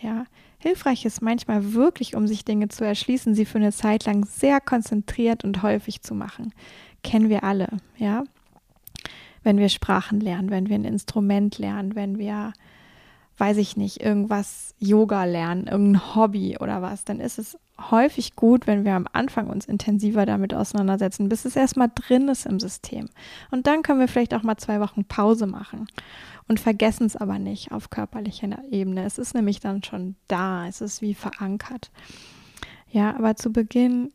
Ja, 0.00 0.24
hilfreich 0.58 1.04
ist 1.04 1.22
manchmal 1.22 1.74
wirklich, 1.74 2.16
um 2.16 2.26
sich 2.26 2.44
Dinge 2.44 2.68
zu 2.68 2.84
erschließen, 2.84 3.34
sie 3.34 3.44
für 3.44 3.58
eine 3.58 3.72
Zeit 3.72 4.06
lang 4.06 4.24
sehr 4.24 4.60
konzentriert 4.60 5.44
und 5.44 5.62
häufig 5.62 6.02
zu 6.02 6.14
machen. 6.14 6.52
Kennen 7.02 7.28
wir 7.28 7.44
alle, 7.44 7.68
ja 7.96 8.24
wenn 9.44 9.58
wir 9.58 9.68
Sprachen 9.68 10.20
lernen, 10.20 10.50
wenn 10.50 10.68
wir 10.68 10.74
ein 10.74 10.84
Instrument 10.84 11.58
lernen, 11.58 11.94
wenn 11.94 12.18
wir, 12.18 12.52
weiß 13.38 13.58
ich 13.58 13.76
nicht, 13.76 14.00
irgendwas 14.00 14.74
Yoga 14.78 15.24
lernen, 15.24 15.66
irgendein 15.66 16.14
Hobby 16.16 16.58
oder 16.58 16.82
was, 16.82 17.04
dann 17.04 17.20
ist 17.20 17.38
es 17.38 17.58
häufig 17.90 18.36
gut, 18.36 18.66
wenn 18.66 18.84
wir 18.84 18.94
am 18.94 19.06
Anfang 19.12 19.48
uns 19.48 19.66
intensiver 19.66 20.26
damit 20.26 20.54
auseinandersetzen, 20.54 21.28
bis 21.28 21.44
es 21.44 21.56
erstmal 21.56 21.90
drin 21.94 22.28
ist 22.28 22.46
im 22.46 22.60
System. 22.60 23.08
Und 23.50 23.66
dann 23.66 23.82
können 23.82 24.00
wir 24.00 24.08
vielleicht 24.08 24.34
auch 24.34 24.42
mal 24.42 24.56
zwei 24.56 24.80
Wochen 24.80 25.04
Pause 25.04 25.46
machen 25.46 25.86
und 26.48 26.60
vergessen 26.60 27.06
es 27.06 27.16
aber 27.16 27.38
nicht 27.38 27.72
auf 27.72 27.90
körperlicher 27.90 28.48
Ebene. 28.70 29.04
Es 29.04 29.18
ist 29.18 29.34
nämlich 29.34 29.60
dann 29.60 29.82
schon 29.82 30.16
da, 30.28 30.66
es 30.66 30.80
ist 30.80 31.02
wie 31.02 31.14
verankert. 31.14 31.90
Ja, 32.90 33.14
aber 33.16 33.34
zu 33.36 33.52
Beginn 33.52 34.12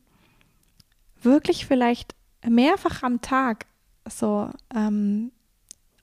wirklich 1.22 1.66
vielleicht 1.66 2.16
mehrfach 2.48 3.04
am 3.04 3.20
Tag 3.22 3.66
so, 4.10 4.50
ähm, 4.76 5.32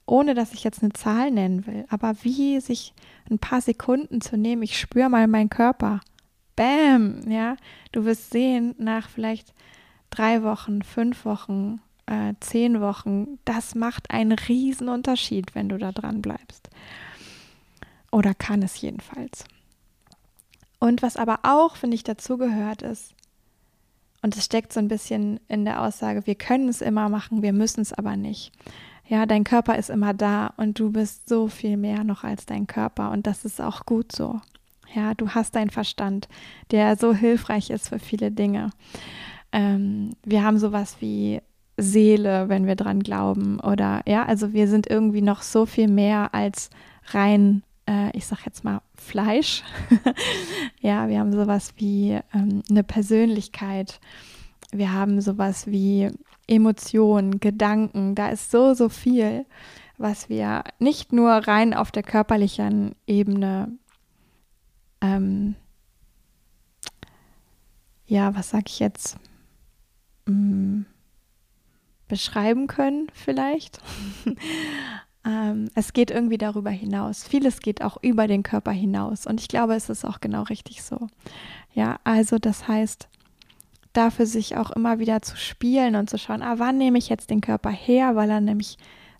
ohne 0.05 0.33
dass 0.33 0.53
ich 0.53 0.63
jetzt 0.63 0.81
eine 0.81 0.93
Zahl 0.93 1.31
nennen 1.31 1.67
will, 1.67 1.85
aber 1.89 2.15
wie 2.23 2.59
sich 2.59 2.93
ein 3.29 3.39
paar 3.39 3.61
Sekunden 3.61 4.21
zu 4.21 4.37
nehmen, 4.37 4.63
ich 4.63 4.79
spüre 4.79 5.09
mal 5.09 5.27
meinen 5.27 5.49
Körper. 5.49 5.99
Bam, 6.55 7.29
ja, 7.29 7.55
du 7.91 8.05
wirst 8.05 8.31
sehen, 8.31 8.73
nach 8.77 9.09
vielleicht 9.09 9.53
drei 10.09 10.43
Wochen, 10.43 10.81
fünf 10.81 11.25
Wochen, 11.25 11.81
äh, 12.07 12.33
zehn 12.39 12.81
Wochen, 12.81 13.37
das 13.45 13.75
macht 13.75 14.11
einen 14.11 14.31
riesen 14.31 14.89
Unterschied, 14.89 15.53
wenn 15.53 15.69
du 15.69 15.77
da 15.77 15.91
dran 15.91 16.21
bleibst. 16.21 16.69
Oder 18.11 18.33
kann 18.33 18.63
es 18.63 18.81
jedenfalls. 18.81 19.43
Und 20.79 21.01
was 21.01 21.17
aber 21.17 21.39
auch, 21.43 21.75
finde 21.75 21.95
ich, 21.95 22.03
dazugehört 22.03 22.81
ist, 22.81 23.13
und 24.27 24.35
es 24.35 24.43
steckt 24.43 24.73
so 24.73 24.81
ein 24.81 24.89
bisschen 24.89 25.39
in 25.47 25.63
der 25.63 25.81
Aussage, 25.81 26.27
wir 26.27 26.35
können 26.35 26.67
es 26.67 26.81
immer 26.81 27.07
machen, 27.07 27.43
wir 27.43 27.53
müssen 27.53 27.79
es 27.79 27.93
aber 27.93 28.17
nicht. 28.17 28.51
Ja, 29.07 29.25
dein 29.25 29.45
Körper 29.45 29.77
ist 29.77 29.89
immer 29.89 30.13
da 30.13 30.53
und 30.57 30.77
du 30.79 30.91
bist 30.91 31.29
so 31.29 31.47
viel 31.47 31.77
mehr 31.77 32.03
noch 32.03 32.25
als 32.25 32.45
dein 32.45 32.67
Körper 32.67 33.11
und 33.11 33.25
das 33.25 33.45
ist 33.45 33.61
auch 33.61 33.85
gut 33.85 34.11
so. 34.11 34.41
Ja, 34.93 35.13
du 35.13 35.29
hast 35.29 35.55
deinen 35.55 35.69
Verstand, 35.69 36.27
der 36.71 36.97
so 36.97 37.13
hilfreich 37.13 37.69
ist 37.69 37.87
für 37.87 37.99
viele 37.99 38.29
Dinge. 38.29 38.71
Ähm, 39.53 40.09
wir 40.25 40.43
haben 40.43 40.57
sowas 40.57 40.97
wie 40.99 41.39
Seele, 41.77 42.49
wenn 42.49 42.67
wir 42.67 42.75
dran 42.75 42.99
glauben 43.01 43.61
oder 43.61 44.01
ja, 44.05 44.25
also 44.25 44.51
wir 44.51 44.67
sind 44.67 44.89
irgendwie 44.89 45.21
noch 45.21 45.41
so 45.41 45.65
viel 45.65 45.87
mehr 45.87 46.33
als 46.33 46.69
rein 47.11 47.63
äh, 47.87 48.15
ich 48.15 48.25
sag 48.25 48.45
jetzt 48.45 48.63
mal, 48.63 48.81
Fleisch. 48.95 49.63
ja, 50.81 51.07
wir 51.07 51.19
haben 51.19 51.31
sowas 51.31 51.73
wie 51.77 52.19
ähm, 52.33 52.63
eine 52.69 52.83
Persönlichkeit. 52.83 53.99
Wir 54.71 54.91
haben 54.93 55.21
sowas 55.21 55.67
wie 55.67 56.11
Emotionen, 56.47 57.39
Gedanken. 57.39 58.15
Da 58.15 58.29
ist 58.29 58.51
so, 58.51 58.73
so 58.73 58.89
viel, 58.89 59.45
was 59.97 60.29
wir 60.29 60.63
nicht 60.79 61.13
nur 61.13 61.31
rein 61.31 61.73
auf 61.73 61.91
der 61.91 62.03
körperlichen 62.03 62.95
Ebene, 63.05 63.71
ähm, 65.01 65.55
ja, 68.05 68.35
was 68.35 68.49
sag 68.49 68.69
ich 68.69 68.79
jetzt, 68.79 69.17
hm, 70.27 70.85
beschreiben 72.07 72.67
können 72.67 73.07
vielleicht. 73.13 73.79
Ähm, 75.27 75.69
es 75.75 75.91
geht 75.91 76.09
irgendwie 76.09 76.37
darüber 76.37 76.69
hinaus. 76.69 77.25
Vieles 77.25 77.59
geht 77.59 77.81
auch 77.83 77.97
über 78.01 78.27
den 78.27 78.43
Körper 78.43 78.71
hinaus. 78.71 79.27
Und 79.27 79.41
ich 79.41 79.49
glaube, 79.49 79.75
es 79.75 79.89
ist 79.89 80.05
auch 80.05 80.21
genau 80.21 80.43
richtig 80.43 80.83
so. 80.83 81.07
Ja, 81.73 81.99
also 82.05 82.37
das 82.37 82.67
heißt, 82.67 83.09
dafür 83.91 84.25
sich 84.25 84.55
auch 84.55 84.71
immer 84.71 84.99
wieder 84.99 85.21
zu 85.21 85.35
spielen 85.35 85.95
und 85.95 86.09
zu 86.09 86.17
schauen, 86.17 86.41
ah, 86.41 86.55
wann 86.59 86.77
nehme 86.77 86.97
ich 86.97 87.09
jetzt 87.09 87.29
den 87.29 87.41
Körper 87.41 87.71
her, 87.71 88.15
weil 88.15 88.29
er 88.29 88.39
nämlich 88.41 88.77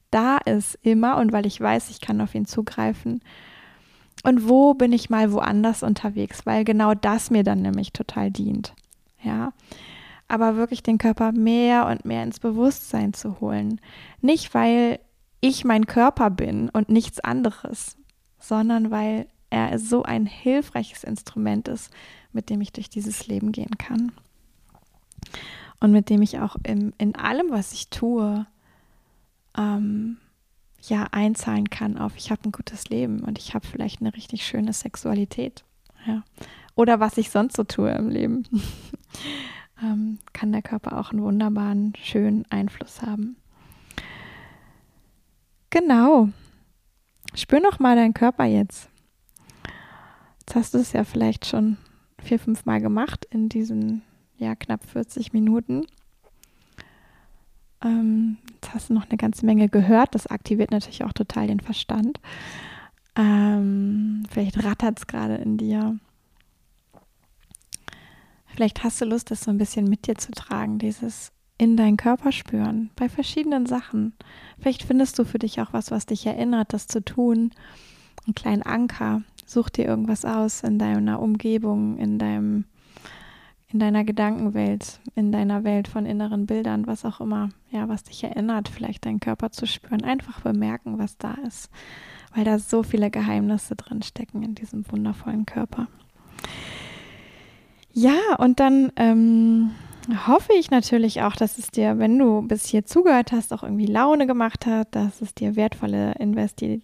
da 0.09 0.37
ist 0.37 0.79
immer 0.81 1.17
und 1.17 1.33
weil 1.33 1.45
ich 1.45 1.59
weiß, 1.59 1.89
ich 1.89 1.99
kann 1.99 2.21
auf 2.21 2.33
ihn 2.33 2.45
zugreifen. 2.45 3.21
Und 4.23 4.47
wo 4.47 4.73
bin 4.73 4.93
ich 4.93 5.09
mal 5.09 5.33
woanders 5.33 5.83
unterwegs, 5.83 6.45
weil 6.45 6.63
genau 6.63 6.93
das 6.93 7.29
mir 7.29 7.43
dann 7.43 7.61
nämlich 7.61 7.91
total 7.91 8.31
dient. 8.31 8.73
Ja. 9.21 9.51
Aber 10.29 10.55
wirklich 10.55 10.83
den 10.83 10.97
Körper 10.97 11.33
mehr 11.33 11.87
und 11.87 12.05
mehr 12.05 12.23
ins 12.23 12.39
Bewusstsein 12.39 13.13
zu 13.13 13.39
holen. 13.41 13.81
Nicht, 14.21 14.53
weil 14.53 14.99
ich 15.41 15.65
mein 15.65 15.85
Körper 15.85 16.29
bin 16.29 16.69
und 16.69 16.89
nichts 16.89 17.19
anderes, 17.19 17.97
sondern 18.39 18.91
weil 18.91 19.27
er 19.49 19.79
so 19.79 20.03
ein 20.03 20.25
hilfreiches 20.25 21.03
Instrument 21.03 21.67
ist, 21.67 21.91
mit 22.31 22.49
dem 22.49 22.61
ich 22.61 22.71
durch 22.71 22.89
dieses 22.89 23.27
Leben 23.27 23.51
gehen 23.51 23.77
kann. 23.77 24.11
Und 25.79 25.91
mit 25.91 26.09
dem 26.09 26.21
ich 26.21 26.39
auch 26.39 26.55
im, 26.63 26.93
in 26.97 27.15
allem, 27.15 27.51
was 27.51 27.71
ich 27.71 27.89
tue, 27.89 28.45
ähm, 29.57 30.17
ja, 30.81 31.07
einzahlen 31.11 31.69
kann 31.69 31.97
auf, 31.97 32.15
ich 32.15 32.31
habe 32.31 32.43
ein 32.45 32.51
gutes 32.51 32.89
Leben 32.89 33.21
und 33.21 33.37
ich 33.37 33.53
habe 33.53 33.65
vielleicht 33.65 34.01
eine 34.01 34.13
richtig 34.15 34.45
schöne 34.45 34.73
Sexualität. 34.73 35.63
Ja. 36.05 36.23
Oder 36.75 36.99
was 36.99 37.17
ich 37.17 37.29
sonst 37.29 37.57
so 37.57 37.63
tue 37.63 37.91
im 37.91 38.09
Leben. 38.09 38.43
ähm, 39.83 40.19
kann 40.33 40.51
der 40.51 40.61
Körper 40.61 40.99
auch 40.99 41.11
einen 41.11 41.23
wunderbaren, 41.23 41.93
schönen 42.01 42.45
Einfluss 42.49 43.01
haben. 43.01 43.37
Genau. 45.79 46.29
Spür 47.35 47.59
noch 47.59 47.77
mal 47.77 47.95
deinen 47.95 48.15
Körper 48.15 48.45
jetzt. 48.45 48.89
Jetzt 50.39 50.55
hast 50.55 50.73
du 50.73 50.79
es 50.79 50.91
ja 50.91 51.03
vielleicht 51.03 51.45
schon 51.45 51.77
vier, 52.19 52.39
fünf 52.39 52.65
Mal 52.65 52.81
gemacht 52.81 53.27
in 53.29 53.47
diesen 53.47 54.01
ja, 54.37 54.55
knapp 54.55 54.83
40 54.89 55.33
Minuten. 55.33 55.85
Ähm, 57.83 58.37
jetzt 58.55 58.73
hast 58.73 58.89
du 58.89 58.95
noch 58.95 59.07
eine 59.07 59.17
ganze 59.17 59.45
Menge 59.45 59.69
gehört. 59.69 60.15
Das 60.15 60.25
aktiviert 60.25 60.71
natürlich 60.71 61.03
auch 61.03 61.13
total 61.13 61.45
den 61.45 61.59
Verstand. 61.59 62.19
Ähm, 63.15 64.23
vielleicht 64.31 64.63
rattert 64.63 64.97
es 64.97 65.05
gerade 65.05 65.35
in 65.35 65.57
dir. 65.57 65.99
Vielleicht 68.47 68.83
hast 68.83 68.99
du 68.99 69.05
Lust, 69.05 69.29
das 69.29 69.41
so 69.41 69.51
ein 69.51 69.59
bisschen 69.59 69.85
mit 69.85 70.07
dir 70.07 70.15
zu 70.15 70.31
tragen, 70.31 70.79
dieses 70.79 71.31
in 71.57 71.75
deinen 71.75 71.97
Körper 71.97 72.31
spüren, 72.31 72.91
bei 72.95 73.09
verschiedenen 73.09 73.65
Sachen. 73.65 74.13
Vielleicht 74.59 74.83
findest 74.83 75.17
du 75.17 75.25
für 75.25 75.39
dich 75.39 75.59
auch 75.59 75.73
was, 75.73 75.91
was 75.91 76.05
dich 76.05 76.25
erinnert, 76.25 76.73
das 76.73 76.87
zu 76.87 77.03
tun. 77.03 77.51
Einen 78.25 78.35
kleinen 78.35 78.63
Anker. 78.63 79.23
Such 79.45 79.69
dir 79.69 79.85
irgendwas 79.85 80.25
aus 80.25 80.61
in 80.61 80.77
deiner 80.77 81.21
Umgebung, 81.21 81.97
in 81.97 82.19
deinem, 82.19 82.65
in 83.69 83.79
deiner 83.79 84.03
Gedankenwelt, 84.03 84.99
in 85.15 85.31
deiner 85.31 85.63
Welt 85.63 85.87
von 85.87 86.05
inneren 86.05 86.45
Bildern, 86.45 86.85
was 86.85 87.05
auch 87.05 87.21
immer, 87.21 87.49
ja, 87.71 87.87
was 87.87 88.03
dich 88.03 88.23
erinnert, 88.23 88.67
vielleicht 88.67 89.05
deinen 89.05 89.21
Körper 89.21 89.51
zu 89.51 89.65
spüren. 89.65 90.03
Einfach 90.03 90.41
bemerken, 90.41 90.99
was 90.99 91.17
da 91.17 91.35
ist. 91.47 91.69
Weil 92.35 92.43
da 92.43 92.59
so 92.59 92.83
viele 92.83 93.09
Geheimnisse 93.09 93.75
drin 93.75 94.01
stecken 94.03 94.43
in 94.43 94.53
diesem 94.53 94.89
wundervollen 94.91 95.45
Körper. 95.45 95.87
Ja, 97.93 98.35
und 98.37 98.59
dann 98.59 98.91
ähm, 98.95 99.71
hoffe 100.27 100.53
ich 100.53 100.71
natürlich 100.71 101.21
auch, 101.21 101.35
dass 101.35 101.57
es 101.57 101.69
dir, 101.71 101.99
wenn 101.99 102.17
du 102.17 102.41
bis 102.41 102.65
hier 102.65 102.85
zugehört 102.85 103.31
hast, 103.31 103.53
auch 103.53 103.63
irgendwie 103.63 103.85
Laune 103.85 104.27
gemacht 104.27 104.65
hat, 104.65 104.95
dass 104.95 105.21
es 105.21 105.33
dir 105.33 105.55
wertvolle 105.55 106.13
Investi 106.13 106.81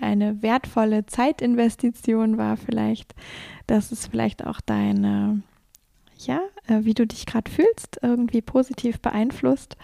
eine 0.00 0.42
wertvolle 0.42 1.06
Zeitinvestition 1.06 2.38
war 2.38 2.56
vielleicht, 2.56 3.14
dass 3.66 3.92
es 3.92 4.06
vielleicht 4.06 4.46
auch 4.46 4.60
deine, 4.60 5.42
ja, 6.18 6.40
äh, 6.66 6.84
wie 6.84 6.94
du 6.94 7.06
dich 7.06 7.26
gerade 7.26 7.50
fühlst, 7.50 7.98
irgendwie 8.02 8.42
positiv 8.42 9.00
beeinflusst. 9.00 9.76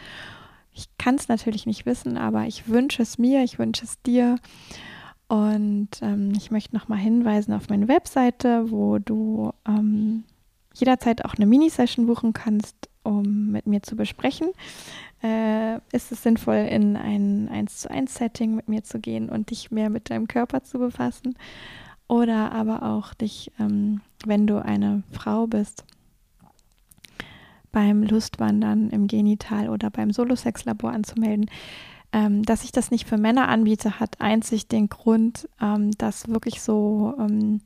Ich 0.73 0.87
kann 0.99 1.15
es 1.17 1.29
natürlich 1.29 1.67
nicht 1.67 1.87
wissen, 1.87 2.17
aber 2.17 2.45
ich 2.45 2.69
wünsche 2.69 3.03
es 3.03 3.19
mir, 3.19 3.43
ich 3.43 3.59
wünsche 3.59 3.85
es 3.85 4.01
dir. 4.03 4.37
Und 5.29 5.89
ähm, 6.03 6.33
ich 6.37 6.51
möchte 6.51 6.77
nochmal 6.77 6.99
hinweisen 6.99 7.53
auf 7.53 7.69
meine 7.69 7.89
Webseite, 7.89 8.71
wo 8.71 8.99
du 8.99 9.53
ähm, 9.67 10.25
jederzeit 10.79 11.25
auch 11.25 11.35
eine 11.35 11.47
Mini-Session 11.47 12.07
buchen 12.07 12.33
kannst, 12.33 12.89
um 13.03 13.51
mit 13.51 13.67
mir 13.67 13.83
zu 13.83 13.97
besprechen. 13.97 14.49
Äh, 15.23 15.77
ist 15.93 16.13
es 16.13 16.23
sinnvoll, 16.23 16.67
in 16.71 16.97
ein 16.97 17.49
1 17.49 17.79
zu 17.79 17.91
1 17.91 18.15
Setting 18.15 18.55
mit 18.55 18.69
mir 18.69 18.85
zu 18.85 18.99
gehen 18.99 19.29
und 19.29 19.51
dich 19.51 19.71
mehr 19.71 19.91
mit 19.91 20.11
deinem 20.11 20.29
Körper 20.29 20.63
zu 20.63 20.79
befassen? 20.79 21.37
Oder 22.09 22.53
aber 22.53 22.83
auch 22.83 23.15
dich, 23.15 23.51
ähm, 23.59 24.01
wenn 24.25 24.47
du 24.47 24.63
eine 24.63 25.03
Frau 25.13 25.47
bist, 25.47 25.85
beim 27.73 28.03
Lustwandern 28.05 28.89
im 28.89 29.07
Genital 29.07 29.69
oder 29.69 29.91
beim 29.91 30.11
Solosexlabor 30.11 30.93
anzumelden. 30.93 31.51
Ähm, 32.11 32.43
dass 32.43 32.65
ich 32.65 32.73
das 32.73 32.91
nicht 32.91 33.07
für 33.07 33.19
Männer 33.19 33.49
anbiete, 33.49 34.01
hat 34.01 34.21
einzig 34.21 34.69
den 34.69 34.89
Grund, 34.89 35.49
ähm, 35.61 35.91
dass 35.99 36.29
wirklich 36.29 36.63
so 36.63 37.15
ähm, 37.19 37.61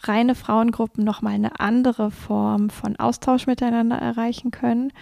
reine 0.00 0.34
Frauengruppen 0.34 1.04
nochmal 1.04 1.34
eine 1.34 1.58
andere 1.60 2.10
Form 2.10 2.70
von 2.70 2.96
Austausch 2.96 3.46
miteinander 3.46 3.96
erreichen 3.96 4.50
können. 4.50 4.92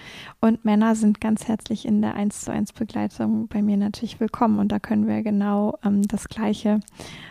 Und 0.40 0.64
Männer 0.64 0.95
sind 0.95 1.20
ganz 1.20 1.49
herzlich 1.49 1.86
in 1.86 2.01
der 2.01 2.14
1 2.14 2.42
zu 2.42 2.53
1 2.53 2.72
Begleitung 2.72 3.49
bei 3.49 3.62
mir 3.62 3.76
natürlich 3.76 4.20
willkommen. 4.20 4.59
Und 4.59 4.68
da 4.68 4.78
können 4.78 5.07
wir 5.07 5.22
genau 5.22 5.78
ähm, 5.84 6.03
das 6.03 6.28
Gleiche 6.28 6.80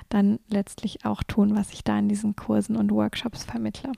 dann 0.09 0.39
letztlich 0.49 1.05
auch 1.05 1.23
tun, 1.23 1.55
was 1.55 1.71
ich 1.73 1.83
da 1.83 1.97
in 1.97 2.09
diesen 2.09 2.35
Kursen 2.35 2.75
und 2.75 2.91
Workshops 2.91 3.43
vermittle. 3.43 3.91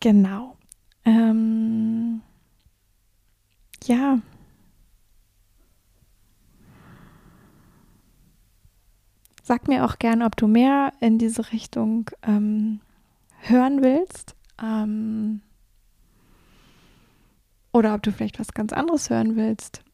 Genau. 0.00 0.56
Ähm, 1.04 2.22
ja, 3.84 4.18
Sag 9.46 9.68
mir 9.68 9.84
auch 9.84 10.00
gerne, 10.00 10.24
ob 10.24 10.36
du 10.36 10.48
mehr 10.48 10.92
in 10.98 11.18
diese 11.18 11.52
Richtung 11.52 12.10
ähm, 12.26 12.80
hören 13.42 13.80
willst. 13.80 14.34
Ähm, 14.60 15.40
oder 17.70 17.94
ob 17.94 18.02
du 18.02 18.10
vielleicht 18.10 18.40
was 18.40 18.54
ganz 18.54 18.72
anderes 18.72 19.08
hören 19.08 19.36
willst, 19.36 19.84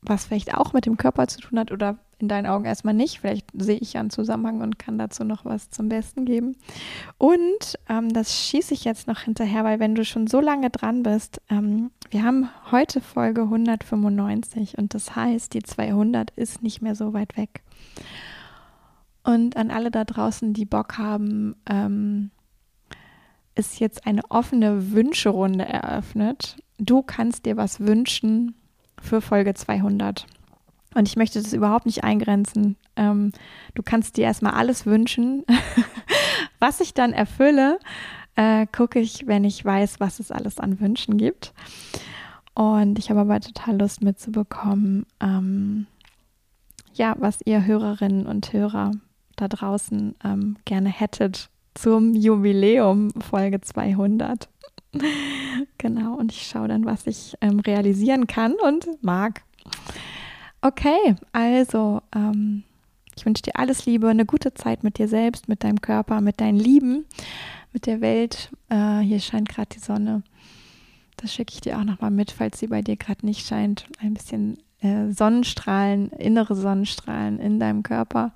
was 0.00 0.24
vielleicht 0.24 0.54
auch 0.54 0.72
mit 0.72 0.86
dem 0.86 0.96
Körper 0.96 1.26
zu 1.26 1.42
tun 1.42 1.58
hat 1.58 1.72
oder 1.72 1.98
in 2.20 2.28
deinen 2.28 2.46
Augen 2.46 2.64
erstmal 2.64 2.94
nicht. 2.94 3.20
Vielleicht 3.20 3.48
sehe 3.54 3.76
ich 3.76 3.92
ja 3.92 4.00
einen 4.00 4.08
Zusammenhang 4.08 4.62
und 4.62 4.78
kann 4.78 4.96
dazu 4.96 5.24
noch 5.24 5.44
was 5.44 5.68
zum 5.68 5.90
Besten 5.90 6.24
geben. 6.24 6.56
Und 7.18 7.78
ähm, 7.90 8.14
das 8.14 8.34
schieße 8.34 8.72
ich 8.72 8.84
jetzt 8.84 9.08
noch 9.08 9.20
hinterher, 9.20 9.62
weil 9.62 9.78
wenn 9.78 9.94
du 9.94 10.06
schon 10.06 10.26
so 10.26 10.40
lange 10.40 10.70
dran 10.70 11.02
bist, 11.02 11.42
ähm, 11.50 11.90
wir 12.08 12.22
haben 12.22 12.48
heute 12.70 13.02
Folge 13.02 13.42
195 13.42 14.78
und 14.78 14.94
das 14.94 15.14
heißt, 15.14 15.52
die 15.52 15.62
200 15.62 16.30
ist 16.30 16.62
nicht 16.62 16.80
mehr 16.80 16.94
so 16.94 17.12
weit 17.12 17.36
weg. 17.36 17.62
Und 19.24 19.56
an 19.56 19.70
alle 19.70 19.90
da 19.90 20.04
draußen, 20.04 20.52
die 20.52 20.64
Bock 20.64 20.98
haben, 20.98 21.54
ähm, 21.66 22.30
ist 23.54 23.80
jetzt 23.80 24.06
eine 24.06 24.22
offene 24.30 24.92
Wünscherunde 24.92 25.64
eröffnet. 25.64 26.56
Du 26.78 27.02
kannst 27.02 27.46
dir 27.46 27.56
was 27.56 27.80
wünschen 27.80 28.54
für 29.00 29.20
Folge 29.20 29.54
200. 29.54 30.26
Und 30.94 31.08
ich 31.08 31.16
möchte 31.16 31.40
das 31.40 31.52
überhaupt 31.52 31.86
nicht 31.86 32.04
eingrenzen. 32.04 32.76
Ähm, 32.96 33.32
du 33.74 33.82
kannst 33.82 34.16
dir 34.16 34.24
erstmal 34.24 34.54
alles 34.54 34.86
wünschen. 34.86 35.44
was 36.58 36.80
ich 36.80 36.94
dann 36.94 37.12
erfülle, 37.12 37.78
äh, 38.36 38.66
gucke 38.66 38.98
ich, 38.98 39.26
wenn 39.26 39.44
ich 39.44 39.64
weiß, 39.64 40.00
was 40.00 40.20
es 40.20 40.30
alles 40.30 40.58
an 40.58 40.80
Wünschen 40.80 41.16
gibt. 41.16 41.52
Und 42.54 42.98
ich 42.98 43.10
habe 43.10 43.20
aber 43.20 43.40
total 43.40 43.78
Lust 43.78 44.02
mitzubekommen, 44.02 45.06
ähm, 45.20 45.86
ja, 46.94 47.14
was 47.18 47.40
ihr 47.44 47.64
Hörerinnen 47.64 48.26
und 48.26 48.52
Hörer 48.52 48.92
da 49.42 49.48
draußen 49.48 50.14
ähm, 50.24 50.56
gerne 50.64 50.88
hättet 50.88 51.50
zum 51.74 52.14
Jubiläum 52.14 53.10
Folge 53.20 53.60
200. 53.60 54.48
genau, 55.78 56.14
und 56.14 56.32
ich 56.32 56.46
schaue 56.46 56.68
dann, 56.68 56.84
was 56.84 57.06
ich 57.06 57.34
ähm, 57.40 57.60
realisieren 57.60 58.26
kann 58.26 58.54
und 58.54 58.86
mag. 59.02 59.42
Okay, 60.60 61.16
also 61.32 62.02
ähm, 62.14 62.62
ich 63.16 63.26
wünsche 63.26 63.42
dir 63.42 63.56
alles 63.56 63.84
Liebe, 63.84 64.08
eine 64.08 64.26
gute 64.26 64.54
Zeit 64.54 64.84
mit 64.84 64.98
dir 64.98 65.08
selbst, 65.08 65.48
mit 65.48 65.64
deinem 65.64 65.80
Körper, 65.80 66.20
mit 66.20 66.40
deinen 66.40 66.58
Lieben, 66.58 67.04
mit 67.72 67.86
der 67.86 68.00
Welt. 68.00 68.50
Äh, 68.68 69.00
hier 69.00 69.20
scheint 69.20 69.48
gerade 69.48 69.70
die 69.74 69.80
Sonne. 69.80 70.22
Das 71.16 71.34
schicke 71.34 71.52
ich 71.54 71.60
dir 71.60 71.78
auch 71.78 71.84
nochmal 71.84 72.10
mit, 72.10 72.30
falls 72.30 72.58
sie 72.58 72.68
bei 72.68 72.82
dir 72.82 72.96
gerade 72.96 73.26
nicht 73.26 73.46
scheint. 73.46 73.86
Ein 73.98 74.14
bisschen 74.14 74.58
äh, 74.80 75.10
Sonnenstrahlen, 75.10 76.10
innere 76.10 76.54
Sonnenstrahlen 76.54 77.38
in 77.38 77.58
deinem 77.58 77.82
Körper 77.82 78.32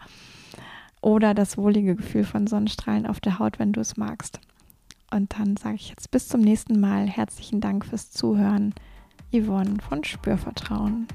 oder 1.07 1.34
das 1.34 1.57
wohlige 1.57 1.94
Gefühl 1.94 2.24
von 2.24 2.48
Sonnenstrahlen 2.48 3.07
auf 3.07 3.20
der 3.20 3.38
Haut, 3.38 3.61
wenn 3.61 3.72
du 3.72 3.80
es 3.80 3.96
magst. 3.96 4.40
Und 5.12 5.38
dann 5.38 5.57
sage 5.57 5.76
ich 5.76 5.88
jetzt 5.88 6.11
bis 6.11 6.26
zum 6.26 6.40
nächsten 6.40 6.80
Mal. 6.80 7.07
Herzlichen 7.07 7.61
Dank 7.61 7.86
fürs 7.86 8.11
Zuhören. 8.11 8.74
Yvonne 9.32 9.76
von 9.88 10.02
Spürvertrauen. 10.02 11.07